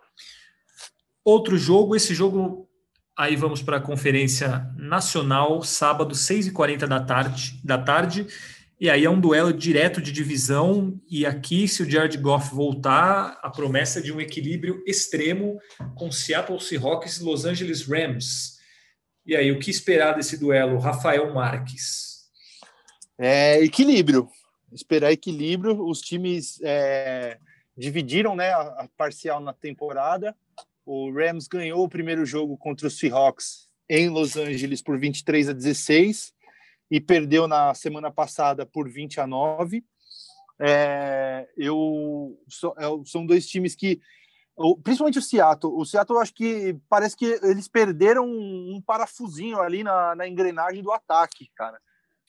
Outro 1.23 1.57
jogo, 1.57 1.95
esse 1.95 2.15
jogo. 2.15 2.67
Aí 3.15 3.35
vamos 3.35 3.61
para 3.61 3.77
a 3.77 3.81
Conferência 3.81 4.71
Nacional, 4.77 5.61
sábado, 5.63 6.15
6h40 6.15 6.87
da 6.87 6.99
tarde, 6.99 7.59
da 7.63 7.77
tarde. 7.77 8.27
E 8.79 8.91
aí 8.91 9.05
é 9.05 9.09
um 9.09 9.19
duelo 9.19 9.51
direto 9.51 9.99
de 9.99 10.11
divisão, 10.11 11.01
e 11.09 11.25
aqui, 11.25 11.67
se 11.67 11.81
o 11.81 11.89
Jared 11.89 12.15
Goff 12.19 12.53
voltar, 12.53 13.39
a 13.41 13.49
promessa 13.49 13.99
de 13.99 14.13
um 14.13 14.21
equilíbrio 14.21 14.83
extremo 14.85 15.59
com 15.95 16.11
Seattle 16.11 16.59
Seahawks 16.59 17.17
e 17.17 17.23
Los 17.23 17.43
Angeles 17.43 17.87
Rams. 17.87 18.59
E 19.25 19.35
aí, 19.35 19.51
o 19.51 19.57
que 19.57 19.71
esperar 19.71 20.13
desse 20.13 20.37
duelo, 20.37 20.77
Rafael 20.77 21.33
Marques? 21.33 22.27
É, 23.17 23.59
equilíbrio. 23.63 24.29
Esperar 24.71 25.11
equilíbrio. 25.11 25.83
Os 25.83 25.99
times 25.99 26.59
é, 26.61 27.39
dividiram 27.75 28.35
né, 28.35 28.51
a 28.51 28.87
parcial 28.95 29.39
na 29.39 29.53
temporada. 29.53 30.35
O 30.85 31.11
Rams 31.11 31.47
ganhou 31.47 31.83
o 31.83 31.89
primeiro 31.89 32.27
jogo 32.27 32.55
contra 32.55 32.85
os 32.85 32.99
Seahawks 32.99 33.67
em 33.89 34.07
Los 34.07 34.37
Angeles 34.37 34.83
por 34.83 34.99
23 34.99 35.49
a 35.49 35.53
16 35.53 36.36
e 36.89 36.99
perdeu 36.99 37.47
na 37.47 37.73
semana 37.73 38.11
passada 38.11 38.65
por 38.65 38.89
20 38.89 39.19
a 39.19 39.27
9. 39.27 39.83
É, 40.59 41.47
eu 41.55 42.37
é, 42.77 42.85
são 43.05 43.25
dois 43.25 43.47
times 43.47 43.75
que 43.75 44.01
principalmente 44.83 45.19
o 45.19 45.21
Seattle. 45.21 45.73
O 45.73 45.85
Seattle, 45.85 46.19
acho 46.19 46.33
que 46.33 46.75
parece 46.89 47.15
que 47.15 47.39
eles 47.43 47.67
perderam 47.67 48.25
um, 48.25 48.81
parafusinho 48.85 49.61
ali 49.61 49.83
na, 49.83 50.15
na 50.15 50.27
engrenagem 50.27 50.81
do 50.81 50.91
ataque, 50.91 51.49
cara. 51.55 51.79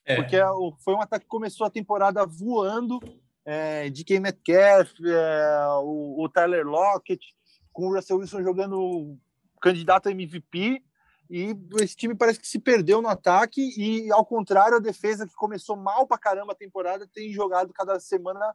É. 0.04 0.16
Porque 0.16 0.36
é 0.36 0.44
foi 0.84 0.94
um 0.94 1.00
ataque 1.00 1.24
que 1.24 1.30
começou 1.30 1.66
a 1.66 1.70
temporada 1.70 2.26
voando, 2.26 3.00
é, 3.44 3.88
de 3.88 4.04
K. 4.04 4.20
Metcalf, 4.20 4.92
é, 5.04 5.66
o, 5.82 6.22
o, 6.22 6.28
Tyler 6.28 6.66
Lockett, 6.66 7.34
com 7.72 7.88
o 7.88 7.94
Russell 7.94 8.18
Wilson 8.18 8.42
jogando 8.42 9.16
candidato 9.60 10.08
a 10.08 10.12
MVP, 10.12 10.82
e 11.30 11.54
esse 11.80 11.94
time 11.94 12.14
parece 12.14 12.40
que 12.40 12.48
se 12.48 12.58
perdeu 12.58 13.02
no 13.02 13.08
ataque 13.08 13.60
e, 13.76 14.10
ao 14.10 14.24
contrário, 14.24 14.76
a 14.76 14.80
defesa 14.80 15.26
que 15.26 15.34
começou 15.34 15.76
mal 15.76 16.06
para 16.06 16.16
caramba 16.16 16.52
a 16.52 16.56
temporada 16.56 17.06
tem 17.06 17.30
jogado 17.32 17.72
cada 17.72 18.00
semana, 18.00 18.54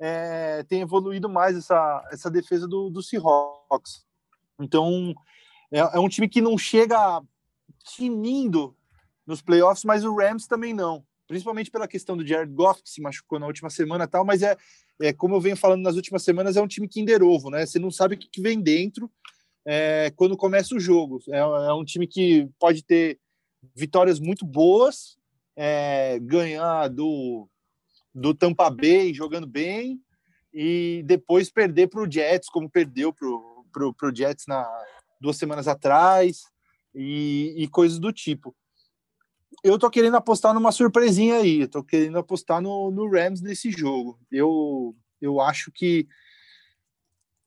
é, 0.00 0.64
tem 0.64 0.80
evoluído 0.80 1.28
mais 1.28 1.56
essa, 1.56 2.08
essa 2.10 2.30
defesa 2.30 2.66
do, 2.66 2.90
do 2.90 3.02
Seahawks. 3.02 4.04
Então, 4.58 5.14
é, 5.70 5.78
é 5.78 6.00
um 6.00 6.08
time 6.08 6.28
que 6.28 6.40
não 6.40 6.58
chega 6.58 7.22
tinindo 7.84 8.76
nos 9.24 9.40
playoffs, 9.40 9.84
mas 9.84 10.04
o 10.04 10.16
Rams 10.16 10.48
também 10.48 10.74
não. 10.74 11.04
Principalmente 11.28 11.70
pela 11.70 11.86
questão 11.86 12.16
do 12.16 12.26
Jared 12.26 12.52
Goff, 12.52 12.82
que 12.82 12.90
se 12.90 13.00
machucou 13.00 13.38
na 13.38 13.46
última 13.46 13.70
semana 13.70 14.08
tal, 14.08 14.24
mas 14.24 14.42
é, 14.42 14.56
é 15.00 15.12
como 15.12 15.36
eu 15.36 15.40
venho 15.40 15.56
falando 15.56 15.82
nas 15.82 15.94
últimas 15.94 16.24
semanas, 16.24 16.56
é 16.56 16.62
um 16.62 16.66
time 16.66 16.88
que 16.88 17.04
ovo, 17.22 17.50
né? 17.50 17.64
Você 17.64 17.78
não 17.78 17.92
sabe 17.92 18.16
o 18.16 18.18
que, 18.18 18.28
que 18.28 18.40
vem 18.40 18.60
dentro 18.60 19.08
é, 19.70 20.10
quando 20.16 20.34
começa 20.34 20.74
o 20.74 20.80
jogo. 20.80 21.20
É, 21.28 21.40
é, 21.40 21.72
um 21.74 21.84
time 21.84 22.06
que 22.06 22.48
pode 22.58 22.82
ter 22.82 23.20
vitórias 23.76 24.18
muito 24.18 24.46
boas, 24.46 25.18
é, 25.54 26.18
ganhar 26.20 26.88
do, 26.88 27.46
do 28.14 28.32
Tampa 28.32 28.70
Bay 28.70 29.12
jogando 29.12 29.46
bem 29.46 30.00
e 30.54 31.02
depois 31.04 31.50
perder 31.50 31.88
para 31.88 32.00
o 32.00 32.10
Jets, 32.10 32.48
como 32.48 32.70
perdeu 32.70 33.12
para 33.12 33.28
o 34.08 34.16
Jets 34.16 34.46
na, 34.48 34.66
duas 35.20 35.36
semanas 35.36 35.68
atrás 35.68 36.44
e, 36.94 37.52
e 37.58 37.68
coisas 37.68 37.98
do 37.98 38.10
tipo. 38.10 38.56
Eu 39.62 39.78
tô 39.78 39.90
querendo 39.90 40.16
apostar 40.16 40.54
numa 40.54 40.72
surpresinha 40.72 41.34
aí, 41.36 41.60
eu 41.60 41.68
tô 41.68 41.84
querendo 41.84 42.16
apostar 42.16 42.62
no, 42.62 42.90
no 42.90 43.06
Rams 43.06 43.42
nesse 43.42 43.70
jogo. 43.70 44.18
Eu, 44.32 44.96
eu 45.20 45.42
acho 45.42 45.70
que 45.70 46.08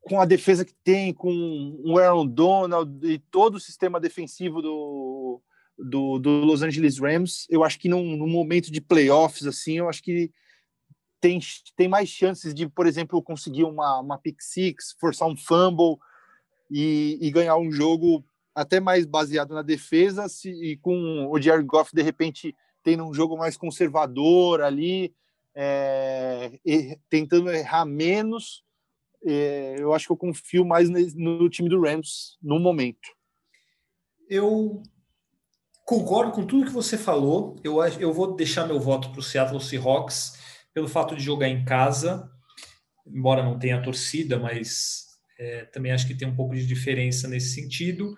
com 0.02 0.20
a 0.20 0.26
defesa 0.26 0.66
que 0.66 0.74
tem, 0.84 1.14
com 1.14 1.80
o 1.86 1.98
Aaron 1.98 2.28
Donald 2.28 3.08
e 3.08 3.20
todo 3.20 3.56
o 3.56 3.60
sistema 3.60 4.00
defensivo 4.00 4.62
do, 4.62 5.42
do, 5.78 6.20
do 6.20 6.30
Los 6.42 6.64
Angeles 6.64 7.00
Rams, 7.00 7.46
eu 7.50 7.64
acho 7.64 7.80
que 7.80 7.88
num, 7.88 8.18
num, 8.18 8.28
momento 8.28 8.72
de 8.72 8.82
playoffs, 8.82 9.46
assim, 9.46 9.78
eu 9.78 9.88
acho 9.88 10.02
que 10.02 10.32
tem, 11.20 11.40
tem 11.76 11.88
mais 11.88 12.10
chances 12.10 12.54
de, 12.54 12.68
por 12.68 12.88
exemplo, 12.88 13.22
conseguir 13.22 13.64
uma, 13.64 14.00
uma 14.00 14.18
pick 14.18 14.42
six, 14.42 14.96
forçar 15.00 15.28
um 15.28 15.38
fumble 15.38 15.98
e, 16.70 17.20
e 17.22 17.30
ganhar 17.30 17.56
um 17.58 17.72
jogo 17.72 18.26
até 18.56 18.80
mais 18.80 19.06
baseado 19.06 19.54
na 19.54 19.62
defesa 19.62 20.28
se, 20.28 20.50
e 20.50 20.78
com 20.78 21.30
o 21.30 21.40
Jared 21.40 21.66
Goff, 21.66 21.96
de 21.96 22.02
repente, 22.02 22.56
tendo 22.84 23.08
um 23.08 23.14
jogo 23.14 23.38
mais 23.38 23.56
conservador 23.56 24.62
ali, 24.62 25.14
é, 25.54 26.60
e, 26.66 26.98
tentando 27.08 27.52
errar 27.52 27.86
menos, 27.86 28.64
é, 29.24 29.76
eu 29.80 29.94
acho 29.94 30.08
que 30.08 30.12
eu 30.12 30.18
confio 30.18 30.66
mais 30.66 30.90
no 30.90 31.50
time 31.50 31.70
do 31.70 31.82
Rams 31.82 32.38
no 32.42 32.60
momento. 32.60 33.10
Eu 34.30 34.82
concordo 35.86 36.32
com 36.32 36.46
tudo 36.46 36.66
que 36.66 36.72
você 36.72 36.98
falou. 36.98 37.56
Eu, 37.64 37.84
eu 37.84 38.14
vou 38.14 38.36
deixar 38.36 38.66
meu 38.66 38.80
voto 38.80 39.10
para 39.12 39.20
o 39.20 39.24
Seattle 39.24 39.62
Seahawks 39.62 40.40
pelo 40.74 40.88
fato 40.88 41.16
de 41.16 41.22
jogar 41.22 41.50
em 41.50 41.66
casa, 41.66 42.30
embora 43.06 43.44
não 43.44 43.60
tenha 43.60 43.82
torcida, 43.82 44.40
mas 44.40 45.06
é, 45.38 45.66
também 45.66 45.92
acho 45.92 46.08
que 46.08 46.16
tem 46.16 46.28
um 46.28 46.36
pouco 46.36 46.56
de 46.56 46.66
diferença 46.66 47.28
nesse 47.28 47.54
sentido. 47.54 48.16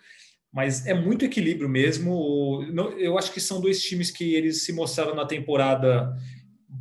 Mas 0.52 0.86
é 0.86 0.94
muito 0.94 1.26
equilíbrio 1.26 1.68
mesmo. 1.68 2.64
Eu 3.00 3.18
acho 3.18 3.34
que 3.34 3.42
são 3.42 3.60
dois 3.60 3.82
times 3.82 4.12
que 4.12 4.36
eles 4.36 4.64
se 4.64 4.72
mostraram 4.72 5.16
na 5.16 5.26
temporada 5.26 6.16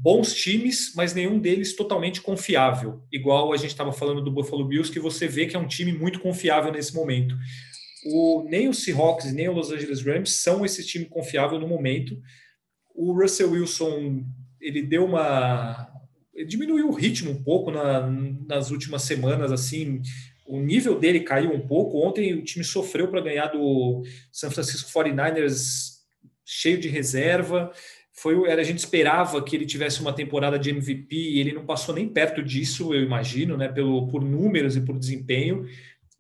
bons 0.03 0.35
times, 0.35 0.93
mas 0.97 1.15
nenhum 1.15 1.39
deles 1.39 1.77
totalmente 1.77 2.21
confiável. 2.21 3.05
Igual 3.11 3.53
a 3.53 3.57
gente 3.57 3.71
estava 3.71 3.93
falando 3.93 4.21
do 4.21 4.33
Buffalo 4.33 4.67
Bills, 4.67 4.93
que 4.93 4.99
você 4.99 5.29
vê 5.29 5.47
que 5.47 5.55
é 5.55 5.59
um 5.59 5.69
time 5.69 5.93
muito 5.93 6.19
confiável 6.19 6.73
nesse 6.73 6.93
momento. 6.93 7.37
O, 8.05 8.45
nem 8.49 8.69
os 8.69 8.83
Seahawks 8.83 9.33
nem 9.33 9.49
os 9.49 9.55
Los 9.55 9.71
Angeles 9.71 10.03
Rams 10.03 10.43
são 10.43 10.65
esse 10.65 10.85
time 10.85 11.05
confiável 11.05 11.61
no 11.61 11.69
momento. 11.69 12.21
O 12.93 13.13
Russell 13.13 13.53
Wilson 13.53 14.25
ele 14.61 14.83
deu 14.83 15.05
uma 15.05 15.89
ele 16.35 16.49
diminuiu 16.49 16.89
o 16.89 16.95
ritmo 16.95 17.31
um 17.31 17.43
pouco 17.43 17.71
na, 17.71 18.11
nas 18.49 18.71
últimas 18.71 19.03
semanas, 19.03 19.53
assim, 19.53 20.01
o 20.47 20.59
nível 20.59 20.99
dele 20.99 21.21
caiu 21.21 21.53
um 21.53 21.61
pouco. 21.61 22.05
Ontem 22.05 22.35
o 22.35 22.43
time 22.43 22.65
sofreu 22.65 23.07
para 23.09 23.21
ganhar 23.21 23.49
do 23.49 24.03
San 24.33 24.51
Francisco 24.51 24.91
49ers 24.91 25.93
cheio 26.45 26.79
de 26.79 26.89
reserva 26.89 27.71
foi 28.13 28.49
era, 28.49 28.61
a 28.61 28.65
gente 28.65 28.79
esperava 28.79 29.43
que 29.43 29.57
ele 29.57 29.65
tivesse 29.65 30.01
uma 30.01 30.13
temporada 30.13 30.59
de 30.59 30.71
MVP 30.71 31.17
e 31.17 31.41
ele 31.41 31.53
não 31.53 31.65
passou 31.65 31.95
nem 31.95 32.07
perto 32.07 32.43
disso, 32.43 32.95
eu 32.95 33.03
imagino, 33.03 33.57
né, 33.57 33.69
pelo, 33.69 34.07
por 34.09 34.23
números 34.23 34.77
e 34.77 34.83
por 34.83 34.99
desempenho. 34.99 35.67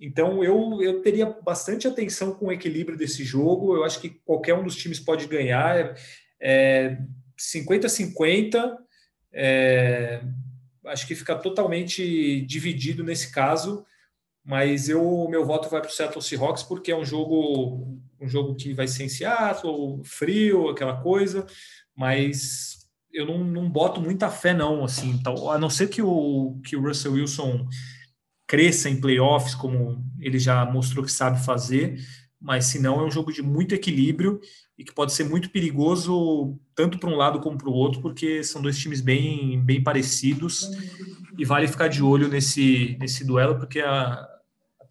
Então 0.01 0.43
eu, 0.43 0.83
eu 0.83 1.01
teria 1.03 1.27
bastante 1.27 1.87
atenção 1.87 2.33
com 2.33 2.47
o 2.47 2.53
equilíbrio 2.53 2.99
desse 2.99 3.23
jogo. 3.23 3.77
Eu 3.77 3.85
acho 3.85 4.01
que 4.01 4.09
qualquer 4.25 4.55
um 4.55 4.65
dos 4.65 4.75
times 4.75 4.99
pode 4.99 5.29
ganhar. 5.29 5.95
É, 6.41 6.99
50-50. 7.39 8.79
É, 9.33 10.23
acho 10.87 11.07
que 11.07 11.15
fica 11.15 11.37
totalmente 11.37 12.41
dividido 12.47 13.05
nesse 13.05 13.31
caso. 13.31 13.85
Mas 14.45 14.89
eu 14.89 15.29
meu 15.31 15.47
voto 15.47 15.69
vai 15.69 15.81
para 15.81 15.89
o 15.89 15.93
Seattle 15.93 16.21
Seahawks 16.21 16.65
porque 16.65 16.91
é 16.91 16.97
um 16.97 17.05
jogo 17.05 17.97
um 18.21 18.29
jogo 18.29 18.57
que 18.57 18.73
vai 18.73 18.89
ser 18.89 19.05
em 19.05 19.09
Seattle, 19.09 20.01
frio, 20.03 20.69
aquela 20.69 21.01
coisa 21.01 21.47
mas 22.03 22.79
eu 23.13 23.25
não, 23.25 23.45
não 23.45 23.71
boto 23.71 24.01
muita 24.01 24.29
fé, 24.29 24.53
não, 24.53 24.85
assim, 24.85 25.21
tal, 25.23 25.53
a 25.53 25.57
não 25.57 25.71
ser 25.71 25.87
que 25.87 26.03
o, 26.03 26.61
que 26.65 26.75
o 26.75 26.83
Russell 26.83 27.13
Wilson 27.13 27.69
cresça 28.45 28.91
em 28.91 29.01
playoffs, 29.01 29.55
como 29.55 30.05
ele 30.19 30.37
já 30.37 30.65
mostrou 30.65 31.05
que 31.05 31.13
sabe 31.13 31.45
fazer, 31.45 32.01
mas 32.41 32.65
se 32.65 32.81
não, 32.81 33.01
é 33.01 33.05
um 33.05 33.11
jogo 33.11 33.33
de 33.33 33.41
muito 33.41 33.73
equilíbrio 33.73 34.41
e 34.77 34.83
que 34.83 34.93
pode 34.93 35.13
ser 35.13 35.23
muito 35.23 35.49
perigoso 35.51 36.59
tanto 36.75 36.99
para 36.99 37.09
um 37.09 37.15
lado 37.15 37.39
como 37.39 37.57
para 37.57 37.69
o 37.69 37.73
outro, 37.73 38.03
porque 38.03 38.43
são 38.43 38.61
dois 38.61 38.77
times 38.77 39.01
bem, 39.01 39.65
bem 39.65 39.81
parecidos 39.81 40.69
e 41.39 41.45
vale 41.45 41.69
ficar 41.69 41.87
de 41.87 42.03
olho 42.03 42.27
nesse, 42.27 42.97
nesse 42.99 43.25
duelo, 43.25 43.61
porque 43.61 43.79
a, 43.79 44.27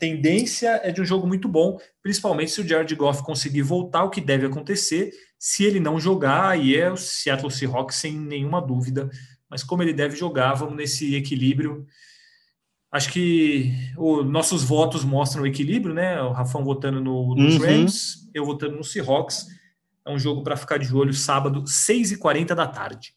tendência 0.01 0.81
é 0.83 0.91
de 0.91 0.99
um 0.99 1.05
jogo 1.05 1.27
muito 1.27 1.47
bom, 1.47 1.79
principalmente 2.01 2.49
se 2.49 2.59
o 2.59 2.67
Jared 2.67 2.95
Goff 2.95 3.21
conseguir 3.21 3.61
voltar, 3.61 4.03
o 4.03 4.09
que 4.09 4.19
deve 4.19 4.47
acontecer. 4.47 5.11
Se 5.37 5.63
ele 5.63 5.79
não 5.79 5.99
jogar, 5.99 6.49
aí 6.49 6.75
é 6.75 6.91
o 6.91 6.97
Seattle 6.97 7.51
Seahawks 7.51 7.97
sem 7.97 8.17
nenhuma 8.17 8.59
dúvida. 8.59 9.11
Mas 9.47 9.63
como 9.63 9.83
ele 9.83 9.93
deve 9.93 10.15
jogar, 10.15 10.55
vamos 10.55 10.75
nesse 10.75 11.13
equilíbrio. 11.13 11.85
Acho 12.91 13.11
que 13.11 13.71
os 13.95 14.25
nossos 14.25 14.63
votos 14.63 15.05
mostram 15.05 15.43
o 15.43 15.47
equilíbrio, 15.47 15.93
né? 15.93 16.19
O 16.23 16.31
Rafão 16.31 16.63
votando 16.63 16.99
no, 16.99 17.35
nos 17.35 17.57
uhum. 17.57 17.61
Rams, 17.61 18.27
eu 18.33 18.43
votando 18.43 18.77
no 18.77 18.83
Seahawks. 18.83 19.45
É 20.03 20.09
um 20.09 20.17
jogo 20.17 20.41
para 20.41 20.57
ficar 20.57 20.79
de 20.79 20.91
olho 20.95 21.13
sábado, 21.13 21.63
6h40 21.63 22.55
da 22.55 22.65
tarde. 22.65 23.13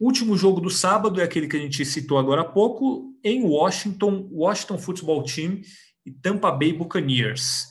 Último 0.00 0.34
jogo 0.34 0.62
do 0.62 0.70
sábado 0.70 1.20
é 1.20 1.24
aquele 1.24 1.46
que 1.46 1.58
a 1.58 1.60
gente 1.60 1.84
citou 1.84 2.16
agora 2.16 2.40
há 2.40 2.44
pouco, 2.44 3.14
em 3.22 3.44
Washington, 3.44 4.30
Washington 4.32 4.78
Football 4.78 5.24
Team 5.24 5.60
e 6.04 6.10
Tampa 6.10 6.50
Bay 6.50 6.72
Buccaneers. 6.72 7.68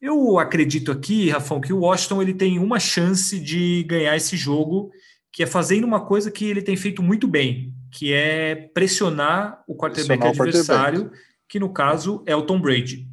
Eu 0.00 0.38
acredito 0.38 0.92
aqui, 0.92 1.30
Rafão, 1.30 1.60
que 1.60 1.72
o 1.72 1.80
Washington 1.80 2.20
ele 2.20 2.34
tem 2.34 2.58
uma 2.58 2.78
chance 2.78 3.38
de 3.40 3.82
ganhar 3.84 4.16
esse 4.16 4.36
jogo, 4.36 4.90
que 5.32 5.42
é 5.42 5.46
fazendo 5.46 5.84
uma 5.84 6.04
coisa 6.04 6.30
que 6.30 6.44
ele 6.44 6.62
tem 6.62 6.76
feito 6.76 7.02
muito 7.02 7.26
bem, 7.26 7.72
que 7.90 8.12
é 8.12 8.54
pressionar 8.54 9.62
o 9.66 9.74
quarterback 9.74 10.20
pressionar 10.20 10.48
adversário, 10.48 11.00
o 11.00 11.04
quarterback. 11.04 11.28
que 11.48 11.58
no 11.58 11.72
caso 11.72 12.22
é 12.26 12.36
o 12.36 12.42
Tom 12.42 12.60
Brady. 12.60 13.08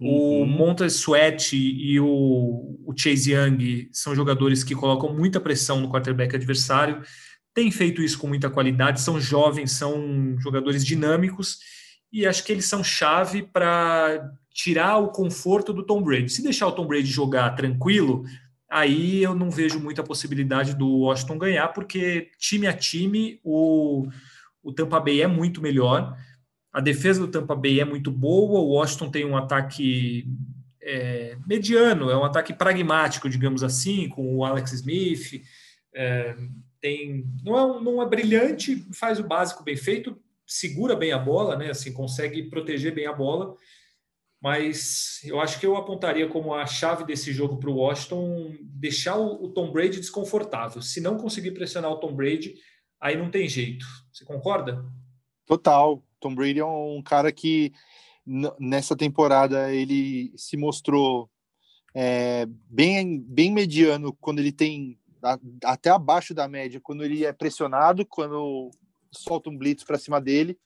Uhum. 0.00 0.42
O 0.42 0.46
Montez 0.46 0.94
Sweat 0.94 1.56
e 1.56 2.00
o, 2.00 2.78
o 2.86 2.94
Chase 2.96 3.32
Young 3.32 3.88
são 3.92 4.14
jogadores 4.14 4.64
que 4.64 4.74
colocam 4.74 5.14
muita 5.14 5.40
pressão 5.40 5.80
no 5.80 5.90
quarterback 5.90 6.34
adversário 6.34 7.02
tem 7.58 7.72
feito 7.72 8.00
isso 8.00 8.16
com 8.20 8.28
muita 8.28 8.48
qualidade, 8.48 9.00
são 9.00 9.20
jovens, 9.20 9.72
são 9.72 10.36
jogadores 10.38 10.86
dinâmicos 10.86 11.58
e 12.12 12.26
acho 12.26 12.44
que 12.44 12.52
eles 12.52 12.66
são 12.66 12.82
chave 12.82 13.42
para 13.42 14.32
tirar 14.52 14.98
o 14.98 15.08
conforto 15.08 15.72
do 15.72 15.84
Tom 15.84 16.02
Brady. 16.02 16.30
Se 16.30 16.42
deixar 16.42 16.66
o 16.66 16.72
Tom 16.72 16.86
Brady 16.86 17.06
jogar 17.06 17.50
tranquilo, 17.50 18.24
aí 18.68 19.22
eu 19.22 19.34
não 19.34 19.50
vejo 19.50 19.78
muita 19.78 20.02
possibilidade 20.02 20.74
do 20.74 20.88
Washington 20.88 21.38
ganhar, 21.38 21.68
porque 21.68 22.30
time 22.38 22.66
a 22.66 22.72
time 22.72 23.40
o, 23.44 24.08
o 24.62 24.72
Tampa 24.72 25.00
Bay 25.00 25.22
é 25.22 25.26
muito 25.26 25.62
melhor. 25.62 26.16
A 26.72 26.80
defesa 26.80 27.20
do 27.20 27.30
Tampa 27.30 27.54
Bay 27.54 27.80
é 27.80 27.84
muito 27.84 28.10
boa, 28.10 28.60
o 28.60 28.70
Washington 28.70 29.10
tem 29.10 29.24
um 29.24 29.36
ataque 29.36 30.26
é, 30.82 31.36
mediano, 31.46 32.10
é 32.10 32.16
um 32.16 32.24
ataque 32.24 32.52
pragmático, 32.52 33.28
digamos 33.28 33.62
assim, 33.62 34.08
com 34.08 34.36
o 34.36 34.44
Alex 34.44 34.72
Smith. 34.72 35.42
É, 35.94 36.36
tem 36.80 37.26
não 37.44 37.58
é, 37.58 37.82
não 37.82 38.02
é 38.02 38.06
brilhante, 38.06 38.86
faz 38.92 39.18
o 39.18 39.24
básico 39.24 39.64
bem 39.64 39.76
feito, 39.76 40.16
segura 40.48 40.96
bem 40.96 41.12
a 41.12 41.18
bola, 41.18 41.54
né? 41.56 41.70
Assim, 41.70 41.92
consegue 41.92 42.44
proteger 42.44 42.94
bem 42.94 43.06
a 43.06 43.12
bola. 43.12 43.54
Mas 44.40 45.20
eu 45.24 45.40
acho 45.40 45.60
que 45.60 45.66
eu 45.66 45.76
apontaria 45.76 46.28
como 46.28 46.54
a 46.54 46.64
chave 46.64 47.04
desse 47.04 47.32
jogo 47.32 47.58
para 47.58 47.70
o 47.70 47.76
Washington 47.76 48.56
deixar 48.62 49.16
o, 49.16 49.48
Tom 49.50 49.70
Brady 49.70 49.98
desconfortável. 49.98 50.80
Se 50.80 51.00
não 51.00 51.18
conseguir 51.18 51.50
pressionar 51.50 51.90
o 51.90 51.98
Tom 51.98 52.14
Brady, 52.14 52.54
aí 53.00 53.16
não 53.16 53.30
tem 53.30 53.48
jeito. 53.48 53.84
Você 54.12 54.24
concorda? 54.24 54.84
Total. 55.44 56.02
Tom 56.20 56.34
Brady 56.34 56.60
é 56.60 56.64
um 56.64 57.02
cara 57.02 57.32
que 57.32 57.72
nessa 58.58 58.96
temporada 58.96 59.72
ele 59.74 60.32
se 60.36 60.56
mostrou 60.56 61.28
é, 61.94 62.46
bem, 62.68 63.20
bem 63.20 63.52
mediano 63.52 64.12
quando 64.20 64.38
ele 64.38 64.52
tem 64.52 64.98
até 65.64 65.90
abaixo 65.90 66.32
da 66.32 66.46
média 66.46 66.80
quando 66.80 67.04
ele 67.04 67.24
é 67.24 67.32
pressionado, 67.32 68.06
quando 68.06 68.70
solta 69.12 69.50
um 69.50 69.56
blitz 69.56 69.84
para 69.84 69.98
cima 69.98 70.20
dele. 70.20 70.58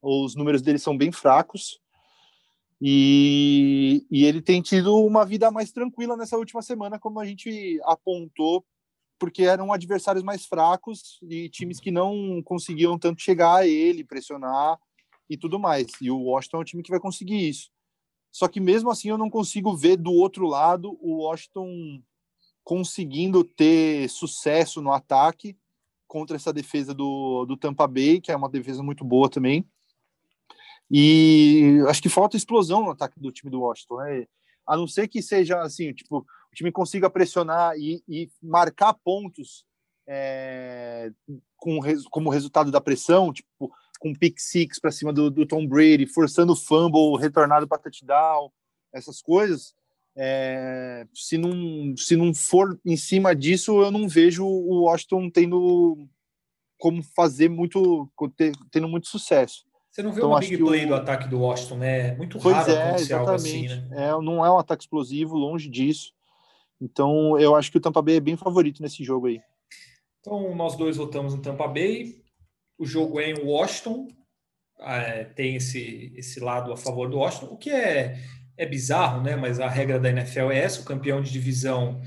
Os 0.00 0.34
números 0.34 0.62
dele 0.62 0.78
são 0.78 0.96
bem 0.96 1.10
fracos. 1.10 1.80
E, 2.80 4.06
e 4.10 4.24
ele 4.24 4.42
tem 4.42 4.60
tido 4.60 4.94
uma 4.96 5.24
vida 5.24 5.50
mais 5.50 5.72
tranquila 5.72 6.16
nessa 6.16 6.36
última 6.36 6.60
semana, 6.60 6.98
como 6.98 7.18
a 7.18 7.24
gente 7.24 7.80
apontou, 7.84 8.64
porque 9.18 9.44
eram 9.44 9.72
adversários 9.72 10.22
mais 10.22 10.44
fracos 10.44 11.18
e 11.22 11.48
times 11.48 11.80
que 11.80 11.90
não 11.90 12.42
conseguiam 12.42 12.98
tanto 12.98 13.22
chegar 13.22 13.56
a 13.56 13.66
ele, 13.66 14.04
pressionar 14.04 14.78
e 15.30 15.36
tudo 15.36 15.58
mais. 15.58 15.86
E 16.00 16.10
o 16.10 16.24
Washington 16.24 16.58
é 16.58 16.60
um 16.60 16.64
time 16.64 16.82
que 16.82 16.90
vai 16.90 17.00
conseguir 17.00 17.48
isso. 17.48 17.70
Só 18.30 18.48
que 18.48 18.60
mesmo 18.60 18.90
assim 18.90 19.08
eu 19.08 19.16
não 19.16 19.30
consigo 19.30 19.76
ver 19.76 19.96
do 19.96 20.12
outro 20.12 20.46
lado 20.46 20.98
o 21.00 21.22
Washington 21.22 22.02
conseguindo 22.64 23.44
ter 23.44 24.08
sucesso 24.08 24.82
no 24.82 24.92
ataque 24.92 25.56
contra 26.14 26.36
essa 26.36 26.52
defesa 26.52 26.94
do, 26.94 27.44
do 27.44 27.56
Tampa 27.56 27.88
Bay, 27.88 28.20
que 28.20 28.30
é 28.30 28.36
uma 28.36 28.48
defesa 28.48 28.84
muito 28.84 29.04
boa 29.04 29.28
também. 29.28 29.68
E 30.88 31.80
acho 31.88 32.00
que 32.00 32.08
falta 32.08 32.36
explosão 32.36 32.84
no 32.84 32.92
ataque 32.92 33.18
do 33.18 33.32
time 33.32 33.50
do 33.50 33.62
Washington, 33.62 33.96
né? 33.96 34.26
A 34.64 34.76
não 34.76 34.86
ser 34.86 35.08
que 35.08 35.20
seja 35.20 35.60
assim, 35.60 35.92
tipo, 35.92 36.18
o 36.18 36.54
time 36.54 36.70
consiga 36.70 37.10
pressionar 37.10 37.76
e, 37.76 38.00
e 38.08 38.30
marcar 38.40 38.94
pontos 38.94 39.66
é, 40.06 41.10
com, 41.56 41.80
como 42.12 42.30
resultado 42.30 42.70
da 42.70 42.80
pressão, 42.80 43.32
tipo, 43.32 43.72
com 43.98 44.14
pick 44.14 44.38
six 44.38 44.78
para 44.78 44.92
cima 44.92 45.12
do, 45.12 45.28
do, 45.32 45.44
Tom 45.44 45.66
Brady, 45.66 46.06
forçando 46.06 46.54
fumble, 46.54 47.20
retornado 47.20 47.66
para 47.66 47.78
touchdown, 47.78 48.52
essas 48.92 49.20
coisas. 49.20 49.74
É, 50.16 51.06
se, 51.12 51.36
não, 51.36 51.96
se 51.96 52.16
não 52.16 52.32
for 52.32 52.78
em 52.84 52.96
cima 52.96 53.34
disso, 53.34 53.82
eu 53.82 53.90
não 53.90 54.08
vejo 54.08 54.44
o 54.46 54.82
Washington 54.84 55.28
tendo 55.28 56.08
como 56.78 57.02
fazer 57.02 57.48
muito, 57.48 58.08
tendo 58.70 58.88
muito 58.88 59.08
sucesso. 59.08 59.64
Você 59.90 60.02
não 60.02 60.12
vê 60.12 60.18
então, 60.18 60.30
uma 60.30 60.40
big 60.40 60.58
play 60.58 60.84
o... 60.84 60.88
do 60.88 60.94
ataque 60.94 61.28
do 61.28 61.40
Washington, 61.40 61.76
né? 61.76 62.14
Muito 62.16 62.38
pois 62.38 62.56
raro 62.56 62.72
é, 62.72 62.88
acontecer 62.88 63.12
algo 63.12 63.30
assim, 63.30 63.68
né? 63.68 63.88
É, 63.92 64.10
não 64.20 64.44
é 64.44 64.50
um 64.50 64.58
ataque 64.58 64.82
explosivo, 64.82 65.36
longe 65.36 65.68
disso. 65.68 66.12
Então, 66.80 67.38
eu 67.38 67.54
acho 67.54 67.70
que 67.70 67.78
o 67.78 67.80
Tampa 67.80 68.02
Bay 68.02 68.16
é 68.16 68.20
bem 68.20 68.36
favorito 68.36 68.82
nesse 68.82 69.04
jogo 69.04 69.28
aí. 69.28 69.40
Então, 70.20 70.54
nós 70.54 70.76
dois 70.76 70.96
votamos 70.96 71.34
no 71.34 71.40
Tampa 71.40 71.68
Bay. 71.68 72.22
O 72.76 72.84
jogo 72.84 73.20
é 73.20 73.30
em 73.30 73.44
Washington. 73.44 74.08
É, 74.80 75.24
tem 75.24 75.56
esse, 75.56 76.12
esse 76.16 76.40
lado 76.40 76.72
a 76.72 76.76
favor 76.76 77.08
do 77.08 77.18
Washington, 77.18 77.54
o 77.54 77.56
que 77.56 77.70
é 77.70 78.18
é 78.56 78.66
bizarro, 78.66 79.22
né? 79.22 79.36
Mas 79.36 79.60
a 79.60 79.68
regra 79.68 79.98
da 79.98 80.10
NFL 80.10 80.50
é 80.50 80.58
essa: 80.58 80.80
o 80.80 80.84
campeão 80.84 81.20
de 81.20 81.30
divisão 81.30 82.00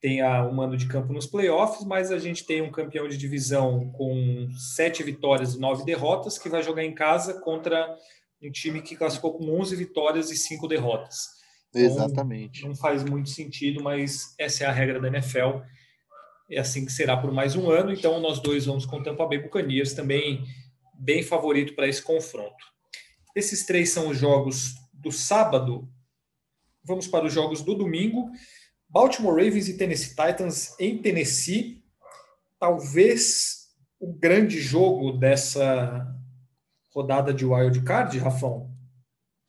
tem 0.00 0.20
a, 0.20 0.46
o 0.46 0.54
mando 0.54 0.76
de 0.76 0.86
campo 0.86 1.12
nos 1.12 1.26
playoffs, 1.26 1.84
mas 1.86 2.12
a 2.12 2.18
gente 2.18 2.44
tem 2.44 2.60
um 2.60 2.70
campeão 2.70 3.08
de 3.08 3.16
divisão 3.16 3.90
com 3.92 4.48
sete 4.74 5.02
vitórias 5.02 5.54
e 5.54 5.58
nove 5.58 5.84
derrotas 5.84 6.36
que 6.36 6.48
vai 6.48 6.62
jogar 6.62 6.84
em 6.84 6.94
casa 6.94 7.40
contra 7.40 7.96
um 8.42 8.50
time 8.50 8.82
que 8.82 8.96
classificou 8.96 9.38
com 9.38 9.58
11 9.58 9.74
vitórias 9.76 10.30
e 10.30 10.36
cinco 10.36 10.68
derrotas. 10.68 11.28
Então, 11.70 11.82
Exatamente. 11.82 12.66
Não 12.66 12.74
faz 12.74 13.02
muito 13.02 13.30
sentido, 13.30 13.82
mas 13.82 14.34
essa 14.38 14.64
é 14.64 14.66
a 14.66 14.72
regra 14.72 15.00
da 15.00 15.08
NFL. 15.08 15.60
É 16.50 16.60
assim 16.60 16.84
que 16.84 16.92
será 16.92 17.16
por 17.16 17.32
mais 17.32 17.56
um 17.56 17.70
ano. 17.70 17.90
Então, 17.90 18.20
nós 18.20 18.38
dois 18.40 18.66
vamos 18.66 18.84
com 18.84 18.98
o 18.98 19.02
Tampa 19.02 19.26
Bay 19.26 19.38
Buccaneers, 19.38 19.94
também 19.94 20.44
bem 20.94 21.22
favorito 21.22 21.74
para 21.74 21.88
esse 21.88 22.02
confronto. 22.02 22.64
Esses 23.34 23.64
três 23.64 23.90
são 23.90 24.08
os 24.08 24.18
jogos 24.18 24.74
do 25.04 25.12
sábado, 25.12 25.88
vamos 26.82 27.06
para 27.06 27.26
os 27.26 27.32
jogos 27.32 27.62
do 27.62 27.74
domingo. 27.74 28.30
Baltimore 28.88 29.34
Ravens 29.34 29.68
e 29.68 29.76
Tennessee 29.76 30.16
Titans 30.16 30.74
em 30.80 30.98
Tennessee. 30.98 31.84
Talvez 32.58 33.68
o 34.00 34.12
grande 34.12 34.58
jogo 34.60 35.12
dessa 35.12 36.06
rodada 36.92 37.32
de 37.32 37.44
wild 37.44 37.82
card, 37.82 38.18
Rafão. 38.18 38.70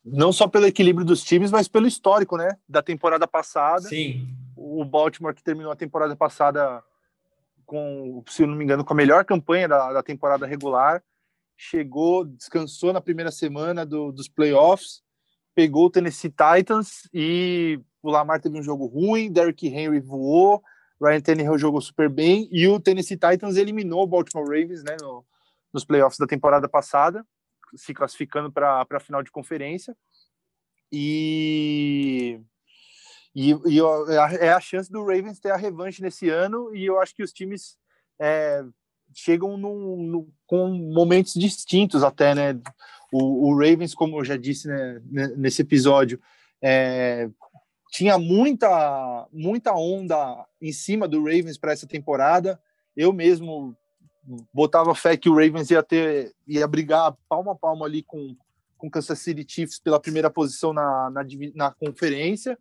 Não 0.04 0.32
só 0.32 0.46
pelo 0.46 0.66
equilíbrio 0.66 1.06
dos 1.06 1.24
times, 1.24 1.50
mas 1.50 1.66
pelo 1.66 1.86
histórico, 1.86 2.36
né? 2.36 2.56
Da 2.68 2.82
temporada 2.82 3.26
passada. 3.26 3.88
Sim. 3.88 4.28
O 4.54 4.84
Baltimore 4.84 5.34
que 5.34 5.42
terminou 5.42 5.72
a 5.72 5.76
temporada 5.76 6.14
passada 6.14 6.82
com, 7.64 8.22
se 8.28 8.46
não 8.46 8.54
me 8.54 8.64
engano, 8.64 8.84
com 8.84 8.92
a 8.92 8.96
melhor 8.96 9.24
campanha 9.24 9.66
da, 9.66 9.92
da 9.92 10.02
temporada 10.02 10.46
regular. 10.46 11.02
Chegou, 11.56 12.24
descansou 12.24 12.92
na 12.92 13.00
primeira 13.00 13.30
semana 13.30 13.86
do, 13.86 14.12
dos 14.12 14.28
playoffs 14.28 15.05
pegou 15.56 15.86
o 15.86 15.90
Tennessee 15.90 16.30
Titans 16.30 17.08
e 17.14 17.80
o 18.02 18.10
Lamar 18.10 18.42
teve 18.42 18.58
um 18.58 18.62
jogo 18.62 18.84
ruim, 18.84 19.32
Derrick 19.32 19.66
Henry 19.66 20.00
voou, 20.00 20.62
Ryan 21.02 21.20
Tannehill 21.22 21.58
jogou 21.58 21.80
super 21.80 22.10
bem 22.10 22.46
e 22.52 22.68
o 22.68 22.78
Tennessee 22.78 23.16
Titans 23.16 23.56
eliminou 23.56 24.02
o 24.02 24.06
Baltimore 24.06 24.44
Ravens 24.44 24.84
né, 24.84 24.98
no, 25.00 25.24
nos 25.72 25.82
playoffs 25.82 26.18
da 26.18 26.26
temporada 26.26 26.68
passada, 26.68 27.26
se 27.74 27.94
classificando 27.94 28.52
para 28.52 28.86
a 28.88 29.00
final 29.00 29.22
de 29.22 29.30
conferência. 29.30 29.96
E, 30.92 32.38
e, 33.34 33.52
e, 33.52 33.80
é 34.38 34.52
a 34.52 34.60
chance 34.60 34.92
do 34.92 35.00
Ravens 35.00 35.40
ter 35.40 35.50
a 35.50 35.56
revanche 35.56 36.02
nesse 36.02 36.28
ano 36.28 36.74
e 36.76 36.84
eu 36.84 37.00
acho 37.00 37.14
que 37.14 37.22
os 37.22 37.32
times 37.32 37.78
é, 38.20 38.62
chegam 39.14 39.56
num, 39.56 39.96
num, 40.02 40.32
com 40.46 40.68
momentos 40.68 41.32
distintos 41.32 42.04
até, 42.04 42.34
né? 42.34 42.60
O, 43.12 43.48
o 43.48 43.58
Ravens, 43.58 43.94
como 43.94 44.18
eu 44.18 44.24
já 44.24 44.36
disse 44.36 44.68
né, 44.68 45.00
nesse 45.36 45.62
episódio, 45.62 46.20
é, 46.62 47.28
tinha 47.90 48.18
muita, 48.18 49.28
muita 49.32 49.74
onda 49.74 50.44
em 50.60 50.72
cima 50.72 51.06
do 51.06 51.18
Ravens 51.18 51.58
para 51.58 51.72
essa 51.72 51.86
temporada. 51.86 52.60
Eu 52.96 53.12
mesmo 53.12 53.76
botava 54.52 54.94
fé 54.94 55.16
que 55.16 55.28
o 55.28 55.34
Ravens 55.34 55.70
ia 55.70 55.82
ter 55.82 56.34
ia 56.48 56.66
brigar 56.66 57.16
palmo 57.28 57.50
a 57.50 57.54
palmo 57.54 57.84
ali 57.84 58.02
com 58.02 58.36
com 58.76 58.90
Kansas 58.90 59.18
City 59.18 59.44
Chiefs 59.46 59.78
pela 59.78 60.00
primeira 60.00 60.30
posição 60.30 60.72
na, 60.72 61.10
na, 61.10 61.24
na 61.54 61.70
conferência. 61.72 62.58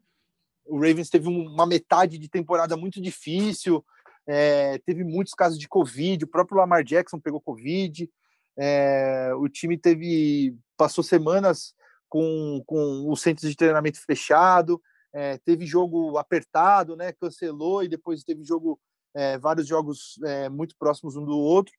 O 0.66 0.76
Ravens 0.78 1.10
teve 1.10 1.28
uma 1.28 1.66
metade 1.66 2.18
de 2.18 2.28
temporada 2.28 2.76
muito 2.76 3.02
difícil, 3.02 3.86
é, 4.26 4.80
teve 4.80 5.04
muitos 5.04 5.34
casos 5.34 5.60
de 5.60 5.68
Covid, 5.68 6.26
o 6.26 6.28
próprio 6.28 6.58
Lamar 6.58 6.84
Jackson 6.84 7.20
pegou 7.20 7.40
Covid, 7.40 8.10
é, 8.58 9.32
o 9.36 9.48
time 9.48 9.78
teve 9.78 10.56
passou 10.78 11.04
semanas 11.04 11.74
com, 12.10 12.64
com 12.66 13.10
o 13.10 13.16
centro 13.16 13.48
de 13.48 13.56
treinamento 13.56 14.00
fechado, 14.06 14.82
é, 15.14 15.38
teve 15.40 15.66
jogo 15.66 16.18
apertado, 16.18 16.96
né, 16.96 17.14
cancelou 17.14 17.84
e 17.84 17.88
depois 17.88 18.24
teve 18.24 18.44
jogo 18.44 18.80
é, 19.14 19.38
vários 19.38 19.66
jogos 19.66 20.20
muito 20.52 20.76
próximos 20.78 21.16
um 21.16 21.24
do 21.24 21.38
outro 21.38 21.74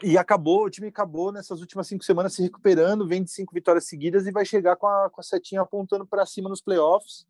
e 0.00 0.16
acabou, 0.16 0.64
o 0.64 0.70
time 0.70 0.88
acabou 0.88 1.30
nessas 1.30 1.60
últimas 1.60 1.86
cinco 1.86 2.04
semanas 2.04 2.34
se 2.34 2.42
recuperando, 2.42 3.06
vem 3.06 3.22
de 3.22 3.30
cinco 3.30 3.54
vitórias 3.54 3.86
seguidas 3.86 4.26
e 4.26 4.32
vai 4.32 4.44
chegar 4.44 4.76
com 4.76 4.86
a, 4.86 5.10
com 5.10 5.20
a 5.20 5.24
setinha 5.24 5.60
apontando 5.60 6.06
para 6.06 6.24
cima 6.24 6.48
nos 6.48 6.62
playoffs. 6.62 7.26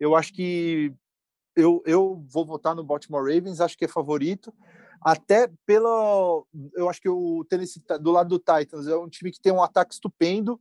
Eu 0.00 0.16
acho 0.16 0.32
que 0.32 0.92
eu, 1.54 1.82
eu 1.84 2.24
vou 2.28 2.46
votar 2.46 2.74
no 2.74 2.82
Baltimore 2.82 3.22
Ravens, 3.22 3.60
acho 3.60 3.76
que 3.76 3.84
é 3.84 3.88
favorito. 3.88 4.52
Até 5.04 5.50
pela. 5.66 6.42
Eu 6.74 6.88
acho 6.88 7.00
que 7.00 7.08
o 7.08 7.44
Tennessee, 7.48 7.82
do 8.00 8.10
lado 8.10 8.28
do 8.28 8.38
Titans, 8.38 8.86
é 8.86 8.96
um 8.96 9.08
time 9.08 9.30
que 9.30 9.40
tem 9.40 9.52
um 9.52 9.62
ataque 9.62 9.94
estupendo. 9.94 10.60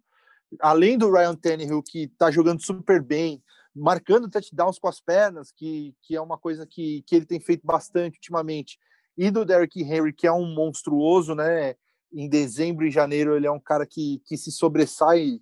Além 0.59 0.97
do 0.97 1.11
Ryan 1.11 1.35
Tannehill, 1.35 1.81
que 1.81 2.03
está 2.03 2.29
jogando 2.29 2.61
super 2.61 3.01
bem, 3.01 3.41
marcando 3.73 4.29
touchdowns 4.29 4.77
com 4.77 4.87
as 4.87 4.99
pernas, 4.99 5.51
que, 5.51 5.95
que 6.01 6.15
é 6.15 6.21
uma 6.21 6.37
coisa 6.37 6.67
que, 6.67 7.03
que 7.03 7.15
ele 7.15 7.25
tem 7.25 7.39
feito 7.39 7.65
bastante 7.65 8.17
ultimamente 8.17 8.77
e 9.17 9.29
do 9.29 9.45
Derrick 9.45 9.81
Henry, 9.81 10.13
que 10.13 10.27
é 10.27 10.31
um 10.31 10.45
monstruoso, 10.45 11.35
né? 11.35 11.75
Em 12.13 12.27
dezembro 12.27 12.85
e 12.85 12.91
janeiro 12.91 13.35
ele 13.35 13.47
é 13.47 13.51
um 13.51 13.59
cara 13.59 13.85
que, 13.85 14.21
que 14.25 14.35
se 14.35 14.51
sobressai 14.51 15.39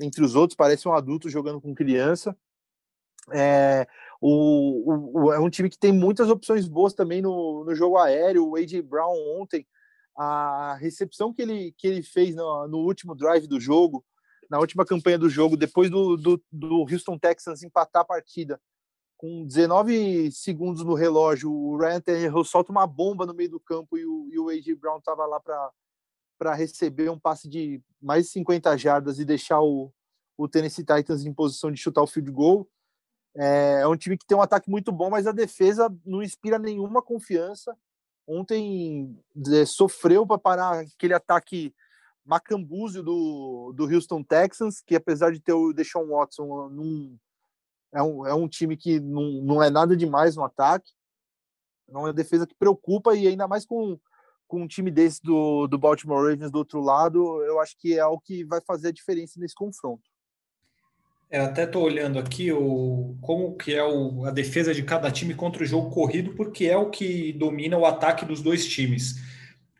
entre 0.00 0.24
os 0.24 0.34
outros, 0.34 0.56
parece 0.56 0.86
um 0.88 0.92
adulto 0.92 1.28
jogando 1.28 1.60
com 1.60 1.74
criança. 1.74 2.36
É, 3.32 3.86
o, 4.20 5.24
o, 5.24 5.32
é 5.32 5.38
um 5.38 5.50
time 5.50 5.68
que 5.68 5.78
tem 5.78 5.92
muitas 5.92 6.30
opções 6.30 6.66
boas 6.68 6.94
também 6.94 7.20
no, 7.20 7.64
no 7.64 7.74
jogo 7.74 7.98
aéreo. 7.98 8.48
O 8.48 8.56
A.J. 8.56 8.82
Brown 8.82 9.14
ontem, 9.40 9.66
a 10.16 10.76
recepção 10.80 11.32
que 11.32 11.42
ele, 11.42 11.74
que 11.76 11.86
ele 11.86 12.02
fez 12.02 12.34
no, 12.34 12.68
no 12.68 12.78
último 12.78 13.14
drive 13.14 13.46
do 13.46 13.60
jogo, 13.60 14.04
na 14.50 14.58
última 14.58 14.84
campanha 14.84 15.18
do 15.18 15.28
jogo, 15.28 15.56
depois 15.56 15.90
do, 15.90 16.16
do, 16.16 16.42
do 16.50 16.86
Houston 16.90 17.18
Texans 17.18 17.62
empatar 17.62 18.02
a 18.02 18.06
partida, 18.06 18.60
com 19.16 19.46
19 19.46 20.30
segundos 20.32 20.84
no 20.84 20.94
relógio, 20.94 21.50
o 21.50 21.76
Ryan 21.78 22.00
Tannehill 22.00 22.44
solta 22.44 22.70
uma 22.70 22.86
bomba 22.86 23.24
no 23.24 23.34
meio 23.34 23.50
do 23.50 23.60
campo 23.60 23.96
e 23.96 24.04
o, 24.04 24.28
e 24.30 24.38
o 24.38 24.48
A.J. 24.48 24.74
Brown 24.74 24.98
estava 24.98 25.24
lá 25.26 25.40
para 25.40 26.54
receber 26.54 27.10
um 27.10 27.18
passe 27.18 27.48
de 27.48 27.80
mais 28.00 28.26
de 28.26 28.32
50 28.32 28.76
jardas 28.76 29.18
e 29.18 29.24
deixar 29.24 29.60
o, 29.62 29.92
o 30.36 30.48
Tennessee 30.48 30.84
Titans 30.84 31.24
em 31.24 31.32
posição 31.32 31.70
de 31.70 31.80
chutar 31.80 32.02
o 32.02 32.06
field 32.06 32.30
goal. 32.30 32.68
É, 33.36 33.80
é 33.82 33.88
um 33.88 33.96
time 33.96 34.16
que 34.16 34.26
tem 34.26 34.36
um 34.36 34.42
ataque 34.42 34.70
muito 34.70 34.92
bom, 34.92 35.10
mas 35.10 35.26
a 35.26 35.32
defesa 35.32 35.94
não 36.04 36.22
inspira 36.22 36.58
nenhuma 36.58 37.02
confiança. 37.02 37.76
Ontem 38.26 39.18
é, 39.52 39.66
sofreu 39.66 40.26
para 40.26 40.38
parar 40.38 40.80
aquele 40.80 41.14
ataque 41.14 41.74
macambúzio 42.24 43.02
do, 43.02 43.72
do 43.74 43.84
Houston 43.84 44.22
Texans, 44.22 44.80
que 44.80 44.96
apesar 44.96 45.30
de 45.32 45.40
ter 45.40 45.52
o 45.52 45.72
Deshaun 45.72 46.08
Watson 46.08 46.68
num, 46.70 47.18
é 47.92 48.02
um, 48.02 48.26
é 48.26 48.34
um 48.34 48.48
time 48.48 48.76
que 48.76 48.98
não, 48.98 49.42
não 49.42 49.62
é 49.62 49.68
nada 49.68 49.96
demais 49.96 50.36
no 50.36 50.44
ataque. 50.44 50.90
É 51.88 51.96
uma 51.96 52.12
defesa 52.12 52.46
que 52.46 52.54
preocupa 52.54 53.14
e 53.14 53.28
ainda 53.28 53.46
mais 53.46 53.66
com, 53.66 53.98
com 54.48 54.62
um 54.62 54.66
time 54.66 54.90
desse 54.90 55.22
do, 55.22 55.66
do 55.66 55.76
Baltimore 55.76 56.22
Ravens 56.22 56.50
do 56.50 56.58
outro 56.58 56.80
lado, 56.80 57.42
eu 57.44 57.60
acho 57.60 57.76
que 57.78 57.98
é 57.98 58.06
o 58.06 58.18
que 58.18 58.44
vai 58.44 58.60
fazer 58.62 58.88
a 58.88 58.92
diferença 58.92 59.38
nesse 59.38 59.54
confronto. 59.54 60.13
É, 61.34 61.40
até 61.40 61.64
estou 61.64 61.82
olhando 61.82 62.16
aqui 62.16 62.52
o, 62.52 63.16
como 63.20 63.56
que 63.56 63.74
é 63.74 63.82
o, 63.82 64.24
a 64.24 64.30
defesa 64.30 64.72
de 64.72 64.84
cada 64.84 65.10
time 65.10 65.34
contra 65.34 65.64
o 65.64 65.66
jogo 65.66 65.90
corrido, 65.90 66.32
porque 66.36 66.66
é 66.66 66.76
o 66.76 66.90
que 66.90 67.32
domina 67.32 67.76
o 67.76 67.84
ataque 67.84 68.24
dos 68.24 68.40
dois 68.40 68.64
times. 68.64 69.16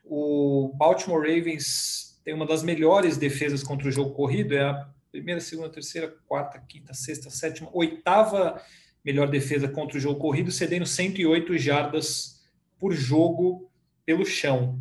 O 0.03 0.73
Baltimore 0.75 1.21
Ravens 1.21 2.19
tem 2.25 2.33
uma 2.33 2.45
das 2.45 2.61
melhores 2.61 3.15
defesas 3.15 3.63
contra 3.63 3.87
o 3.87 3.91
jogo 3.91 4.13
corrido, 4.13 4.53
é 4.53 4.63
a 4.63 4.89
primeira, 5.09 5.39
segunda, 5.39 5.69
terceira, 5.69 6.13
quarta, 6.27 6.59
quinta, 6.59 6.93
sexta, 6.93 7.29
sétima, 7.29 7.69
oitava 7.71 8.61
melhor 9.01 9.29
defesa 9.29 9.69
contra 9.69 9.97
o 9.97 10.01
jogo 10.01 10.19
corrido, 10.19 10.51
cedendo 10.51 10.85
108 10.85 11.57
jardas 11.57 12.43
por 12.77 12.91
jogo 12.91 13.71
pelo 14.05 14.25
chão. 14.25 14.77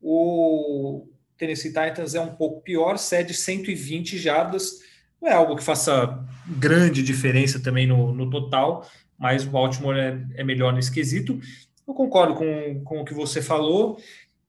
O 0.00 1.08
Tennessee 1.36 1.72
Titans 1.72 2.14
é 2.14 2.20
um 2.20 2.36
pouco 2.36 2.60
pior, 2.60 2.96
cede 2.96 3.34
120 3.34 4.18
jardas. 4.18 4.91
Não 5.22 5.28
é 5.28 5.32
algo 5.32 5.56
que 5.56 5.62
faça 5.62 6.22
grande 6.46 7.02
diferença 7.02 7.60
também 7.60 7.86
no, 7.86 8.12
no 8.12 8.28
total, 8.28 8.86
mas 9.16 9.46
o 9.46 9.50
Baltimore 9.50 9.96
é, 9.96 10.20
é 10.34 10.44
melhor 10.44 10.72
nesse 10.72 10.92
quesito. 10.92 11.40
Eu 11.88 11.94
concordo 11.94 12.34
com, 12.34 12.82
com 12.84 13.00
o 13.00 13.04
que 13.04 13.14
você 13.14 13.40
falou. 13.40 13.98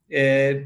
É, 0.09 0.65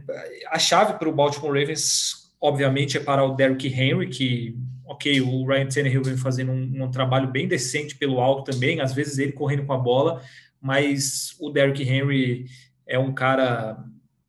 a 0.50 0.58
chave 0.58 0.94
para 0.94 1.10
o 1.10 1.14
Baltimore 1.14 1.54
Ravens 1.60 2.28
obviamente, 2.40 2.98
é 2.98 3.00
para 3.00 3.24
o 3.24 3.36
Derrick 3.36 3.68
Henry, 3.68 4.08
que, 4.08 4.56
ok, 4.86 5.22
o 5.22 5.46
Ryan 5.46 5.68
Tannehill 5.68 6.04
vem 6.04 6.18
fazendo 6.18 6.52
um, 6.52 6.84
um, 6.84 6.92
trabalho 6.92 7.28
bem 7.30 7.48
decente 7.48 7.96
pelo 7.96 8.20
alto 8.20 8.52
também, 8.52 8.80
às 8.80 8.94
vezes 8.94 9.18
ele 9.18 9.32
correndo 9.32 9.66
com 9.66 9.74
a 9.74 9.78
bola, 9.78 10.22
mas 10.62 11.36
o 11.40 11.50
Derrick 11.50 11.84
Henry 11.84 12.46
é 12.86 12.98
um 12.98 13.14
cara 13.14 13.84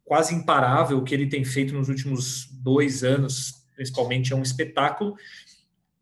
quase 0.04 0.34
imparável, 0.34 0.98
o 0.98 1.04
que 1.04 1.14
ele 1.14 1.26
tem 1.26 1.44
feito 1.44 1.74
nos 1.74 1.88
últimos 1.88 2.48
dois 2.62 3.04
anos, 3.04 3.66
principalmente, 3.76 4.32
é 4.32 4.36
um 4.36 4.42
espetáculo, 4.42 5.14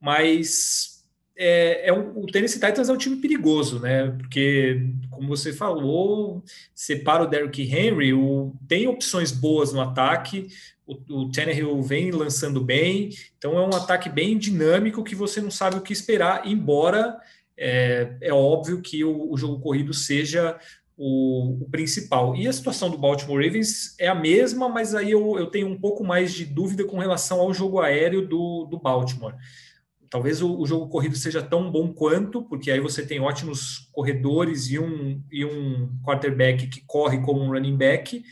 mas 0.00 0.96
é, 1.36 1.88
é 1.88 1.92
um, 1.92 2.20
o 2.20 2.26
Tennessee 2.26 2.60
Titans 2.60 2.88
é 2.88 2.92
um 2.92 2.96
time 2.96 3.16
perigoso, 3.16 3.78
né? 3.78 4.10
Porque, 4.10 4.90
como 5.10 5.28
você 5.28 5.52
falou, 5.52 6.42
separa 6.74 7.24
o 7.24 7.26
Derrick 7.26 7.62
Henry, 7.62 8.14
o, 8.14 8.54
tem 8.66 8.88
opções 8.88 9.30
boas 9.30 9.72
no 9.72 9.80
ataque, 9.80 10.48
o, 10.86 10.94
o 11.10 11.30
Tannehill 11.30 11.82
vem 11.82 12.10
lançando 12.10 12.60
bem, 12.60 13.10
então 13.36 13.58
é 13.58 13.66
um 13.66 13.74
ataque 13.74 14.08
bem 14.08 14.38
dinâmico 14.38 15.04
que 15.04 15.14
você 15.14 15.40
não 15.40 15.50
sabe 15.50 15.76
o 15.76 15.82
que 15.82 15.92
esperar, 15.92 16.46
embora 16.46 17.18
é, 17.58 18.16
é 18.20 18.32
óbvio 18.32 18.80
que 18.80 19.04
o, 19.04 19.32
o, 19.32 19.36
jogo 19.36 19.60
corrido 19.60 19.92
seja 19.92 20.58
o, 20.96 21.62
o, 21.62 21.70
principal. 21.70 22.36
E 22.36 22.46
a 22.46 22.52
situação 22.52 22.88
do 22.88 22.98
Baltimore 22.98 23.42
Ravens 23.42 23.94
é 23.98 24.08
a 24.08 24.14
mesma, 24.14 24.68
mas 24.68 24.94
aí 24.94 25.10
eu, 25.10 25.38
eu 25.38 25.46
tenho 25.46 25.68
um 25.68 25.78
pouco 25.78 26.04
mais 26.04 26.32
de 26.32 26.44
dúvida 26.44 26.84
com 26.84 26.98
relação 26.98 27.40
ao 27.40 27.52
jogo 27.52 27.80
aéreo 27.80 28.26
do, 28.26 28.66
do 28.70 28.78
Baltimore. 28.78 29.34
Talvez 30.08 30.40
o, 30.42 30.58
o, 30.58 30.66
jogo 30.66 30.88
corrido 30.88 31.16
seja 31.16 31.42
tão 31.42 31.70
bom 31.70 31.92
quanto, 31.92 32.42
porque 32.42 32.70
aí 32.70 32.80
você 32.80 33.04
tem 33.04 33.20
ótimos 33.20 33.88
corredores 33.92 34.70
e 34.70 34.78
um, 34.78 35.22
e 35.30 35.44
um 35.44 35.90
quarterback 36.04 36.66
que 36.68 36.80
corre 36.86 37.20
como 37.22 37.42
um 37.42 37.50
running 37.50 37.76
back, 37.76 38.24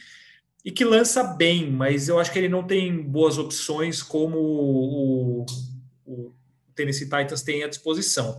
e 0.65 0.71
que 0.71 0.85
lança 0.85 1.23
bem, 1.23 1.71
mas 1.71 2.09
eu 2.09 2.19
acho 2.19 2.33
que 2.33 2.39
ele 2.39 2.49
não 2.49 2.67
tem 2.67 3.03
boas 3.03 3.37
opções 3.37 4.03
como 4.03 4.39
o, 4.39 5.47
o 6.07 6.33
Tennessee 6.75 7.05
Titans 7.05 7.43
tem 7.43 7.63
à 7.63 7.69
disposição. 7.69 8.39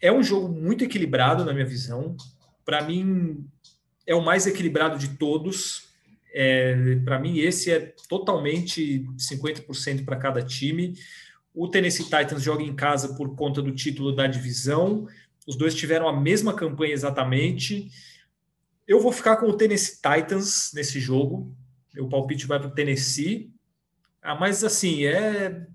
É 0.00 0.12
um 0.12 0.22
jogo 0.22 0.48
muito 0.48 0.84
equilibrado, 0.84 1.44
na 1.44 1.52
minha 1.54 1.64
visão. 1.64 2.16
Para 2.64 2.82
mim, 2.82 3.46
é 4.06 4.14
o 4.14 4.20
mais 4.20 4.46
equilibrado 4.46 4.98
de 4.98 5.16
todos. 5.16 5.88
É, 6.34 6.96
para 7.04 7.18
mim, 7.18 7.38
esse 7.38 7.70
é 7.70 7.94
totalmente 8.08 9.06
50% 9.16 10.04
para 10.04 10.16
cada 10.16 10.42
time. 10.42 10.94
O 11.54 11.68
Tennessee 11.68 12.04
Titans 12.04 12.42
joga 12.42 12.62
em 12.62 12.74
casa 12.74 13.14
por 13.14 13.34
conta 13.36 13.60
do 13.60 13.72
título 13.72 14.14
da 14.14 14.26
divisão. 14.26 15.06
Os 15.46 15.56
dois 15.56 15.74
tiveram 15.74 16.08
a 16.08 16.18
mesma 16.18 16.54
campanha 16.54 16.94
exatamente. 16.94 17.90
Eu 18.86 19.00
vou 19.00 19.12
ficar 19.12 19.36
com 19.36 19.46
o 19.46 19.56
Tennessee 19.56 19.96
Titans 19.96 20.70
nesse 20.74 20.98
jogo. 20.98 21.54
Meu 21.94 22.08
palpite 22.08 22.46
vai 22.46 22.58
para 22.58 22.68
o 22.68 22.74
Tennessee. 22.74 23.52
Ah, 24.22 24.34
mas 24.34 24.64
assim, 24.64 25.04
é, 25.04 25.66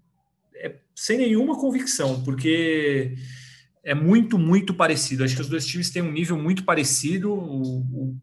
é 0.55 0.75
sem 0.95 1.17
nenhuma 1.17 1.59
convicção, 1.59 2.23
porque 2.23 3.15
é 3.83 3.93
muito, 3.93 4.37
muito 4.37 4.73
parecido. 4.73 5.23
Acho 5.23 5.35
que 5.35 5.41
os 5.41 5.49
dois 5.49 5.65
times 5.65 5.89
têm 5.89 6.01
um 6.01 6.11
nível 6.11 6.37
muito 6.37 6.63
parecido. 6.63 7.31
O, 7.31 7.79
o, 7.79 8.17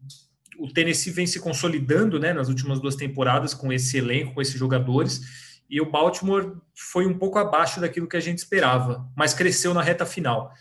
o, 0.59 0.73
Tennessee 0.73 1.11
vem 1.11 1.25
se 1.25 1.39
consolidando 1.39 2.19
né, 2.19 2.33
nas 2.33 2.49
últimas 2.49 2.79
duas 2.79 2.95
temporadas 2.95 3.53
com 3.53 3.71
esse 3.71 3.97
elenco, 3.97 4.33
com 4.33 4.41
esses 4.41 4.59
jogadores, 4.59 5.44
e 5.69 5.81
o 5.81 5.89
Baltimore 5.89 6.57
foi 6.73 7.05
um 7.05 7.17
pouco 7.17 7.37
abaixo 7.37 7.79
daquilo 7.79 8.07
que 8.07 8.17
a 8.17 8.21
gente 8.21 8.37
esperava, 8.39 9.09
mas 9.15 9.33
cresceu 9.33 9.73
na 9.73 9.81
reta 9.81 10.05
final. 10.05 10.53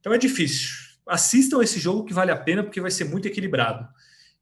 Então 0.00 0.12
é 0.12 0.18
difícil 0.18 0.90
assistam 1.10 1.60
esse 1.60 1.78
jogo 1.78 2.04
que 2.04 2.14
vale 2.14 2.30
a 2.30 2.36
pena, 2.36 2.62
porque 2.62 2.80
vai 2.80 2.90
ser 2.90 3.04
muito 3.04 3.26
equilibrado. 3.26 3.86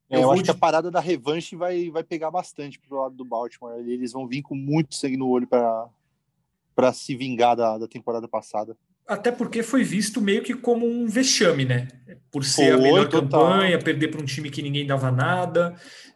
Eu, 0.09 0.20
é, 0.20 0.24
eu 0.24 0.30
acho 0.30 0.42
de... 0.42 0.44
que 0.44 0.51
a 0.51 0.59
parada 0.59 0.90
da 0.90 1.01
revanche 1.01 1.57
vai, 1.57 1.90
vai 1.90 2.05
pegar 2.05 2.30
bastante 2.30 2.78
pro 2.78 3.01
lado 3.01 3.14
do 3.14 3.24
Baltimore. 3.24 3.74
Eles 3.78 4.12
vão 4.12 4.26
vir 4.26 4.42
com 4.42 4.55
muito 4.55 4.94
sangue 4.94 5.16
no 5.16 5.28
olho 5.28 5.46
para 5.46 6.92
se 6.92 7.16
vingar 7.16 7.57
da, 7.57 7.78
da 7.78 7.88
temporada 7.88 8.28
passada. 8.28 8.76
Até 9.07 9.32
porque 9.32 9.62
foi 9.62 9.82
visto 9.82 10.20
meio 10.20 10.42
que 10.42 10.55
como 10.55 10.86
um 10.86 11.07
vexame, 11.07 11.64
né? 11.64 11.88
Por 12.30 12.44
ser 12.44 12.66
foi, 12.66 12.72
a 12.72 12.78
melhor 12.78 13.08
total. 13.08 13.22
campanha, 13.22 13.78
perder 13.78 14.08
para 14.08 14.20
um 14.20 14.24
time 14.24 14.50
que 14.50 14.60
ninguém 14.60 14.86
dava 14.86 15.10
nada, 15.10 15.74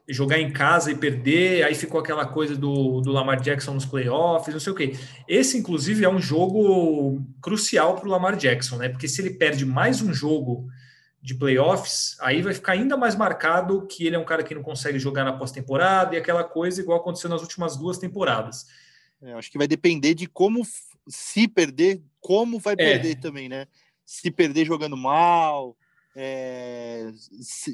jogar 0.09 0.39
em 0.39 0.53
casa 0.53 0.91
e 0.91 0.95
perder, 0.95 1.65
aí 1.65 1.75
ficou 1.75 2.01
aquela 2.01 2.27
coisa 2.27 2.57
do, 2.57 3.01
do 3.01 3.11
Lamar 3.11 3.41
Jackson 3.41 3.73
nos 3.73 3.87
playoffs, 3.87 4.53
não 4.53 4.61
sei 4.61 4.73
o 4.73 4.77
quê. 4.77 4.97
Esse, 5.27 5.57
inclusive, 5.57 6.05
é 6.05 6.09
um 6.09 6.21
jogo 6.21 7.23
crucial 7.41 7.97
para 7.97 8.07
o 8.07 8.11
Lamar 8.11 8.37
Jackson, 8.37 8.77
né? 8.77 8.89
Porque 8.89 9.09
se 9.09 9.23
ele 9.23 9.31
perde 9.31 9.65
mais 9.65 10.03
um 10.03 10.13
jogo 10.13 10.69
de 11.23 11.35
playoffs, 11.35 12.17
aí 12.21 12.43
vai 12.43 12.53
ficar 12.53 12.73
ainda 12.73 12.97
mais 12.97 13.15
marcado 13.15 13.87
que 13.87 14.05
ele 14.05 14.17
é 14.17 14.19
um 14.19 14.25
cara 14.25 14.43
que 14.43 14.55
não 14.55 14.63
consegue 14.63 14.99
jogar 14.99 15.25
na 15.25 15.33
pós-temporada 15.33 16.17
e 16.17 16.19
aquela 16.19 16.43
coisa 16.43 16.81
igual 16.81 16.99
aconteceu 16.99 17.31
nas 17.31 17.43
últimas 17.43 17.77
duas 17.77 17.97
temporadas. 17.97 18.67
É, 19.23 19.33
acho 19.35 19.51
que 19.51 19.57
vai 19.57 19.69
depender 19.69 20.15
de 20.15 20.27
como 20.27 20.63
se 21.07 21.47
perder, 21.47 22.03
como 22.21 22.59
vai 22.59 22.75
é. 22.75 22.77
perder 22.77 23.21
também, 23.21 23.49
né? 23.49 23.67
Se 24.05 24.33
perder 24.33 24.65
jogando 24.65 24.97
mal, 24.97 25.77
é, 26.15 27.11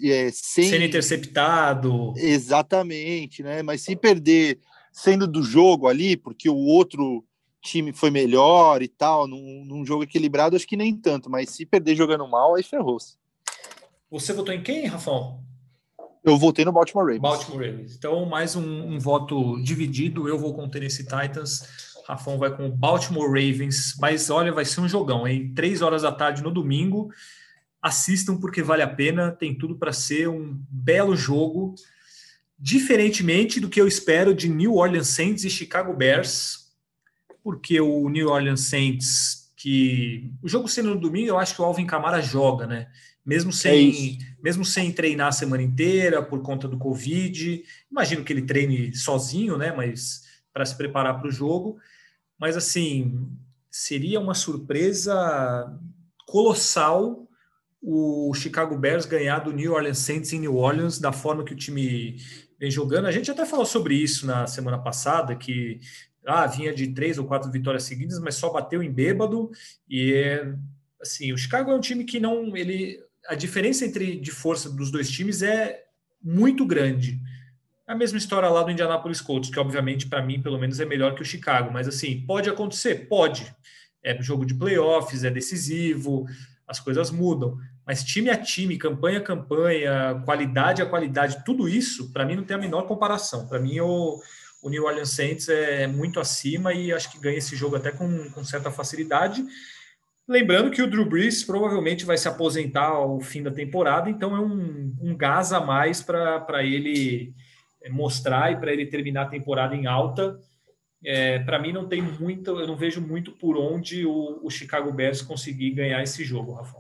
é, 0.05 0.31
sem... 0.33 0.71
sendo 0.71 0.85
interceptado. 0.85 2.15
Exatamente, 2.17 3.43
né? 3.43 3.63
Mas 3.63 3.83
se 3.83 3.97
perder 3.97 4.59
sendo 4.93 5.27
do 5.27 5.43
jogo 5.43 5.87
ali, 5.87 6.17
porque 6.17 6.49
o 6.49 6.57
outro 6.57 7.25
time 7.61 7.93
foi 7.93 8.11
melhor 8.11 8.83
e 8.83 8.89
tal, 8.89 9.27
num, 9.27 9.65
num 9.65 9.85
jogo 9.85 10.05
equilibrado, 10.05 10.57
acho 10.57 10.67
que 10.67 10.77
nem 10.77 10.97
tanto, 10.97 11.29
mas 11.29 11.51
se 11.51 11.67
perder 11.67 11.95
jogando 11.97 12.27
mal, 12.27 12.55
aí 12.55 12.63
ferrou-se. 12.63 13.17
Você 14.11 14.33
votou 14.33 14.55
em 14.55 14.63
quem, 14.63 14.87
Rafão? 14.87 15.43
Eu 16.25 16.37
votei 16.37 16.65
no 16.65 16.73
Baltimore 16.73 17.05
Ravens. 17.05 17.21
Baltimore 17.21 17.67
Ravens. 17.67 17.97
Então, 17.97 18.25
mais 18.27 18.57
um, 18.57 18.63
um 18.63 18.99
voto 18.99 19.61
dividido. 19.63 20.29
Eu 20.29 20.39
vou 20.39 20.55
com 20.55 20.65
o 20.65 20.69
Tennessee 20.69 21.05
Titans. 21.05 21.93
Rafão 22.07 22.39
vai 22.39 22.55
com 22.55 22.67
o 22.67 22.73
Baltimore 22.73 23.29
Ravens. 23.29 23.95
Mas 24.01 24.31
olha, 24.31 24.53
vai 24.53 24.65
ser 24.65 24.81
um 24.81 24.89
jogão, 24.89 25.29
hein? 25.29 25.53
Três 25.55 25.81
horas 25.81 26.03
da 26.03 26.13
tarde 26.13 26.43
no 26.43 26.51
domingo. 26.51 27.11
Assistam 27.81 28.37
porque 28.39 28.63
vale 28.63 28.83
a 28.83 28.89
pena. 28.89 29.31
Tem 29.31 29.55
tudo 29.55 29.77
para 29.77 29.93
ser 29.93 30.29
um 30.29 30.61
belo 30.69 31.17
jogo. 31.17 31.75
Diferentemente 32.59 33.61
do 33.61 33.69
que 33.69 33.81
eu 33.81 33.87
espero 33.87 34.35
de 34.35 34.49
New 34.49 34.75
Orleans 34.77 35.09
Saints 35.09 35.45
e 35.45 35.51
Chicago 35.51 35.95
Bears, 35.95 36.73
porque 37.43 37.81
o 37.81 38.09
New 38.09 38.29
Orleans 38.29 38.63
Saints, 38.63 39.53
que 39.57 40.33
o 40.43 40.49
jogo 40.49 40.67
sendo 40.67 40.95
no 40.95 41.01
domingo, 41.01 41.29
eu 41.29 41.39
acho 41.39 41.55
que 41.55 41.63
o 41.63 41.65
Alvin 41.65 41.87
Kamara 41.87 42.21
joga, 42.21 42.67
né? 42.67 42.89
mesmo 43.29 43.53
sem, 43.53 44.17
é 44.19 44.43
mesmo 44.43 44.65
sem 44.65 44.91
treinar 44.91 45.29
a 45.29 45.33
semana 45.33 45.63
inteira 45.63 46.23
por 46.23 46.41
conta 46.41 46.67
do 46.67 46.79
Covid. 46.79 47.63
Imagino 47.91 48.25
que 48.25 48.33
ele 48.33 48.41
treine 48.41 48.95
sozinho, 48.95 49.59
né? 49.59 49.71
Mas 49.71 50.23
para 50.51 50.65
se 50.65 50.75
preparar 50.75 51.19
para 51.19 51.29
o 51.29 51.31
jogo. 51.31 51.77
Mas 52.41 52.57
assim, 52.57 53.29
seria 53.71 54.19
uma 54.19 54.33
surpresa 54.33 55.79
colossal 56.27 57.28
o 57.81 58.33
Chicago 58.35 58.77
Bears 58.77 59.07
ganhar 59.07 59.39
do 59.39 59.53
New 59.53 59.73
Orleans 59.73 59.99
Saints 59.99 60.33
em 60.33 60.41
New 60.41 60.57
Orleans 60.57 60.99
da 60.99 61.13
forma 61.13 61.45
que 61.45 61.53
o 61.53 61.57
time 61.57 62.17
vem 62.59 62.71
jogando. 62.71 63.07
A 63.07 63.13
gente 63.13 63.31
até 63.31 63.47
falou 63.47 63.65
sobre 63.65 63.95
isso 63.95 64.27
na 64.27 64.47
semana 64.47 64.79
passada, 64.79 65.37
que 65.37 65.81
ah, 66.27 66.47
vinha 66.47 66.75
de 66.75 66.89
três 66.89 67.19
ou 67.19 67.25
quatro 67.25 67.51
vitórias 67.51 67.85
seguidas, 67.85 68.19
mas 68.19 68.35
só 68.35 68.51
bateu 68.51 68.83
em 68.83 68.93
bêbado. 68.93 69.51
E 69.89 70.13
é, 70.13 70.55
assim, 71.01 71.33
o 71.33 71.39
Chicago 71.39 71.71
é 71.71 71.75
um 71.75 71.81
time 71.81 72.05
que 72.05 72.21
não 72.21 72.57
ele 72.57 72.99
a 73.29 73.35
diferença 73.35 73.85
entre 73.85 74.17
de 74.17 74.31
força 74.31 74.71
dos 74.71 74.91
dois 74.91 75.11
times 75.11 75.43
é 75.43 75.85
muito 76.23 76.65
grande. 76.65 77.21
A 77.87 77.95
mesma 77.95 78.19
história 78.19 78.49
lá 78.49 78.63
do 78.63 78.71
Indianapolis 78.71 79.21
Colts, 79.21 79.51
que 79.51 79.59
obviamente 79.59 80.07
para 80.07 80.23
mim 80.23 80.41
pelo 80.41 80.59
menos 80.59 80.81
é 80.81 80.85
melhor 80.85 81.15
que 81.15 81.23
o 81.23 81.27
Chicago, 81.27 81.71
mas 81.71 81.87
assim, 81.87 82.25
pode 82.27 82.49
acontecer, 82.49 83.07
pode. 83.07 83.55
É 84.03 84.21
jogo 84.23 84.47
de 84.47 84.55
playoffs, 84.55 85.25
é 85.25 85.31
decisivo, 85.31 86.27
as 86.69 86.79
coisas 86.79 87.11
mudam. 87.11 87.57
Mas 87.87 88.05
time 88.05 88.29
a 88.29 88.37
time, 88.37 88.77
campanha 88.77 89.19
a 89.19 89.23
campanha, 89.23 90.23
qualidade 90.25 90.83
a 90.83 90.87
qualidade, 90.87 91.43
tudo 91.45 91.69
isso, 91.69 92.13
para 92.13 92.27
mim 92.27 92.37
não 92.37 92.45
tem 92.45 92.57
a 92.57 92.61
menor 92.61 92.83
comparação. 92.83 93.49
Para 93.49 93.59
mim, 93.59 93.81
o, 93.81 94.21
o 94.63 94.69
New 94.69 94.85
Orleans 94.85 95.11
Saints 95.11 95.49
é 95.49 95.87
muito 95.87 96.21
acima 96.21 96.75
e 96.75 96.93
acho 96.93 97.11
que 97.11 97.19
ganha 97.19 97.39
esse 97.39 97.57
jogo 97.57 97.77
até 97.77 97.91
com, 97.91 98.31
com 98.31 98.45
certa 98.45 98.71
facilidade. 98.71 99.43
Lembrando 100.29 100.71
que 100.71 100.83
o 100.83 100.91
Drew 100.91 101.07
Brees 101.07 101.43
provavelmente 101.43 102.05
vai 102.05 102.19
se 102.19 102.29
aposentar 102.29 102.89
ao 102.89 103.19
fim 103.19 103.43
da 103.43 103.51
temporada, 103.51 104.11
então 104.11 104.37
é 104.37 104.41
um, 104.41 104.95
um 105.01 105.17
gás 105.17 105.55
a 105.55 105.61
mais 105.61 106.03
para 106.03 106.63
ele 106.63 107.33
mostrar 107.91 108.53
e 108.53 108.57
para 108.57 108.71
ele 108.71 108.85
terminar 108.85 109.23
a 109.23 109.31
temporada 109.31 109.75
em 109.75 109.87
alta. 109.87 110.39
É, 111.05 111.39
para 111.41 111.59
mim 111.59 111.73
não 111.73 111.89
tem 111.89 112.03
muito, 112.03 112.59
eu 112.59 112.67
não 112.67 112.77
vejo 112.77 113.01
muito 113.01 113.33
por 113.33 113.57
onde 113.57 114.05
o, 114.05 114.41
o 114.43 114.51
Chicago 114.51 114.93
Bears 114.93 115.23
conseguir 115.23 115.71
ganhar 115.71 116.03
esse 116.03 116.25
jogo, 116.25 116.53
Rafa. 116.53 116.79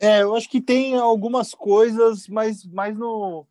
É, 0.00 0.22
eu 0.22 0.34
acho 0.34 0.48
que 0.50 0.60
tem 0.60 0.96
algumas 0.96 1.54
coisas, 1.54 2.26
mas 2.26 2.64
mais 2.64 2.98
no, 2.98 3.46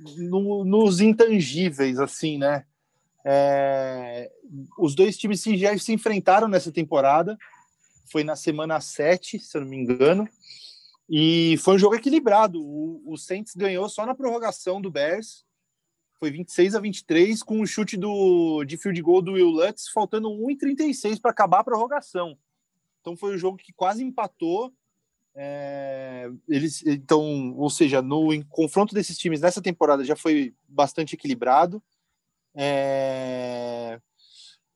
no, 0.00 0.64
nos 0.64 1.00
intangíveis, 1.00 2.00
assim, 2.00 2.38
né? 2.38 2.64
É, 3.24 4.30
os 4.78 4.94
dois 4.94 5.16
times 5.16 5.42
já 5.42 5.76
se 5.78 5.92
enfrentaram 5.92 6.48
nessa 6.48 6.70
temporada 6.70 7.38
foi 8.14 8.22
na 8.22 8.36
semana 8.36 8.80
7, 8.80 9.40
se 9.40 9.56
eu 9.56 9.62
não 9.62 9.68
me 9.68 9.76
engano. 9.76 10.28
E 11.08 11.56
foi 11.58 11.74
um 11.74 11.78
jogo 11.78 11.96
equilibrado. 11.96 12.60
O, 12.62 13.02
o 13.04 13.16
Saints 13.16 13.54
ganhou 13.54 13.88
só 13.88 14.06
na 14.06 14.14
prorrogação 14.14 14.80
do 14.80 14.90
Bears. 14.90 15.44
Foi 16.18 16.30
26 16.30 16.74
a 16.74 16.80
23 16.80 17.42
com 17.42 17.60
o 17.60 17.66
chute 17.66 17.96
do, 17.96 18.64
de 18.64 18.76
field 18.76 19.00
goal 19.02 19.20
do 19.20 19.32
Will 19.32 19.48
Lutz, 19.48 19.88
faltando 19.88 20.28
1,36 20.30 21.20
para 21.20 21.30
acabar 21.30 21.60
a 21.60 21.64
prorrogação. 21.64 22.38
Então 23.00 23.16
foi 23.16 23.34
um 23.34 23.38
jogo 23.38 23.58
que 23.58 23.72
quase 23.72 24.02
empatou. 24.02 24.72
É, 25.36 26.30
eles, 26.48 26.84
então, 26.86 27.54
ou 27.56 27.68
seja, 27.68 28.00
no 28.00 28.28
confronto 28.46 28.94
desses 28.94 29.18
times 29.18 29.40
nessa 29.40 29.60
temporada 29.60 30.04
já 30.04 30.16
foi 30.16 30.54
bastante 30.68 31.14
equilibrado. 31.14 31.82
É, 32.54 34.00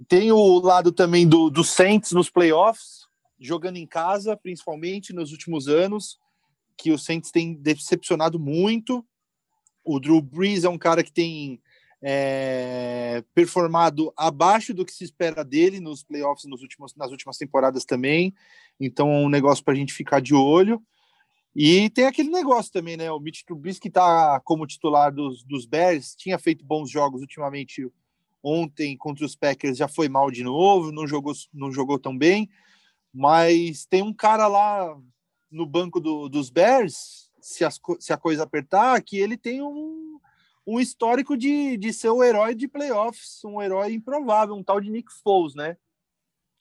tem 0.07 0.31
o 0.31 0.61
lado 0.61 0.93
também 0.93 1.27
do, 1.27 1.49
do 1.49 1.65
Saints 1.65 2.13
nos 2.13 2.29
playoffs, 2.29 3.07
jogando 3.39 3.77
em 3.77 3.87
casa, 3.87 4.37
principalmente 4.37 5.13
nos 5.13 5.33
últimos 5.33 5.69
anos, 5.69 6.19
que 6.77 6.93
o 6.93 6.99
Saints 6.99 7.31
tem 7.31 7.55
decepcionado 7.55 8.39
muito. 8.39 9.05
O 9.85 9.99
Drew 9.99 10.21
Brees 10.21 10.65
é 10.65 10.69
um 10.69 10.79
cara 10.79 11.03
que 11.03 11.13
tem 11.13 11.61
é, 12.03 13.25
performado 13.35 14.13
abaixo 14.17 14.73
do 14.73 14.85
que 14.85 14.93
se 14.93 15.05
espera 15.05 15.45
dele 15.45 15.81
nos 15.81 16.03
playoffs 16.03 16.45
nos 16.49 16.63
últimos, 16.63 16.95
nas 16.95 17.11
últimas 17.11 17.37
temporadas 17.37 17.85
também. 17.85 18.35
Então 18.79 19.11
é 19.13 19.19
um 19.19 19.29
negócio 19.29 19.65
para 19.65 19.75
a 19.75 19.77
gente 19.77 19.93
ficar 19.93 20.21
de 20.21 20.35
olho. 20.35 20.83
E 21.55 21.91
tem 21.91 22.05
aquele 22.05 22.31
negócio 22.31 22.71
também, 22.71 22.97
né? 22.97 23.11
O 23.11 23.19
Mitch 23.19 23.43
Trubisky 23.43 23.89
está 23.89 24.41
como 24.45 24.67
titular 24.67 25.13
dos, 25.13 25.43
dos 25.43 25.67
Bears, 25.67 26.15
tinha 26.15 26.39
feito 26.39 26.65
bons 26.65 26.91
jogos 26.91 27.21
ultimamente. 27.21 27.91
Ontem 28.41 28.97
contra 28.97 29.27
os 29.27 29.35
Packers 29.35 29.77
já 29.77 29.89
foi 29.89 30.09
mal 30.09 30.31
de 30.31 30.45
novo, 30.45 30.93
não 30.93 31.09
jogou, 31.09 31.33
não 31.53 31.73
jogou 31.73 31.99
tão 31.99 32.17
bem. 32.17 32.49
Mas 33.13 33.85
tem 33.87 34.03
um 34.03 34.15
cara 34.15 34.47
lá 34.47 34.97
no 35.51 35.67
banco 35.67 35.99
do, 35.99 36.29
dos 36.29 36.51
Bears, 36.51 37.28
se, 37.49 37.65
as, 37.65 37.81
se 37.99 38.13
a 38.13 38.17
coisa 38.17 38.43
apertar, 38.43 39.01
que 39.03 39.19
ele 39.19 39.37
tem 39.37 39.63
um, 39.63 40.21
um 40.67 40.79
histórico 40.79 41.37
de, 41.37 41.77
de 41.77 41.93
ser 41.93 42.11
o 42.11 42.23
herói 42.23 42.55
de 42.55 42.69
playoffs, 42.69 43.43
um 43.45 43.63
herói 43.63 43.95
improvável, 43.95 44.55
um 44.55 44.63
tal 44.63 44.81
de 44.81 44.91
Nick 44.91 45.13
Foles, 45.23 45.55
né? 45.55 45.77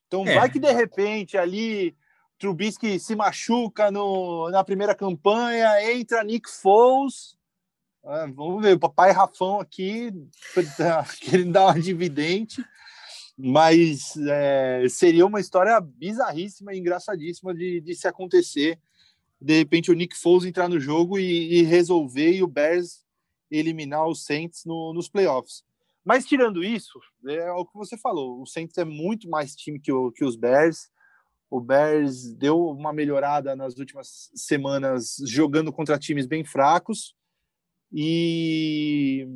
Então 0.07 0.25
é. 0.25 0.35
vai 0.35 0.49
que 0.49 0.59
de 0.59 0.71
repente 0.71 1.37
ali 1.37 1.95
Trubisky 2.39 2.99
se 2.99 3.15
machuca 3.15 3.91
no, 3.91 4.49
na 4.49 4.63
primeira 4.63 4.95
campanha, 4.95 5.91
entra 5.91 6.23
Nick 6.23 6.49
Foles. 6.49 7.37
Ah, 8.03 8.25
vamos 8.33 8.61
ver, 8.61 8.75
o 8.75 8.79
papai 8.79 9.11
Rafão 9.11 9.59
aqui 9.59 10.13
querendo 11.19 11.51
dar 11.51 11.65
uma 11.65 11.79
dividente. 11.79 12.63
Mas 13.37 14.15
é, 14.17 14.83
seria 14.89 15.25
uma 15.25 15.39
história 15.39 15.79
bizarríssima 15.79 16.73
e 16.73 16.79
engraçadíssima 16.79 17.53
de, 17.53 17.81
de, 17.81 17.93
se 17.93 18.07
acontecer. 18.07 18.79
De 19.39 19.57
repente, 19.57 19.91
o 19.91 19.93
Nick 19.93 20.17
Foles 20.17 20.45
entrar 20.45 20.67
no 20.67 20.79
jogo 20.79 21.19
e, 21.19 21.59
e 21.59 21.61
resolver 21.63 22.31
e 22.31 22.43
o 22.43 22.47
Bears 22.47 23.05
eliminar 23.49 24.07
os 24.07 24.25
Saints 24.25 24.65
no, 24.65 24.93
nos 24.93 25.07
playoffs. 25.07 25.63
Mas 26.03 26.25
tirando 26.25 26.63
isso, 26.63 26.99
é 27.27 27.51
o 27.51 27.65
que 27.65 27.75
você 27.75 27.97
falou: 27.97 28.41
o 28.41 28.45
Saints 28.45 28.77
é 28.77 28.85
muito 28.85 29.29
mais 29.29 29.55
time 29.55 29.79
que, 29.79 29.91
o, 29.91 30.11
que 30.11 30.23
os 30.23 30.35
Bears. 30.35 30.89
O 31.49 31.61
Bears 31.61 32.33
deu 32.33 32.67
uma 32.67 32.91
melhorada 32.91 33.55
nas 33.55 33.77
últimas 33.77 34.29
semanas 34.35 35.15
jogando 35.25 35.71
contra 35.71 35.97
times 35.97 36.25
bem 36.25 36.43
fracos. 36.43 37.15
E 37.91 39.27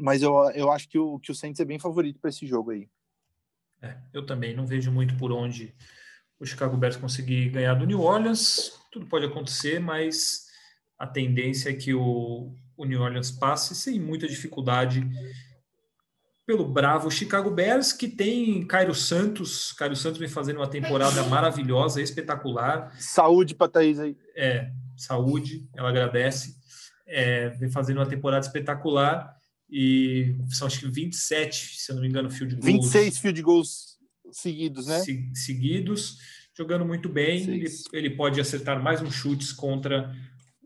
mas 0.00 0.22
eu, 0.22 0.32
eu 0.54 0.70
acho 0.70 0.88
que 0.88 0.98
o, 0.98 1.18
que 1.18 1.32
o 1.32 1.34
Saints 1.34 1.60
é 1.60 1.64
bem 1.64 1.78
favorito 1.78 2.20
para 2.20 2.30
esse 2.30 2.46
jogo 2.46 2.70
aí. 2.70 2.88
É, 3.82 3.96
eu 4.12 4.24
também 4.24 4.54
não 4.54 4.66
vejo 4.66 4.90
muito 4.90 5.16
por 5.16 5.32
onde 5.32 5.74
o 6.40 6.46
Chicago 6.46 6.76
Bears 6.76 6.96
conseguir 6.96 7.50
ganhar 7.50 7.74
do 7.74 7.86
New 7.86 8.00
Orleans. 8.00 8.72
Tudo 8.92 9.06
pode 9.06 9.26
acontecer, 9.26 9.80
mas 9.80 10.46
a 10.98 11.06
tendência 11.06 11.70
é 11.70 11.74
que 11.74 11.92
o, 11.94 12.54
o 12.76 12.84
New 12.84 13.00
Orleans 13.00 13.30
passe 13.30 13.74
sem 13.74 13.98
muita 14.00 14.28
dificuldade. 14.28 15.06
pelo 16.46 16.64
bravo 16.64 17.10
Chicago 17.10 17.50
Bears, 17.50 17.92
que 17.92 18.08
tem 18.08 18.66
Cairo 18.66 18.94
Santos. 18.94 19.72
Cairo 19.72 19.96
Santos 19.96 20.18
vem 20.18 20.28
fazendo 20.28 20.56
uma 20.58 20.70
temporada 20.70 21.22
maravilhosa, 21.24 22.00
espetacular. 22.00 22.94
Saúde 22.98 23.54
para 23.54 23.68
Thaís 23.68 23.98
aí. 23.98 24.16
É, 24.36 24.70
saúde, 24.96 25.68
ela 25.76 25.90
agradece. 25.90 26.56
É, 27.06 27.50
vem 27.50 27.70
fazendo 27.70 27.98
uma 27.98 28.08
temporada 28.08 28.46
espetacular 28.46 29.34
e 29.70 30.36
são 30.48 30.66
acho 30.66 30.80
que 30.80 30.88
27, 30.88 31.78
se 31.80 31.90
eu 31.90 31.96
não 31.96 32.02
me 32.02 32.08
engano, 32.08 32.30
field 32.30 32.54
goals. 32.54 32.64
26 32.64 33.18
field 33.18 33.42
goals 33.42 33.97
seguidos, 34.32 34.86
né? 34.86 34.98
Se, 35.00 35.30
seguidos, 35.34 36.18
jogando 36.56 36.84
muito 36.84 37.08
bem. 37.08 37.42
Ele, 37.42 37.66
ele, 37.92 38.10
pode 38.10 38.40
acertar 38.40 38.82
mais 38.82 39.00
uns 39.00 39.14
chutes 39.14 39.52
contra 39.52 40.14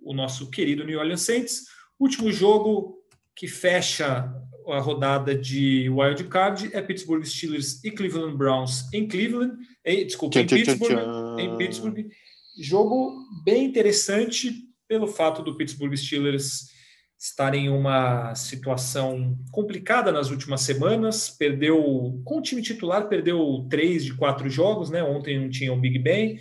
o 0.03 0.15
nosso 0.15 0.51
querido 0.51 0.85
New 0.85 0.99
Orleans 0.99 1.23
Saints. 1.23 1.65
Último 1.99 2.33
jogo 2.33 2.99
que 3.35 3.47
fecha 3.47 4.33
a 4.69 4.79
rodada 4.79 5.35
de 5.35 5.89
wild 5.89 6.25
card 6.25 6.71
é 6.73 6.81
Pittsburgh 6.81 7.25
Steelers 7.25 7.83
e 7.83 7.91
Cleveland 7.91 8.37
Browns 8.37 8.93
em 8.93 9.07
Cleveland, 9.09 9.57
em, 9.85 10.07
desculpa, 10.07 10.39
em 10.39 10.47
Pittsburgh, 10.47 11.39
em 11.39 11.57
Pittsburgh. 11.57 12.07
Jogo 12.61 13.15
bem 13.45 13.65
interessante 13.65 14.69
pelo 14.87 15.07
fato 15.07 15.43
do 15.43 15.57
Pittsburgh 15.57 15.97
Steelers 15.97 16.72
estarem 17.23 17.67
em 17.67 17.69
uma 17.69 18.35
situação 18.35 19.39
complicada 19.53 20.11
nas 20.11 20.31
últimas 20.31 20.63
semanas. 20.63 21.31
Perdeu, 21.31 22.21
com 22.25 22.39
o 22.39 22.43
time 22.43 22.61
titular, 22.61 23.09
perdeu 23.09 23.65
três 23.71 24.05
de 24.05 24.13
quatro 24.13 24.51
jogos, 24.51 24.91
né? 24.91 25.05
Ontem 25.05 25.41
não 25.41 25.49
tinha 25.49 25.73
o 25.73 25.79
Big 25.79 26.01
Ben. 26.01 26.41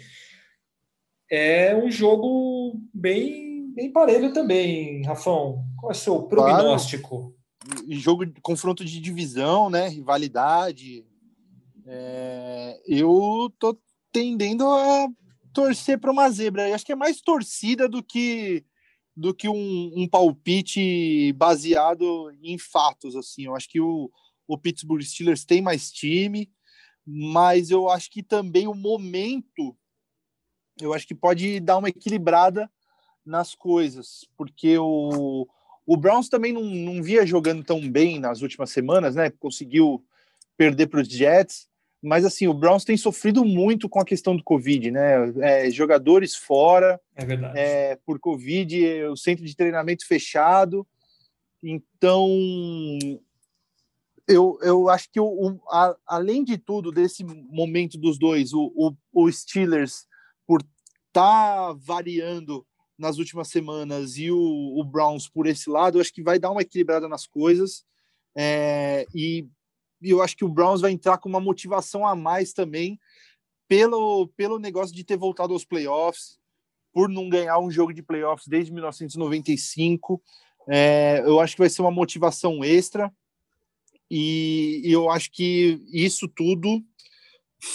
É 1.30 1.76
um 1.76 1.92
jogo 1.92 2.82
bem, 2.92 3.72
bem 3.76 3.92
parelho 3.92 4.34
também, 4.34 5.06
Rafão. 5.06 5.64
Qual 5.78 5.92
é 5.92 5.96
o 5.96 5.98
seu 5.98 6.24
prognóstico? 6.24 7.36
Claro. 7.60 7.92
Jogo 7.92 8.26
de 8.26 8.42
confronto 8.42 8.84
de 8.84 9.00
divisão, 9.00 9.70
né? 9.70 9.88
Rivalidade. 9.88 11.06
É... 11.86 12.82
eu 12.88 13.54
tô 13.60 13.78
tendendo 14.12 14.68
a 14.68 15.08
torcer 15.54 16.00
para 16.00 16.12
uma 16.12 16.28
zebra. 16.32 16.68
Eu 16.68 16.74
acho 16.74 16.86
que 16.86 16.92
é 16.92 16.96
mais 16.96 17.22
torcida 17.22 17.88
do 17.88 18.02
que 18.02 18.66
do 19.16 19.34
que 19.34 19.48
um, 19.50 19.92
um, 19.96 20.08
palpite 20.08 21.34
baseado 21.34 22.32
em 22.42 22.58
fatos. 22.58 23.16
Assim, 23.16 23.46
eu 23.46 23.56
acho 23.56 23.70
que 23.70 23.80
o, 23.80 24.10
o 24.48 24.58
Pittsburgh 24.58 25.02
Steelers 25.02 25.46
tem 25.46 25.62
mais 25.62 25.92
time, 25.92 26.50
mas 27.06 27.70
eu 27.72 27.90
acho 27.90 28.10
que 28.10 28.24
também 28.24 28.68
o 28.68 28.74
momento, 28.74 29.76
eu 30.80 30.94
acho 30.94 31.08
que 31.08 31.16
pode 31.16 31.60
dar 31.60 31.78
uma 31.78 31.90
equilibrada 31.90 32.72
nas 33.26 33.54
coisas, 33.54 34.26
porque 34.38 34.78
o, 34.78 35.48
o 35.86 35.98
Browns 35.98 36.30
também 36.30 36.54
não, 36.54 36.64
não 36.64 37.04
via 37.04 37.26
jogando 37.26 37.64
tão 37.64 37.90
bem 37.90 38.20
nas 38.20 38.42
últimas 38.42 38.72
semanas, 38.72 39.16
né? 39.16 39.30
Conseguiu 39.30 40.04
perder 40.58 40.88
para 40.88 41.02
os 41.02 41.08
Jets, 41.08 41.68
mas 42.02 42.26
assim, 42.26 42.48
o 42.48 42.54
Browns 42.54 42.84
tem 42.84 42.98
sofrido 42.98 43.46
muito 43.46 43.88
com 43.88 44.00
a 44.00 44.06
questão 44.06 44.36
do 44.36 44.44
Covid, 44.44 44.90
né? 44.90 45.32
É, 45.42 45.70
jogadores 45.70 46.36
fora 46.36 47.00
é 47.16 47.24
verdade. 47.24 47.60
É, 47.60 47.96
por 48.06 48.20
Covid, 48.20 49.04
o 49.06 49.16
centro 49.16 49.46
de 49.46 49.56
treinamento 49.56 50.08
fechado. 50.08 50.88
Então, 51.64 52.28
eu, 54.28 54.58
eu 54.64 54.90
acho 54.90 55.12
que 55.12 55.20
o, 55.20 55.26
o 55.26 55.62
a, 55.70 55.96
além 56.08 56.44
de 56.44 56.58
tudo, 56.58 56.92
desse 56.92 57.24
momento 57.24 58.00
dos 58.00 58.18
dois, 58.18 58.52
o, 58.52 58.72
o, 58.76 58.96
o 59.14 59.32
Steelers, 59.32 60.08
por 60.48 60.62
estar 60.62 61.68
tá 61.68 61.74
variando 61.74 62.66
nas 62.98 63.20
últimas 63.20 63.50
semanas, 63.50 64.18
e 64.18 64.32
o, 64.32 64.38
o 64.40 64.84
Browns 64.84 65.28
por 65.28 65.46
esse 65.46 65.70
lado, 65.70 65.98
eu 65.98 66.02
acho 66.02 66.14
que 66.14 66.24
vai 66.24 66.40
dar 66.40 66.52
uma 66.52 66.62
equilibrada 66.62 67.08
nas 67.08 67.28
coisas. 67.28 67.84
É, 68.36 69.06
e 69.14 69.48
e 70.02 70.10
eu 70.10 70.22
acho 70.22 70.36
que 70.36 70.46
o 70.46 70.50
Browns 70.50 70.82
vai 70.82 70.92
entrar 70.92 71.18
com 71.18 71.30
uma 71.30 71.40
motivação 71.40 72.06
a 72.06 72.16
mais 72.16 72.54
também 72.54 73.00
pelo, 73.68 74.28
pelo 74.36 74.60
negócio 74.60 74.96
de 74.96 75.04
ter 75.04 75.18
voltado 75.18 75.54
aos 75.54 75.64
playoffs, 75.64 76.40
por 76.92 77.08
não 77.08 77.30
ganhar 77.30 77.60
um 77.60 77.72
jogo 77.72 77.94
de 77.94 78.04
playoffs 78.04 78.48
desde 78.48 78.72
1995. 78.74 80.22
É, 80.68 81.22
eu 81.26 81.40
acho 81.40 81.56
que 81.56 81.62
vai 81.62 81.70
ser 81.70 81.82
uma 81.82 81.92
motivação 81.92 82.64
extra 82.64 83.12
e, 84.10 84.82
e 84.84 84.92
eu 84.92 85.10
acho 85.10 85.32
que 85.32 85.80
isso 85.94 86.28
tudo 86.28 86.84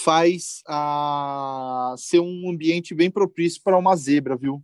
faz 0.05 0.63
a, 0.67 1.95
ser 1.97 2.21
um 2.21 2.51
ambiente 2.51 2.95
bem 2.95 3.11
propício 3.11 3.63
para 3.63 3.79
uma 3.79 3.97
zebra, 3.97 4.37
viu? 4.37 4.63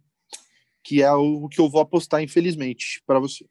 Que 0.83 1.01
é 1.01 1.13
o 1.13 1.49
que 1.49 1.61
eu 1.61 1.71
vou 1.71 1.81
apostar, 1.81 2.23
infelizmente, 2.23 3.03
para 3.07 3.21
você. 3.21 3.47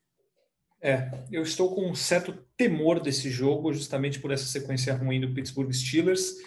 É, 0.82 1.11
eu 1.32 1.43
estou 1.43 1.75
com 1.75 1.89
um 1.89 1.95
certo 1.95 2.34
temor 2.57 2.99
desse 2.99 3.29
jogo, 3.29 3.71
justamente 3.71 4.19
por 4.19 4.32
essa 4.32 4.45
sequência 4.45 4.95
ruim 4.95 5.21
do 5.21 5.34
Pittsburgh 5.34 5.71
Steelers. 5.71 6.38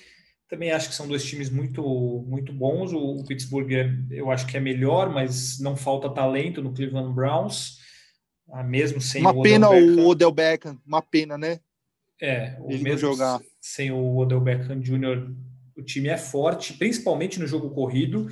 Também 0.48 0.72
acho 0.72 0.88
que 0.88 0.94
são 0.94 1.06
dois 1.06 1.24
times 1.24 1.48
muito, 1.48 1.82
muito 2.26 2.52
bons. 2.52 2.92
O, 2.92 3.20
o 3.20 3.24
Pittsburgh 3.24 3.70
é, 3.72 3.90
eu 4.10 4.30
acho 4.30 4.46
que 4.46 4.56
é 4.56 4.60
melhor, 4.60 5.08
mas 5.08 5.60
não 5.60 5.76
falta 5.76 6.10
talento 6.10 6.60
no 6.60 6.72
Cleveland 6.72 7.14
Browns, 7.14 7.78
ah, 8.50 8.62
mesmo 8.62 9.00
sem 9.00 9.20
uma 9.20 9.30
o 9.32 9.42
pena 9.42 9.70
Beckham. 9.70 10.04
o 10.04 10.08
Odell 10.08 10.32
Beckham, 10.32 10.78
uma 10.86 11.00
pena, 11.00 11.38
né? 11.38 11.60
É, 12.20 12.56
o 12.60 12.70
Ele 12.70 12.82
mesmo 12.82 12.98
jogar 12.98 13.40
sem 13.64 13.90
o 13.90 14.18
Odell 14.18 14.42
Beckham 14.42 14.78
Jr. 14.78 15.32
O 15.74 15.82
time 15.82 16.08
é 16.08 16.18
forte, 16.18 16.74
principalmente 16.74 17.40
no 17.40 17.46
jogo 17.46 17.70
corrido. 17.70 18.28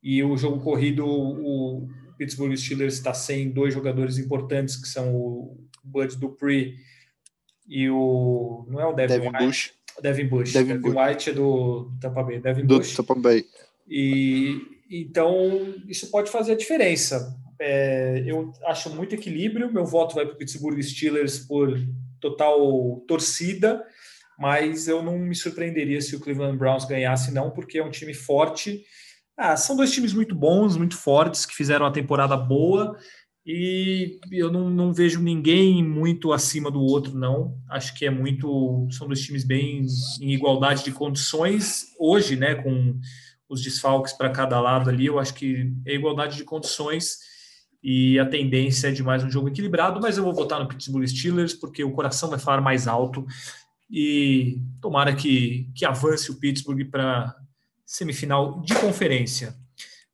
E 0.00 0.22
o 0.22 0.36
jogo 0.36 0.62
corrido, 0.62 1.04
o, 1.04 1.88
Pittsburgh 2.18 2.54
Steelers 2.56 2.94
está 2.94 3.14
sem 3.14 3.50
dois 3.50 3.72
jogadores 3.72 4.18
importantes, 4.18 4.76
que 4.76 4.88
são 4.88 5.14
o 5.14 5.56
Bud 5.82 6.16
Dupree 6.16 6.74
e 7.66 7.88
o. 7.88 8.66
Não 8.68 8.80
é 8.80 8.86
o 8.86 8.92
Devin, 8.92 9.14
Devin 9.14 9.28
White. 9.28 9.46
Bush. 9.46 9.72
Devin 10.02 10.26
Bush. 10.26 10.52
Devin, 10.52 10.68
Devin 10.68 10.80
Bush. 10.82 10.94
White 10.96 11.30
é 11.30 11.32
do 11.32 11.92
Tampa 12.00 12.22
Bay. 12.22 12.40
Devin 12.40 12.66
do 12.66 12.78
Bush. 12.78 12.96
Tampa 12.96 13.14
Bay. 13.14 13.44
E 13.88 14.60
então 14.90 15.74
isso 15.86 16.10
pode 16.10 16.30
fazer 16.30 16.52
a 16.52 16.56
diferença. 16.56 17.36
É, 17.60 18.22
eu 18.26 18.52
acho 18.66 18.90
muito 18.90 19.14
equilíbrio. 19.14 19.72
Meu 19.72 19.84
voto 19.84 20.14
vai 20.14 20.26
para 20.26 20.34
o 20.34 20.38
Pittsburgh 20.38 20.80
Steelers 20.82 21.38
por 21.38 21.78
total 22.20 23.00
torcida, 23.06 23.84
mas 24.38 24.88
eu 24.88 25.02
não 25.02 25.18
me 25.18 25.34
surpreenderia 25.34 26.00
se 26.00 26.16
o 26.16 26.20
Cleveland 26.20 26.58
Browns 26.58 26.84
ganhasse, 26.84 27.32
não, 27.32 27.50
porque 27.50 27.78
é 27.78 27.84
um 27.84 27.90
time 27.90 28.12
forte 28.14 28.84
ah, 29.38 29.56
são 29.56 29.76
dois 29.76 29.92
times 29.92 30.12
muito 30.12 30.34
bons, 30.34 30.76
muito 30.76 30.96
fortes, 30.96 31.46
que 31.46 31.54
fizeram 31.54 31.86
uma 31.86 31.92
temporada 31.92 32.36
boa 32.36 32.98
e 33.50 34.18
eu 34.30 34.52
não, 34.52 34.68
não, 34.68 34.92
vejo 34.92 35.22
ninguém 35.22 35.82
muito 35.82 36.34
acima 36.34 36.70
do 36.70 36.82
outro, 36.82 37.16
não. 37.16 37.58
Acho 37.70 37.94
que 37.94 38.04
é 38.04 38.10
muito. 38.10 38.86
São 38.90 39.06
dois 39.06 39.22
times 39.22 39.42
bem 39.42 39.86
em 40.20 40.34
igualdade 40.34 40.84
de 40.84 40.92
condições. 40.92 41.86
Hoje, 41.98 42.36
né, 42.36 42.56
com 42.56 43.00
os 43.48 43.62
desfalques 43.62 44.12
para 44.12 44.28
cada 44.28 44.60
lado 44.60 44.90
ali, 44.90 45.06
eu 45.06 45.18
acho 45.18 45.32
que 45.32 45.72
é 45.86 45.94
igualdade 45.94 46.36
de 46.36 46.44
condições 46.44 47.16
e 47.82 48.18
a 48.18 48.26
tendência 48.26 48.88
é 48.88 48.90
de 48.90 49.02
mais 49.02 49.24
um 49.24 49.30
jogo 49.30 49.48
equilibrado, 49.48 49.98
mas 49.98 50.18
eu 50.18 50.24
vou 50.24 50.34
votar 50.34 50.60
no 50.60 50.68
Pittsburgh 50.68 51.06
Steelers 51.06 51.54
porque 51.54 51.82
o 51.82 51.92
coração 51.92 52.28
vai 52.28 52.38
falar 52.38 52.60
mais 52.60 52.86
alto 52.86 53.24
e 53.90 54.60
tomara 54.78 55.14
que, 55.14 55.70
que 55.74 55.86
avance 55.86 56.30
o 56.30 56.38
Pittsburgh 56.38 56.84
para 56.90 57.34
semifinal 57.88 58.60
de 58.60 58.74
conferência. 58.74 59.56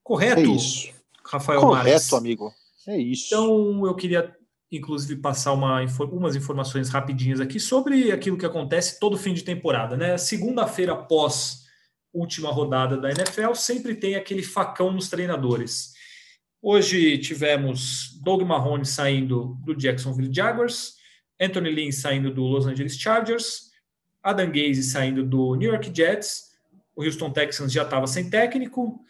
Correto, 0.01 0.41
é 0.41 0.45
isso. 0.45 0.93
Rafael 1.27 1.61
Correto, 1.61 1.89
Marques? 1.89 2.13
amigo. 2.13 2.55
É 2.87 2.97
isso. 2.97 3.27
Então, 3.27 3.85
eu 3.85 3.95
queria, 3.97 4.33
inclusive, 4.71 5.21
passar 5.21 5.53
uma, 5.53 5.81
umas 6.13 6.37
informações 6.37 6.89
rapidinhas 6.89 7.41
aqui 7.41 7.59
sobre 7.59 8.13
aquilo 8.13 8.39
que 8.39 8.47
acontece 8.47 9.01
todo 9.01 9.19
fim 9.19 9.35
de 9.35 9.43
temporada. 9.43 9.97
Né? 9.97 10.17
Segunda-feira, 10.17 10.93
após 10.93 11.65
última 12.13 12.53
rodada 12.53 12.97
da 12.97 13.11
NFL, 13.11 13.55
sempre 13.55 13.97
tem 13.97 14.15
aquele 14.15 14.45
facão 14.45 14.93
nos 14.93 15.09
treinadores. 15.09 15.95
Hoje 16.63 17.19
tivemos 17.19 18.21
Doug 18.23 18.43
Marrone 18.43 18.87
saindo 18.87 19.59
do 19.65 19.75
Jacksonville 19.75 20.33
Jaguars, 20.33 20.95
Anthony 21.41 21.73
Lynn 21.73 21.91
saindo 21.91 22.33
do 22.33 22.45
Los 22.45 22.67
Angeles 22.67 22.97
Chargers, 22.97 23.73
Adam 24.23 24.47
Gaze 24.47 24.85
saindo 24.85 25.25
do 25.25 25.57
New 25.57 25.71
York 25.71 25.91
Jets 25.93 26.54
o 26.97 27.05
Houston 27.05 27.31
Texans 27.31 27.73
já 27.73 27.83
estava 27.83 28.07
sem 28.07 28.29
técnico. 28.31 29.01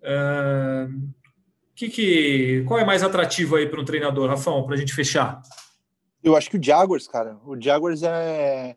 Uh, 0.00 1.12
que, 1.74 1.88
que, 1.88 2.64
qual 2.66 2.78
é 2.78 2.84
mais 2.84 3.02
atrativo 3.02 3.56
aí 3.56 3.68
para 3.68 3.80
um 3.80 3.84
treinador, 3.84 4.28
Rafão, 4.28 4.64
para 4.64 4.74
a 4.74 4.78
gente 4.78 4.94
fechar? 4.94 5.42
Eu 6.22 6.36
acho 6.36 6.48
que 6.48 6.56
o 6.56 6.62
Jaguars, 6.62 7.06
cara. 7.06 7.36
O 7.44 7.60
Jaguars 7.60 8.02
é, 8.02 8.76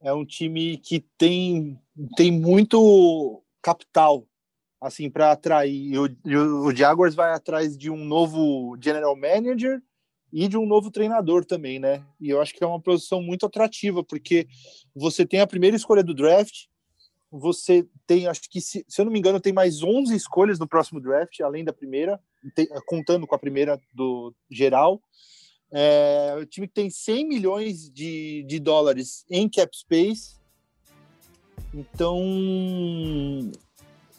é 0.00 0.12
um 0.12 0.24
time 0.24 0.78
que 0.78 1.04
tem, 1.16 1.78
tem 2.16 2.32
muito 2.32 3.42
capital 3.62 4.26
assim 4.80 5.10
para 5.10 5.32
atrair. 5.32 5.98
O, 5.98 6.66
o 6.66 6.74
Jaguars 6.74 7.14
vai 7.14 7.32
atrás 7.32 7.76
de 7.76 7.90
um 7.90 8.04
novo 8.04 8.76
general 8.80 9.16
manager 9.16 9.80
e 10.32 10.48
de 10.48 10.56
um 10.56 10.66
novo 10.66 10.90
treinador 10.90 11.44
também, 11.44 11.78
né? 11.78 12.04
E 12.20 12.30
eu 12.30 12.40
acho 12.40 12.54
que 12.54 12.62
é 12.62 12.66
uma 12.66 12.80
posição 12.80 13.22
muito 13.22 13.46
atrativa, 13.46 14.04
porque 14.04 14.46
você 14.94 15.26
tem 15.26 15.40
a 15.40 15.46
primeira 15.46 15.76
escolha 15.76 16.02
do 16.02 16.14
draft, 16.14 16.66
você 17.30 17.86
tem, 18.06 18.26
acho 18.26 18.42
que, 18.50 18.60
se, 18.60 18.84
se, 18.88 19.00
eu 19.00 19.04
não 19.04 19.12
me 19.12 19.18
engano, 19.18 19.40
tem 19.40 19.52
mais 19.52 19.82
11 19.82 20.14
escolhas 20.14 20.58
no 20.58 20.66
próximo 20.66 21.00
draft, 21.00 21.40
além 21.40 21.64
da 21.64 21.72
primeira, 21.72 22.20
tem, 22.54 22.66
contando 22.86 23.26
com 23.26 23.34
a 23.34 23.38
primeira 23.38 23.80
do 23.92 24.34
geral. 24.50 25.00
É 25.70 26.34
o 26.40 26.46
time 26.46 26.66
que 26.66 26.74
tem 26.74 26.88
100 26.88 27.28
milhões 27.28 27.90
de, 27.90 28.42
de 28.48 28.58
dólares 28.58 29.26
em 29.30 29.48
cap 29.48 29.76
space. 29.76 30.36
Então, 31.74 32.18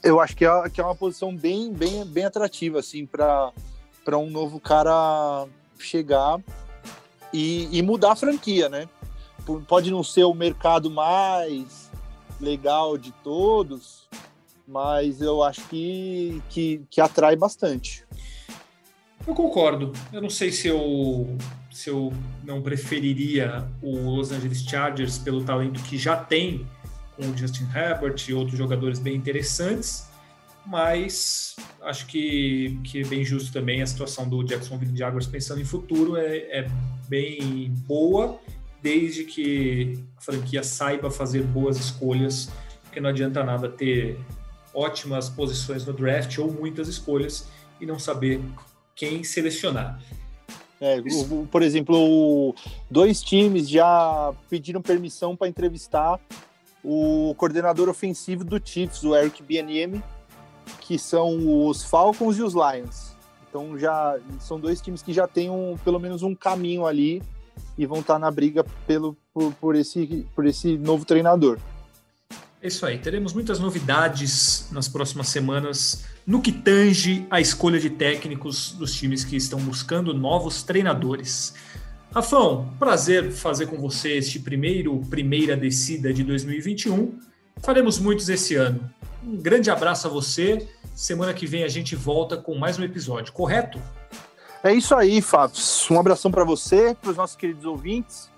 eu 0.04 0.20
acho 0.20 0.36
que 0.36 0.46
é, 0.46 0.70
que 0.70 0.80
é 0.80 0.84
uma 0.84 0.96
posição 0.96 1.36
bem, 1.36 1.74
bem, 1.74 2.06
bem 2.06 2.26
atrativa 2.26 2.80
assim 2.80 3.08
para 3.08 3.52
um 4.18 4.30
novo 4.30 4.60
cara 4.60 5.48
chegar 5.80 6.40
e, 7.34 7.68
e 7.76 7.82
mudar 7.82 8.12
a 8.12 8.16
franquia, 8.16 8.70
né? 8.70 8.88
Pode 9.68 9.90
não 9.90 10.04
ser 10.04 10.26
o 10.26 10.34
mercado 10.36 10.92
mais 10.92 11.89
legal 12.40 12.98
de 12.98 13.12
todos, 13.24 14.08
mas 14.68 15.22
eu 15.22 15.44
acho 15.44 15.68
que, 15.68 16.42
que, 16.50 16.82
que 16.90 17.02
atrai 17.02 17.36
bastante. 17.36 18.06
Eu 19.28 19.34
concordo. 19.34 19.92
Eu 20.12 20.22
não 20.22 20.30
sei 20.30 20.52
se 20.52 20.68
eu, 20.68 21.38
se 21.72 21.90
eu 21.90 22.14
não 22.44 22.62
preferiria 22.62 23.68
o 23.82 24.16
Los 24.16 24.32
Angeles 24.32 24.64
Chargers 24.64 25.18
pelo 25.18 25.44
talento 25.44 25.82
que 25.84 25.98
já 25.98 26.16
tem 26.16 26.68
com 27.16 27.24
o 27.28 27.38
Justin 27.38 27.68
Herbert 27.76 28.16
e 28.28 28.34
outros 28.34 28.58
jogadores 28.58 28.98
bem 28.98 29.16
interessantes, 29.16 30.08
mas 30.66 31.56
acho 31.82 32.06
que, 32.06 32.80
que 32.84 33.02
é 33.02 33.06
bem 33.06 33.24
justo 33.26 33.52
também 33.52 33.82
a 33.82 33.88
situação 33.88 34.28
do 34.28 34.44
Jacksonville 34.44 34.96
Jaguars 34.96 35.28
pensando 35.28 35.60
em 35.60 35.66
futuro 35.66 36.16
é, 36.16 36.38
é 36.38 36.68
bem 37.08 37.74
boa, 37.88 38.40
desde 38.82 39.24
que 39.24 40.00
a 40.18 40.22
franquia 40.22 40.64
saiba 40.64 41.12
fazer 41.12 41.44
boas 41.44 41.78
escolhas, 41.78 42.50
porque 42.84 43.00
não 43.00 43.10
adianta 43.10 43.44
nada 43.44 43.70
ter 43.70 44.18
ótimas 44.74 45.30
posições 45.30 45.86
no 45.86 45.94
draft 45.94 46.38
ou 46.38 46.52
muitas 46.52 46.88
escolhas 46.88 47.48
e 47.80 47.86
não 47.86 48.00
saber 48.00 48.42
quem 48.96 49.24
selecionar. 49.24 50.00
É, 50.82 51.02
o, 51.30 51.46
por 51.48 51.62
exemplo, 51.62 52.56
dois 52.90 53.22
times 53.22 53.70
já 53.70 54.34
pediram 54.50 54.82
permissão 54.82 55.36
para 55.36 55.48
entrevistar 55.48 56.20
o 56.84 57.34
coordenador 57.38 57.90
ofensivo 57.90 58.46
do 58.46 58.62
Chiefs, 58.64 59.04
o 59.04 59.14
Eric 59.14 59.44
Bieniemy, 59.44 60.02
que 60.80 60.98
são 60.98 61.68
os 61.68 61.84
Falcons 61.84 62.38
e 62.38 62.44
os 62.44 62.54
Lions. 62.54 63.16
Então 63.50 63.78
já 63.78 64.18
são 64.40 64.60
dois 64.60 64.80
times 64.80 65.02
que 65.02 65.12
já 65.12 65.28
têm 65.28 65.50
um, 65.50 65.76
pelo 65.84 66.00
menos 66.00 66.24
um 66.24 66.34
caminho 66.34 66.86
ali 66.86 67.22
e 67.78 67.86
vão 67.86 68.00
estar 68.00 68.20
na 68.20 68.30
briga 68.30 68.64
pelo, 68.86 69.18
por, 69.34 69.54
por, 69.54 69.76
esse, 69.76 70.26
por 70.36 70.46
esse 70.46 70.78
novo 70.78 71.06
treinador. 71.06 71.58
É 72.62 72.68
isso 72.68 72.86
aí, 72.86 72.98
teremos 72.98 73.32
muitas 73.32 73.58
novidades 73.58 74.68
nas 74.72 74.90
próximas 74.90 75.30
semanas 75.30 76.04
no 76.28 76.42
que 76.42 76.52
tange 76.52 77.26
a 77.30 77.40
escolha 77.40 77.80
de 77.80 77.90
técnicos 77.90 78.74
dos 78.74 78.94
times 78.94 79.24
que 79.24 79.38
estão 79.38 79.60
buscando 79.60 80.14
novos 80.14 80.62
treinadores. 80.62 81.54
Rafão, 82.14 82.74
prazer 82.78 83.32
fazer 83.32 83.68
com 83.68 83.78
você 83.78 84.18
este 84.18 84.40
primeiro 84.40 85.00
primeira 85.10 85.56
descida 85.56 86.12
de 86.12 86.24
2021. 86.24 87.18
Faremos 87.64 87.98
muitos 87.98 88.28
esse 88.28 88.56
ano. 88.56 88.90
Um 89.24 89.38
grande 89.38 89.70
abraço 89.70 90.08
a 90.08 90.10
você. 90.10 90.68
Semana 90.94 91.34
que 91.34 91.46
vem 91.46 91.64
a 91.64 91.68
gente 91.70 91.96
volta 91.96 92.36
com 92.36 92.56
mais 92.56 92.78
um 92.78 92.84
episódio, 92.84 93.32
correto? 93.32 93.80
É 94.64 94.74
isso 94.74 94.94
aí, 94.94 95.22
Fábio. 95.22 95.58
Um 95.90 96.00
abração 96.00 96.30
para 96.30 96.44
você, 96.44 96.94
para 96.94 97.12
os 97.12 97.18
nossos 97.18 97.36
queridos 97.36 97.66
ouvintes. 97.66 98.30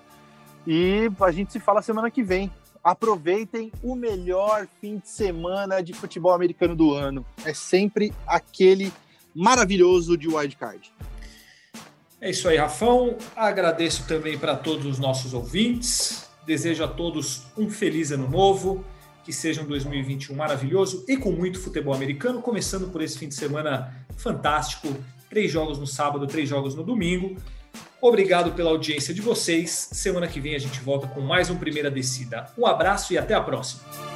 E 0.68 1.10
a 1.20 1.32
gente 1.32 1.52
se 1.52 1.60
fala 1.60 1.82
semana 1.82 2.12
que 2.12 2.22
vem 2.22 2.52
aproveitem 2.84 3.72
o 3.84 3.96
melhor 3.96 4.68
fim 4.80 4.98
de 4.98 5.08
semana 5.08 5.82
de 5.82 5.94
futebol 5.94 6.34
americano 6.34 6.76
do 6.76 6.94
ano. 6.94 7.26
É 7.46 7.54
sempre 7.54 8.14
aquele 8.26 8.92
maravilhoso 9.36 10.18
de 10.18 10.28
wildcard. 10.28 10.92
É 12.20 12.30
isso 12.30 12.48
aí, 12.48 12.58
Rafão. 12.58 13.18
Agradeço 13.36 14.06
também 14.08 14.38
para 14.38 14.56
todos 14.56 14.86
os 14.86 15.00
nossos 15.00 15.34
ouvintes. 15.34 16.30
Desejo 16.46 16.84
a 16.84 16.88
todos 16.88 17.44
um 17.58 17.70
feliz 17.70 18.12
ano 18.12 18.28
novo, 18.28 18.84
que 19.24 19.32
seja 19.32 19.62
um 19.62 19.66
2021 19.66 20.36
maravilhoso 20.36 21.06
e 21.08 21.18
com 21.18 21.32
muito 21.32 21.60
futebol 21.60 21.94
americano, 21.94 22.42
começando 22.42 22.92
por 22.92 23.02
esse 23.02 23.18
fim 23.18 23.28
de 23.28 23.36
semana 23.36 24.06
fantástico. 24.18 24.88
Três 25.32 25.50
jogos 25.50 25.80
no 25.80 25.88
sábado, 25.88 26.28
três 26.28 26.50
jogos 26.50 26.76
no 26.76 26.84
domingo. 26.84 27.38
Obrigado 28.02 28.52
pela 28.52 28.70
audiência 28.70 29.14
de 29.14 29.22
vocês. 29.22 29.88
Semana 29.94 30.28
que 30.28 30.42
vem 30.42 30.56
a 30.56 30.60
gente 30.60 30.82
volta 30.82 31.08
com 31.08 31.22
mais 31.22 31.50
um 31.50 31.58
Primeira 31.58 31.90
Descida. 31.90 32.52
Um 32.58 32.66
abraço 32.66 33.14
e 33.14 33.18
até 33.18 33.34
a 33.34 33.40
próxima. 33.40 34.11